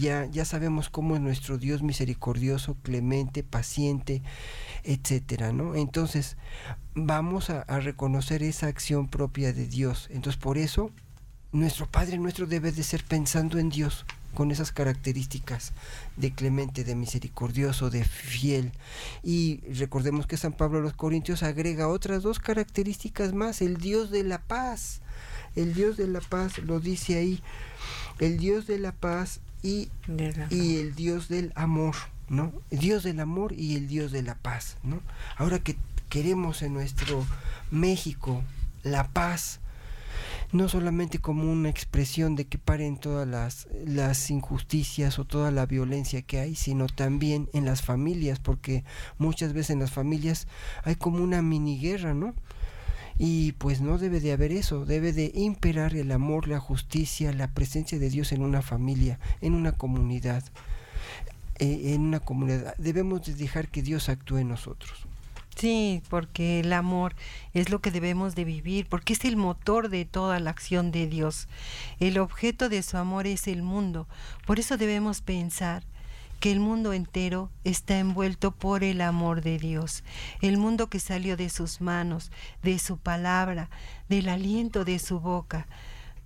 Ya, 0.00 0.26
ya 0.26 0.44
sabemos 0.44 0.88
cómo 0.88 1.14
es 1.14 1.20
nuestro 1.20 1.58
Dios 1.58 1.82
misericordioso, 1.82 2.76
clemente, 2.82 3.44
paciente, 3.44 4.22
etcétera, 4.82 5.52
¿no? 5.52 5.74
Entonces, 5.74 6.36
vamos 6.94 7.50
a, 7.50 7.62
a 7.62 7.78
reconocer 7.78 8.42
esa 8.42 8.66
acción 8.66 9.08
propia 9.08 9.52
de 9.52 9.66
Dios. 9.66 10.08
Entonces, 10.10 10.40
por 10.40 10.58
eso, 10.58 10.90
nuestro 11.52 11.86
Padre 11.86 12.18
nuestro 12.18 12.46
debe 12.46 12.72
de 12.72 12.82
ser 12.82 13.04
pensando 13.04 13.58
en 13.58 13.68
Dios, 13.68 14.06
con 14.36 14.50
esas 14.50 14.70
características 14.70 15.72
de 16.16 16.30
clemente, 16.30 16.84
de 16.84 16.94
misericordioso, 16.94 17.88
de 17.88 18.04
fiel. 18.04 18.70
Y 19.24 19.62
recordemos 19.72 20.26
que 20.26 20.36
San 20.36 20.52
Pablo 20.52 20.78
a 20.78 20.82
los 20.82 20.92
Corintios 20.92 21.42
agrega 21.42 21.88
otras 21.88 22.22
dos 22.22 22.38
características 22.38 23.32
más, 23.32 23.62
el 23.62 23.78
Dios 23.78 24.10
de 24.10 24.22
la 24.22 24.42
paz. 24.42 25.00
El 25.56 25.72
Dios 25.72 25.96
de 25.96 26.06
la 26.06 26.20
paz 26.20 26.58
lo 26.58 26.80
dice 26.80 27.16
ahí, 27.16 27.42
el 28.18 28.36
Dios 28.36 28.66
de 28.66 28.78
la 28.78 28.92
paz 28.92 29.40
y, 29.62 29.88
y 30.50 30.76
el 30.76 30.94
Dios 30.94 31.28
del 31.28 31.50
amor, 31.54 31.94
¿no? 32.28 32.52
El 32.70 32.78
Dios 32.78 33.04
del 33.04 33.20
amor 33.20 33.54
y 33.54 33.74
el 33.76 33.88
Dios 33.88 34.12
de 34.12 34.22
la 34.22 34.34
paz, 34.34 34.76
¿no? 34.82 35.00
Ahora 35.38 35.58
que 35.58 35.78
queremos 36.10 36.60
en 36.60 36.74
nuestro 36.74 37.26
México 37.70 38.44
la 38.82 39.08
paz, 39.08 39.60
no 40.52 40.68
solamente 40.68 41.18
como 41.18 41.50
una 41.50 41.68
expresión 41.68 42.36
de 42.36 42.46
que 42.46 42.58
paren 42.58 42.98
todas 42.98 43.26
las, 43.26 43.68
las 43.84 44.30
injusticias 44.30 45.18
o 45.18 45.24
toda 45.24 45.50
la 45.50 45.66
violencia 45.66 46.22
que 46.22 46.40
hay, 46.40 46.54
sino 46.54 46.86
también 46.86 47.48
en 47.52 47.64
las 47.64 47.82
familias, 47.82 48.38
porque 48.38 48.84
muchas 49.18 49.52
veces 49.52 49.70
en 49.70 49.80
las 49.80 49.90
familias 49.90 50.46
hay 50.84 50.96
como 50.96 51.22
una 51.22 51.42
mini 51.42 51.78
guerra, 51.78 52.14
¿no? 52.14 52.34
Y 53.18 53.52
pues 53.52 53.80
no 53.80 53.96
debe 53.96 54.20
de 54.20 54.32
haber 54.32 54.52
eso, 54.52 54.84
debe 54.84 55.12
de 55.12 55.32
imperar 55.34 55.94
el 55.96 56.12
amor, 56.12 56.48
la 56.48 56.60
justicia, 56.60 57.32
la 57.32 57.52
presencia 57.52 57.98
de 57.98 58.10
Dios 58.10 58.32
en 58.32 58.42
una 58.42 58.60
familia, 58.60 59.18
en 59.40 59.54
una 59.54 59.72
comunidad. 59.72 60.44
Eh, 61.58 61.94
en 61.94 62.02
una 62.02 62.20
comunidad 62.20 62.74
debemos 62.76 63.22
de 63.24 63.34
dejar 63.34 63.68
que 63.68 63.82
Dios 63.82 64.10
actúe 64.10 64.38
en 64.38 64.48
nosotros. 64.48 65.06
Sí, 65.56 66.02
porque 66.10 66.60
el 66.60 66.74
amor 66.74 67.14
es 67.54 67.70
lo 67.70 67.80
que 67.80 67.90
debemos 67.90 68.34
de 68.34 68.44
vivir, 68.44 68.86
porque 68.86 69.14
es 69.14 69.24
el 69.24 69.36
motor 69.36 69.88
de 69.88 70.04
toda 70.04 70.38
la 70.38 70.50
acción 70.50 70.92
de 70.92 71.06
Dios. 71.06 71.48
El 71.98 72.18
objeto 72.18 72.68
de 72.68 72.82
su 72.82 72.98
amor 72.98 73.26
es 73.26 73.48
el 73.48 73.62
mundo. 73.62 74.06
Por 74.46 74.60
eso 74.60 74.76
debemos 74.76 75.22
pensar 75.22 75.82
que 76.40 76.52
el 76.52 76.60
mundo 76.60 76.92
entero 76.92 77.50
está 77.64 77.98
envuelto 77.98 78.50
por 78.50 78.84
el 78.84 79.00
amor 79.00 79.40
de 79.40 79.58
Dios, 79.58 80.04
el 80.42 80.58
mundo 80.58 80.88
que 80.88 81.00
salió 81.00 81.38
de 81.38 81.48
sus 81.48 81.80
manos, 81.80 82.30
de 82.62 82.78
su 82.78 82.98
palabra, 82.98 83.70
del 84.10 84.28
aliento 84.28 84.84
de 84.84 84.98
su 84.98 85.20
boca. 85.20 85.66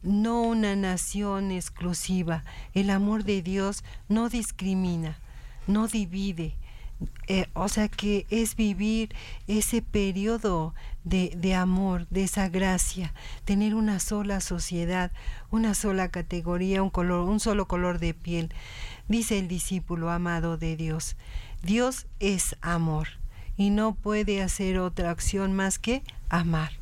No 0.02 0.42
una 0.42 0.74
nación 0.74 1.52
exclusiva. 1.52 2.42
El 2.74 2.90
amor 2.90 3.22
de 3.22 3.42
Dios 3.42 3.84
no 4.08 4.28
discrimina, 4.28 5.18
no 5.68 5.86
divide, 5.86 6.56
eh, 7.28 7.46
o 7.54 7.68
sea 7.68 7.88
que 7.88 8.26
es 8.30 8.56
vivir 8.56 9.14
ese 9.46 9.82
periodo 9.82 10.74
de, 11.04 11.32
de, 11.36 11.54
amor, 11.54 12.06
de 12.10 12.24
esa 12.24 12.48
gracia, 12.48 13.14
tener 13.44 13.74
una 13.74 14.00
sola 14.00 14.40
sociedad, 14.40 15.12
una 15.50 15.74
sola 15.74 16.08
categoría, 16.08 16.82
un 16.82 16.90
color, 16.90 17.28
un 17.28 17.40
solo 17.40 17.66
color 17.66 17.98
de 17.98 18.14
piel. 18.14 18.52
Dice 19.08 19.38
el 19.38 19.48
discípulo 19.48 20.10
amado 20.10 20.56
de 20.56 20.76
Dios, 20.76 21.16
Dios 21.62 22.06
es 22.20 22.56
amor 22.60 23.08
y 23.56 23.70
no 23.70 23.94
puede 23.94 24.42
hacer 24.42 24.78
otra 24.78 25.10
acción 25.10 25.52
más 25.52 25.78
que 25.78 26.02
amar. 26.28 26.72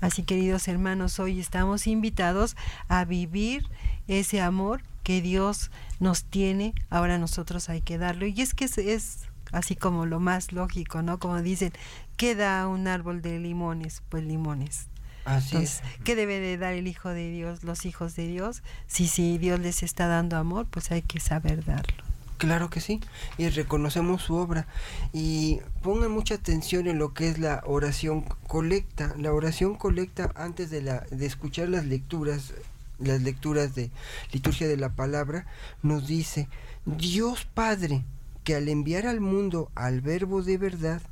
Así 0.00 0.22
queridos 0.22 0.68
hermanos, 0.68 1.18
hoy 1.18 1.40
estamos 1.40 1.86
invitados 1.86 2.56
a 2.88 3.04
vivir 3.04 3.66
ese 4.08 4.40
amor 4.40 4.82
que 5.02 5.22
Dios 5.22 5.70
nos 6.00 6.24
tiene, 6.24 6.74
ahora 6.90 7.16
nosotros 7.16 7.68
hay 7.68 7.80
que 7.80 7.96
darlo. 7.96 8.26
Y 8.26 8.40
es 8.40 8.54
que 8.54 8.64
es 8.64 9.28
así 9.56 9.74
como 9.74 10.06
lo 10.06 10.20
más 10.20 10.52
lógico, 10.52 11.02
¿no? 11.02 11.18
Como 11.18 11.40
dicen, 11.42 11.72
¿qué 12.16 12.34
da 12.34 12.68
un 12.68 12.86
árbol 12.88 13.22
de 13.22 13.38
limones? 13.38 14.02
Pues 14.08 14.24
limones. 14.24 14.88
Así 15.24 15.56
es. 15.56 15.82
¿qué 16.04 16.14
debe 16.14 16.38
de 16.38 16.56
dar 16.56 16.74
el 16.74 16.86
Hijo 16.86 17.08
de 17.08 17.30
Dios, 17.30 17.64
los 17.64 17.84
hijos 17.84 18.14
de 18.14 18.28
Dios? 18.28 18.62
Si, 18.86 19.08
si 19.08 19.38
Dios 19.38 19.58
les 19.58 19.82
está 19.82 20.06
dando 20.06 20.36
amor, 20.36 20.66
pues 20.70 20.92
hay 20.92 21.02
que 21.02 21.18
saber 21.18 21.64
darlo. 21.64 22.04
Claro 22.38 22.68
que 22.68 22.80
sí, 22.80 23.00
y 23.38 23.48
reconocemos 23.48 24.22
su 24.22 24.34
obra. 24.34 24.66
Y 25.12 25.60
pongan 25.82 26.12
mucha 26.12 26.34
atención 26.34 26.86
en 26.86 26.98
lo 26.98 27.14
que 27.14 27.28
es 27.28 27.38
la 27.38 27.62
oración 27.66 28.22
colecta. 28.46 29.14
La 29.18 29.32
oración 29.32 29.74
colecta 29.74 30.30
antes 30.36 30.70
de, 30.70 30.82
la, 30.82 31.00
de 31.10 31.26
escuchar 31.26 31.70
las 31.70 31.86
lecturas, 31.86 32.52
las 32.98 33.22
lecturas 33.22 33.74
de 33.74 33.90
liturgia 34.32 34.68
de 34.68 34.76
la 34.76 34.90
palabra, 34.90 35.46
nos 35.82 36.06
dice, 36.06 36.48
Dios 36.84 37.46
Padre, 37.46 38.04
que 38.46 38.54
al 38.54 38.68
enviar 38.68 39.08
al 39.08 39.20
mundo 39.20 39.72
al 39.74 40.00
Verbo 40.00 40.40
de 40.40 40.56
verdad 40.56 41.02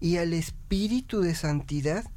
y 0.00 0.16
al 0.16 0.32
Espíritu 0.32 1.20
de 1.20 1.34
santidad, 1.34 2.10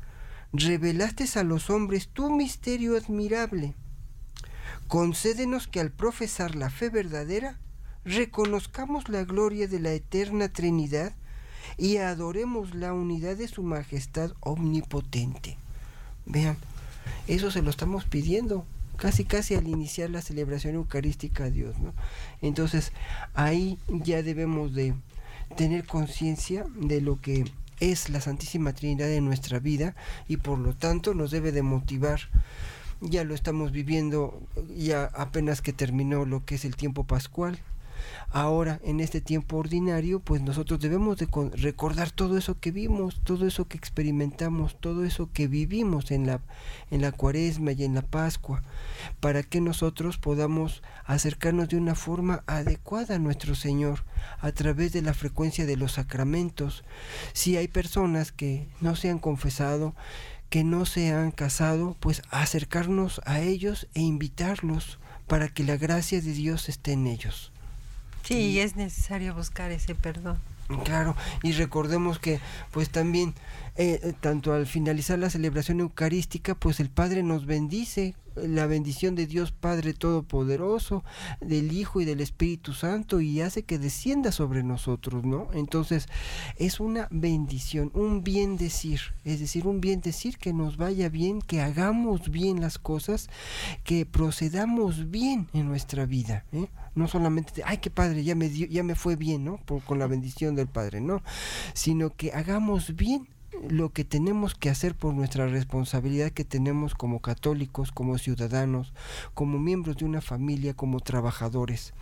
revelaste 0.53 1.25
a 1.37 1.43
los 1.43 1.69
hombres 1.69 2.07
tu 2.07 2.29
misterio 2.29 2.95
admirable. 2.95 3.75
Concédenos 4.87 5.67
que 5.67 5.81
al 5.81 5.91
profesar 5.91 6.55
la 6.55 6.69
fe 6.69 6.89
verdadera, 6.89 7.59
reconozcamos 8.05 9.09
la 9.09 9.25
gloria 9.25 9.67
de 9.67 9.81
la 9.81 9.91
eterna 9.91 10.47
Trinidad 10.47 11.13
y 11.77 11.97
adoremos 11.97 12.73
la 12.73 12.93
unidad 12.93 13.35
de 13.35 13.49
su 13.49 13.63
majestad 13.63 14.31
omnipotente. 14.39 15.57
Vean, 16.25 16.55
eso 17.27 17.51
se 17.51 17.61
lo 17.61 17.69
estamos 17.69 18.05
pidiendo 18.05 18.65
casi 18.97 19.25
casi 19.25 19.55
al 19.55 19.67
iniciar 19.67 20.09
la 20.09 20.21
celebración 20.21 20.75
eucarística 20.75 21.45
a 21.45 21.49
Dios, 21.49 21.77
¿no? 21.79 21.93
Entonces, 22.41 22.91
ahí 23.33 23.77
ya 23.87 24.23
debemos 24.23 24.73
de 24.73 24.93
tener 25.57 25.85
conciencia 25.85 26.65
de 26.75 27.01
lo 27.01 27.19
que 27.21 27.45
es 27.79 28.09
la 28.09 28.21
Santísima 28.21 28.73
Trinidad 28.73 29.11
en 29.11 29.25
nuestra 29.25 29.59
vida 29.59 29.95
y 30.27 30.37
por 30.37 30.57
lo 30.59 30.73
tanto 30.73 31.13
nos 31.13 31.31
debe 31.31 31.51
de 31.51 31.63
motivar. 31.63 32.21
Ya 33.01 33.25
lo 33.25 33.35
estamos 33.35 33.71
viviendo, 33.71 34.41
ya 34.75 35.05
apenas 35.13 35.61
que 35.61 35.73
terminó 35.73 36.25
lo 36.25 36.45
que 36.45 36.55
es 36.55 36.63
el 36.63 36.77
tiempo 36.77 37.03
pascual, 37.03 37.59
Ahora, 38.35 38.79
en 38.83 38.99
este 38.99 39.21
tiempo 39.21 39.57
ordinario, 39.57 40.19
pues 40.19 40.41
nosotros 40.41 40.79
debemos 40.79 41.19
de 41.19 41.27
recordar 41.55 42.09
todo 42.09 42.35
eso 42.35 42.59
que 42.59 42.71
vimos, 42.71 43.21
todo 43.23 43.45
eso 43.45 43.67
que 43.67 43.77
experimentamos, 43.77 44.75
todo 44.81 45.05
eso 45.05 45.29
que 45.31 45.47
vivimos 45.47 46.09
en 46.09 46.25
la, 46.25 46.41
en 46.89 47.03
la 47.03 47.11
cuaresma 47.11 47.73
y 47.73 47.83
en 47.83 47.93
la 47.93 48.01
Pascua, 48.01 48.63
para 49.19 49.43
que 49.43 49.61
nosotros 49.61 50.17
podamos 50.17 50.81
acercarnos 51.05 51.69
de 51.69 51.77
una 51.77 51.93
forma 51.93 52.43
adecuada 52.47 53.17
a 53.17 53.19
nuestro 53.19 53.53
Señor 53.53 54.03
a 54.39 54.51
través 54.51 54.93
de 54.93 55.03
la 55.03 55.13
frecuencia 55.13 55.67
de 55.67 55.77
los 55.77 55.91
sacramentos. 55.91 56.83
Si 57.33 57.55
hay 57.55 57.67
personas 57.67 58.31
que 58.31 58.67
no 58.81 58.95
se 58.95 59.11
han 59.11 59.19
confesado, 59.19 59.93
que 60.49 60.63
no 60.63 60.87
se 60.87 61.13
han 61.13 61.29
casado, 61.29 61.95
pues 61.99 62.23
acercarnos 62.31 63.21
a 63.25 63.41
ellos 63.41 63.87
e 63.93 64.01
invitarlos 64.01 64.97
para 65.27 65.49
que 65.49 65.63
la 65.63 65.77
gracia 65.77 66.19
de 66.19 66.31
Dios 66.31 66.67
esté 66.67 66.93
en 66.93 67.05
ellos. 67.05 67.52
Sí, 68.23 68.59
es 68.59 68.75
necesario 68.75 69.33
buscar 69.35 69.71
ese 69.71 69.95
perdón. 69.95 70.39
Claro, 70.85 71.15
y 71.43 71.51
recordemos 71.51 72.19
que 72.19 72.39
pues 72.71 72.89
también 72.89 73.33
eh, 73.75 73.99
eh, 74.03 74.13
tanto 74.19 74.53
al 74.53 74.67
finalizar 74.67 75.17
la 75.17 75.29
celebración 75.29 75.79
eucarística, 75.79 76.53
pues 76.53 76.79
el 76.79 76.89
Padre 76.89 77.23
nos 77.23 77.45
bendice 77.45 78.15
la 78.35 78.65
bendición 78.67 79.15
de 79.15 79.27
Dios 79.27 79.51
Padre 79.51 79.93
Todopoderoso, 79.93 81.03
del 81.41 81.71
Hijo 81.71 82.01
y 82.01 82.05
del 82.05 82.21
Espíritu 82.21 82.73
Santo 82.73 83.21
y 83.21 83.41
hace 83.41 83.63
que 83.63 83.79
descienda 83.79 84.31
sobre 84.31 84.63
nosotros, 84.63 85.23
¿no? 85.23 85.47
Entonces 85.53 86.07
es 86.57 86.79
una 86.79 87.07
bendición, 87.11 87.91
un 87.93 88.23
bien 88.23 88.57
decir, 88.57 89.01
es 89.23 89.39
decir, 89.39 89.67
un 89.67 89.81
bien 89.81 90.01
decir 90.01 90.37
que 90.37 90.53
nos 90.53 90.77
vaya 90.77 91.09
bien, 91.09 91.41
que 91.41 91.61
hagamos 91.61 92.29
bien 92.29 92.61
las 92.61 92.77
cosas, 92.79 93.29
que 93.83 94.05
procedamos 94.05 95.09
bien 95.09 95.47
en 95.53 95.67
nuestra 95.67 96.05
vida, 96.05 96.45
¿eh? 96.51 96.67
No 96.95 97.07
solamente, 97.07 97.63
ay, 97.65 97.79
qué 97.79 97.89
padre, 97.89 98.23
ya 98.23 98.35
me, 98.35 98.49
dio, 98.49 98.67
ya 98.67 98.83
me 98.83 98.93
fue 98.93 99.15
bien, 99.15 99.43
¿no? 99.43 99.59
Con 99.87 99.97
la 99.97 100.05
bendición 100.05 100.55
del 100.55 100.67
Padre, 100.67 101.01
no, 101.01 101.23
sino 101.73 102.15
que 102.15 102.33
hagamos 102.33 102.95
bien 102.95 103.27
lo 103.69 103.89
que 103.91 104.03
tenemos 104.03 104.55
que 104.55 104.69
hacer 104.69 104.95
por 104.95 105.13
nuestra 105.13 105.47
responsabilidad 105.47 106.31
que 106.31 106.45
tenemos 106.45 106.95
como 106.95 107.21
católicos, 107.21 107.91
como 107.91 108.17
ciudadanos, 108.17 108.93
como 109.33 109.59
miembros 109.59 109.97
de 109.97 110.05
una 110.05 110.21
familia, 110.21 110.73
como 110.73 110.99
trabajadores. 110.99 111.93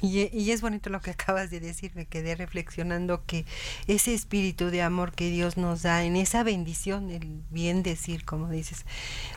Y, 0.00 0.50
es 0.50 0.60
bonito 0.62 0.90
lo 0.90 1.00
que 1.00 1.10
acabas 1.12 1.50
de 1.50 1.60
decir, 1.60 1.92
me 1.94 2.06
quedé 2.06 2.34
reflexionando 2.34 3.24
que 3.26 3.44
ese 3.86 4.14
espíritu 4.14 4.70
de 4.70 4.82
amor 4.82 5.12
que 5.12 5.30
Dios 5.30 5.56
nos 5.56 5.82
da 5.82 6.04
en 6.04 6.16
esa 6.16 6.42
bendición, 6.42 7.10
el 7.10 7.42
bien 7.50 7.82
decir, 7.82 8.24
como 8.24 8.48
dices, 8.48 8.84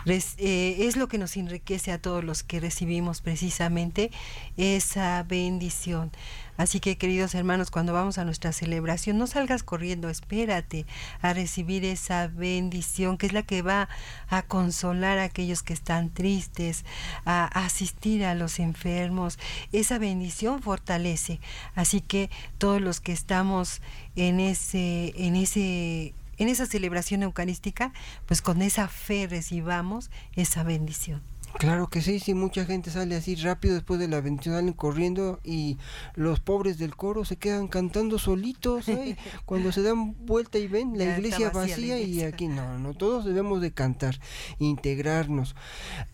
eh, 0.05 0.75
es 0.79 0.95
lo 0.95 1.07
que 1.07 1.17
nos 1.17 1.35
enriquece 1.37 1.91
a 1.91 2.01
todos 2.01 2.23
los 2.23 2.43
que 2.43 2.59
recibimos 2.59 3.21
precisamente 3.21 4.11
esa 4.57 5.23
bendición. 5.23 6.11
Así 6.57 6.79
que 6.79 6.97
queridos 6.97 7.35
hermanos, 7.35 7.71
cuando 7.71 7.93
vamos 7.93 8.17
a 8.17 8.25
nuestra 8.25 8.53
celebración, 8.53 9.17
no 9.17 9.27
salgas 9.27 9.63
corriendo, 9.63 10.09
espérate 10.09 10.85
a 11.21 11.33
recibir 11.33 11.83
esa 11.85 12.27
bendición 12.27 13.17
que 13.17 13.27
es 13.27 13.33
la 13.33 13.43
que 13.43 13.61
va 13.61 13.89
a 14.29 14.41
consolar 14.43 15.17
a 15.17 15.23
aquellos 15.23 15.63
que 15.63 15.73
están 15.73 16.09
tristes, 16.09 16.85
a 17.25 17.45
asistir 17.65 18.23
a 18.25 18.35
los 18.35 18.59
enfermos. 18.59 19.37
Esa 19.71 19.97
bendición 19.97 20.61
fortalece. 20.61 21.39
Así 21.75 22.01
que 22.01 22.29
todos 22.57 22.81
los 22.81 23.01
que 23.01 23.11
estamos 23.11 23.81
en 24.15 24.39
ese, 24.39 25.13
en 25.17 25.35
ese 25.35 26.13
en 26.37 26.49
esa 26.49 26.65
celebración 26.65 27.23
eucarística, 27.23 27.93
pues 28.25 28.41
con 28.41 28.61
esa 28.61 28.89
fe 28.89 29.25
recibamos 29.25 30.11
esa 30.35 30.63
bendición. 30.63 31.21
Claro 31.57 31.87
que 31.87 32.01
sí, 32.01 32.19
sí, 32.19 32.33
mucha 32.33 32.65
gente 32.65 32.91
sale 32.91 33.15
así 33.15 33.35
rápido 33.35 33.75
después 33.75 33.97
de 33.99 34.09
la 34.09 34.19
bendición, 34.19 34.55
salen 34.55 34.73
corriendo 34.73 35.39
y 35.43 35.77
los 36.13 36.41
pobres 36.41 36.77
del 36.77 36.95
coro 36.95 37.23
se 37.23 37.37
quedan 37.37 37.69
cantando 37.69 38.19
solitos, 38.19 38.89
¿eh? 38.89 39.17
cuando 39.45 39.71
se 39.71 39.81
dan 39.81 40.15
vuelta 40.25 40.57
y 40.57 40.67
ven 40.67 40.97
la 40.97 41.05
iglesia 41.05 41.51
vacía, 41.51 41.99
y 41.99 42.21
aquí 42.23 42.49
no, 42.49 42.77
no, 42.77 42.93
todos 42.93 43.23
debemos 43.23 43.61
de 43.61 43.71
cantar, 43.71 44.19
integrarnos. 44.59 45.55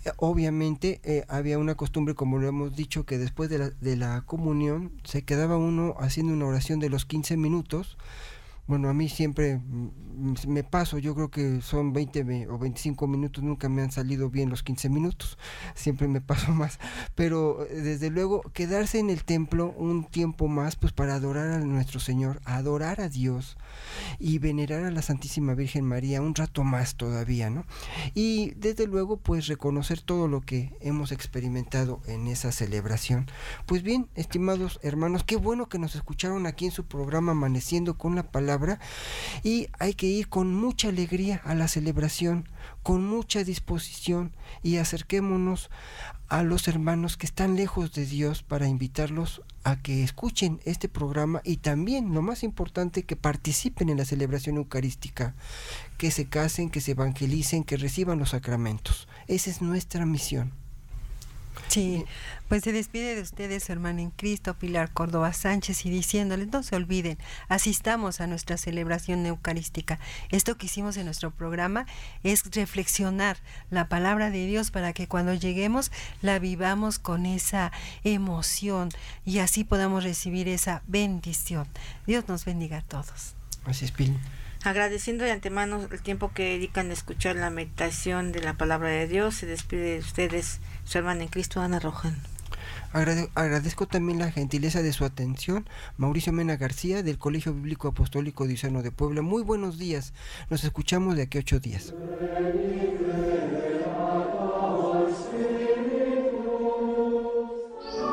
Eh, 0.06 0.12
obviamente 0.18 1.02
eh, 1.04 1.26
había 1.28 1.58
una 1.58 1.76
costumbre, 1.76 2.14
como 2.14 2.38
lo 2.38 2.48
hemos 2.48 2.76
dicho, 2.76 3.06
que 3.06 3.18
después 3.18 3.50
de 3.50 3.58
la, 3.58 3.70
de 3.72 3.98
la 3.98 4.22
comunión 4.22 4.92
se 5.04 5.24
quedaba 5.24 5.58
uno 5.58 5.96
haciendo 6.00 6.34
una 6.34 6.46
oración 6.46 6.80
de 6.80 6.90
los 6.90 7.06
15 7.06 7.38
minutos, 7.38 7.98
bueno, 8.72 8.88
a 8.88 8.94
mí 8.94 9.10
siempre 9.10 9.60
me 10.48 10.64
paso, 10.64 10.98
yo 10.98 11.14
creo 11.14 11.30
que 11.30 11.60
son 11.62 11.92
20 11.92 12.48
o 12.48 12.58
25 12.58 13.06
minutos, 13.06 13.44
nunca 13.44 13.68
me 13.68 13.82
han 13.82 13.92
salido 13.92 14.30
bien 14.30 14.50
los 14.50 14.64
15 14.64 14.88
minutos, 14.88 15.38
siempre 15.76 16.08
me 16.08 16.22
paso 16.22 16.52
más, 16.54 16.80
pero 17.14 17.66
eh, 17.66 17.82
desde 17.82 18.10
luego 18.10 18.44
quedarse 18.54 19.00
en 19.00 19.10
el 19.10 19.26
templo 19.26 19.74
un 19.78 20.06
tiempo 20.06 20.48
más, 20.48 20.78
pues 20.78 20.94
para 20.94 21.16
adorar 21.16 21.50
a 21.52 21.60
nuestro 21.60 22.00
Señor, 22.00 22.40
adorar 22.46 23.02
a 23.02 23.10
Dios 23.10 23.58
y 24.20 24.38
venerar 24.38 24.86
a 24.86 24.92
la 24.92 25.02
Santísima 25.02 25.54
Virgen 25.54 25.84
María 25.84 26.22
un 26.22 26.34
rato 26.34 26.64
más 26.64 26.96
todavía, 26.96 27.50
¿no? 27.50 27.66
Y 28.14 28.52
desde 28.56 28.88
luego, 28.88 29.18
pues 29.18 29.48
reconocer 29.48 30.00
todo 30.00 30.30
lo 30.30 30.40
que 30.40 30.78
hemos 30.80 31.12
experimentado 31.12 32.00
en 32.08 32.28
esa 32.28 32.54
celebración. 32.54 33.26
Pues 33.66 33.84
bien, 33.84 34.08
estimados 34.16 34.80
hermanos, 34.82 35.26
qué 35.26 35.36
bueno 35.36 35.68
que 35.68 35.78
nos 35.78 35.96
escucharon 35.96 36.46
aquí 36.46 36.66
en 36.66 36.72
su 36.72 36.86
programa 36.86 37.34
Amaneciendo 37.34 37.98
con 37.98 38.16
la 38.16 38.32
Palabra 38.32 38.61
y 39.44 39.68
hay 39.80 39.94
que 39.94 40.08
ir 40.08 40.30
con 40.30 40.54
mucha 40.54 40.90
alegría 40.90 41.42
a 41.44 41.56
la 41.56 41.68
celebración, 41.68 42.48
con 42.84 43.06
mucha 43.06 43.44
disposición 43.44 44.36
y 44.64 44.78
acerquémonos 44.78 45.70
a 46.30 46.44
los 46.44 46.68
hermanos 46.68 47.18
que 47.18 47.26
están 47.26 47.56
lejos 47.56 47.92
de 47.94 48.06
Dios 48.06 48.42
para 48.42 48.68
invitarlos 48.68 49.42
a 49.64 49.82
que 49.82 50.04
escuchen 50.04 50.62
este 50.66 50.88
programa 50.88 51.42
y 51.44 51.58
también, 51.58 52.14
lo 52.14 52.22
más 52.22 52.44
importante, 52.44 53.04
que 53.04 53.16
participen 53.16 53.90
en 53.90 53.98
la 53.98 54.06
celebración 54.06 54.58
eucarística, 54.58 55.36
que 55.98 56.10
se 56.10 56.30
casen, 56.30 56.70
que 56.70 56.82
se 56.82 56.92
evangelicen, 56.92 57.64
que 57.64 57.78
reciban 57.78 58.18
los 58.18 58.30
sacramentos. 58.30 59.08
Esa 59.28 59.50
es 59.50 59.62
nuestra 59.62 60.06
misión. 60.06 60.61
Sí, 61.68 62.06
pues 62.48 62.64
se 62.64 62.72
despide 62.72 63.16
de 63.16 63.22
ustedes, 63.22 63.70
hermano 63.70 64.00
en 64.00 64.10
Cristo, 64.12 64.54
Pilar 64.56 64.92
Córdoba 64.92 65.34
Sánchez, 65.34 65.86
y 65.86 65.90
diciéndoles, 65.90 66.48
no 66.48 66.64
se 66.64 66.76
olviden, 66.76 67.18
asistamos 67.48 68.20
a 68.22 68.28
nuestra 68.28 68.58
celebración 68.58 69.26
eucarística. 69.26 70.00
Esto 70.32 70.58
que 70.58 70.66
hicimos 70.66 70.98
en 70.98 71.06
nuestro 71.06 71.32
programa 71.32 71.86
es 72.24 72.44
reflexionar 72.52 73.38
la 73.70 73.88
palabra 73.88 74.32
de 74.32 74.46
Dios 74.46 74.72
para 74.72 74.94
que 74.94 75.08
cuando 75.08 75.34
lleguemos 75.34 75.92
la 76.22 76.40
vivamos 76.40 77.00
con 77.00 77.26
esa 77.26 77.72
emoción 78.04 78.90
y 79.26 79.40
así 79.40 79.64
podamos 79.64 80.04
recibir 80.04 80.48
esa 80.48 80.82
bendición. 80.88 81.68
Dios 82.06 82.28
nos 82.28 82.46
bendiga 82.46 82.80
a 82.80 82.82
todos. 82.82 83.36
Así 83.66 83.86
es, 83.86 83.92
Pil 83.92 84.18
agradeciendo 84.64 85.24
de 85.24 85.32
antemano 85.32 85.88
el 85.92 86.02
tiempo 86.02 86.32
que 86.34 86.44
dedican 86.44 86.90
a 86.90 86.94
escuchar 86.94 87.36
la 87.36 87.50
meditación 87.50 88.32
de 88.32 88.42
la 88.42 88.54
palabra 88.54 88.90
de 88.90 89.08
Dios. 89.08 89.36
Se 89.36 89.46
despide 89.46 89.94
de 89.94 90.00
ustedes 90.00 90.60
su 90.86 90.98
hermana 90.98 91.24
en 91.24 91.30
Cristo, 91.30 91.62
Ana 91.62 91.80
Rojan. 91.80 92.16
agradezco 92.94 93.88
también 93.88 94.20
la 94.20 94.32
gentileza 94.32 94.82
de 94.82 94.94
su 94.94 95.06
atención, 95.06 95.68
Mauricio 95.98 96.34
Mena 96.34 96.58
García, 96.58 97.04
del 97.04 97.18
Colegio 97.18 97.54
Bíblico 97.54 97.88
Apostólico 97.88 98.48
Diocesano 98.48 98.82
de 98.82 98.92
Puebla. 98.92 99.22
Muy 99.22 99.44
buenos 99.44 99.78
días, 99.78 100.14
nos 100.50 100.64
escuchamos 100.64 101.16
de 101.16 101.24
aquí 101.24 101.38
a 101.38 101.42
ocho 101.42 101.60
días. 101.60 101.94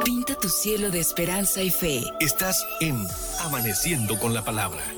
Pinta 0.05 0.35
tu 0.41 0.49
cielo 0.49 0.91
de 0.91 1.01
esperanza 1.01 1.63
y 1.63 1.71
fe. 1.71 2.03
Estás 2.21 2.65
en 2.81 2.97
Amaneciendo 3.45 4.19
con 4.19 4.33
la 4.35 4.45
Palabra 4.45 4.98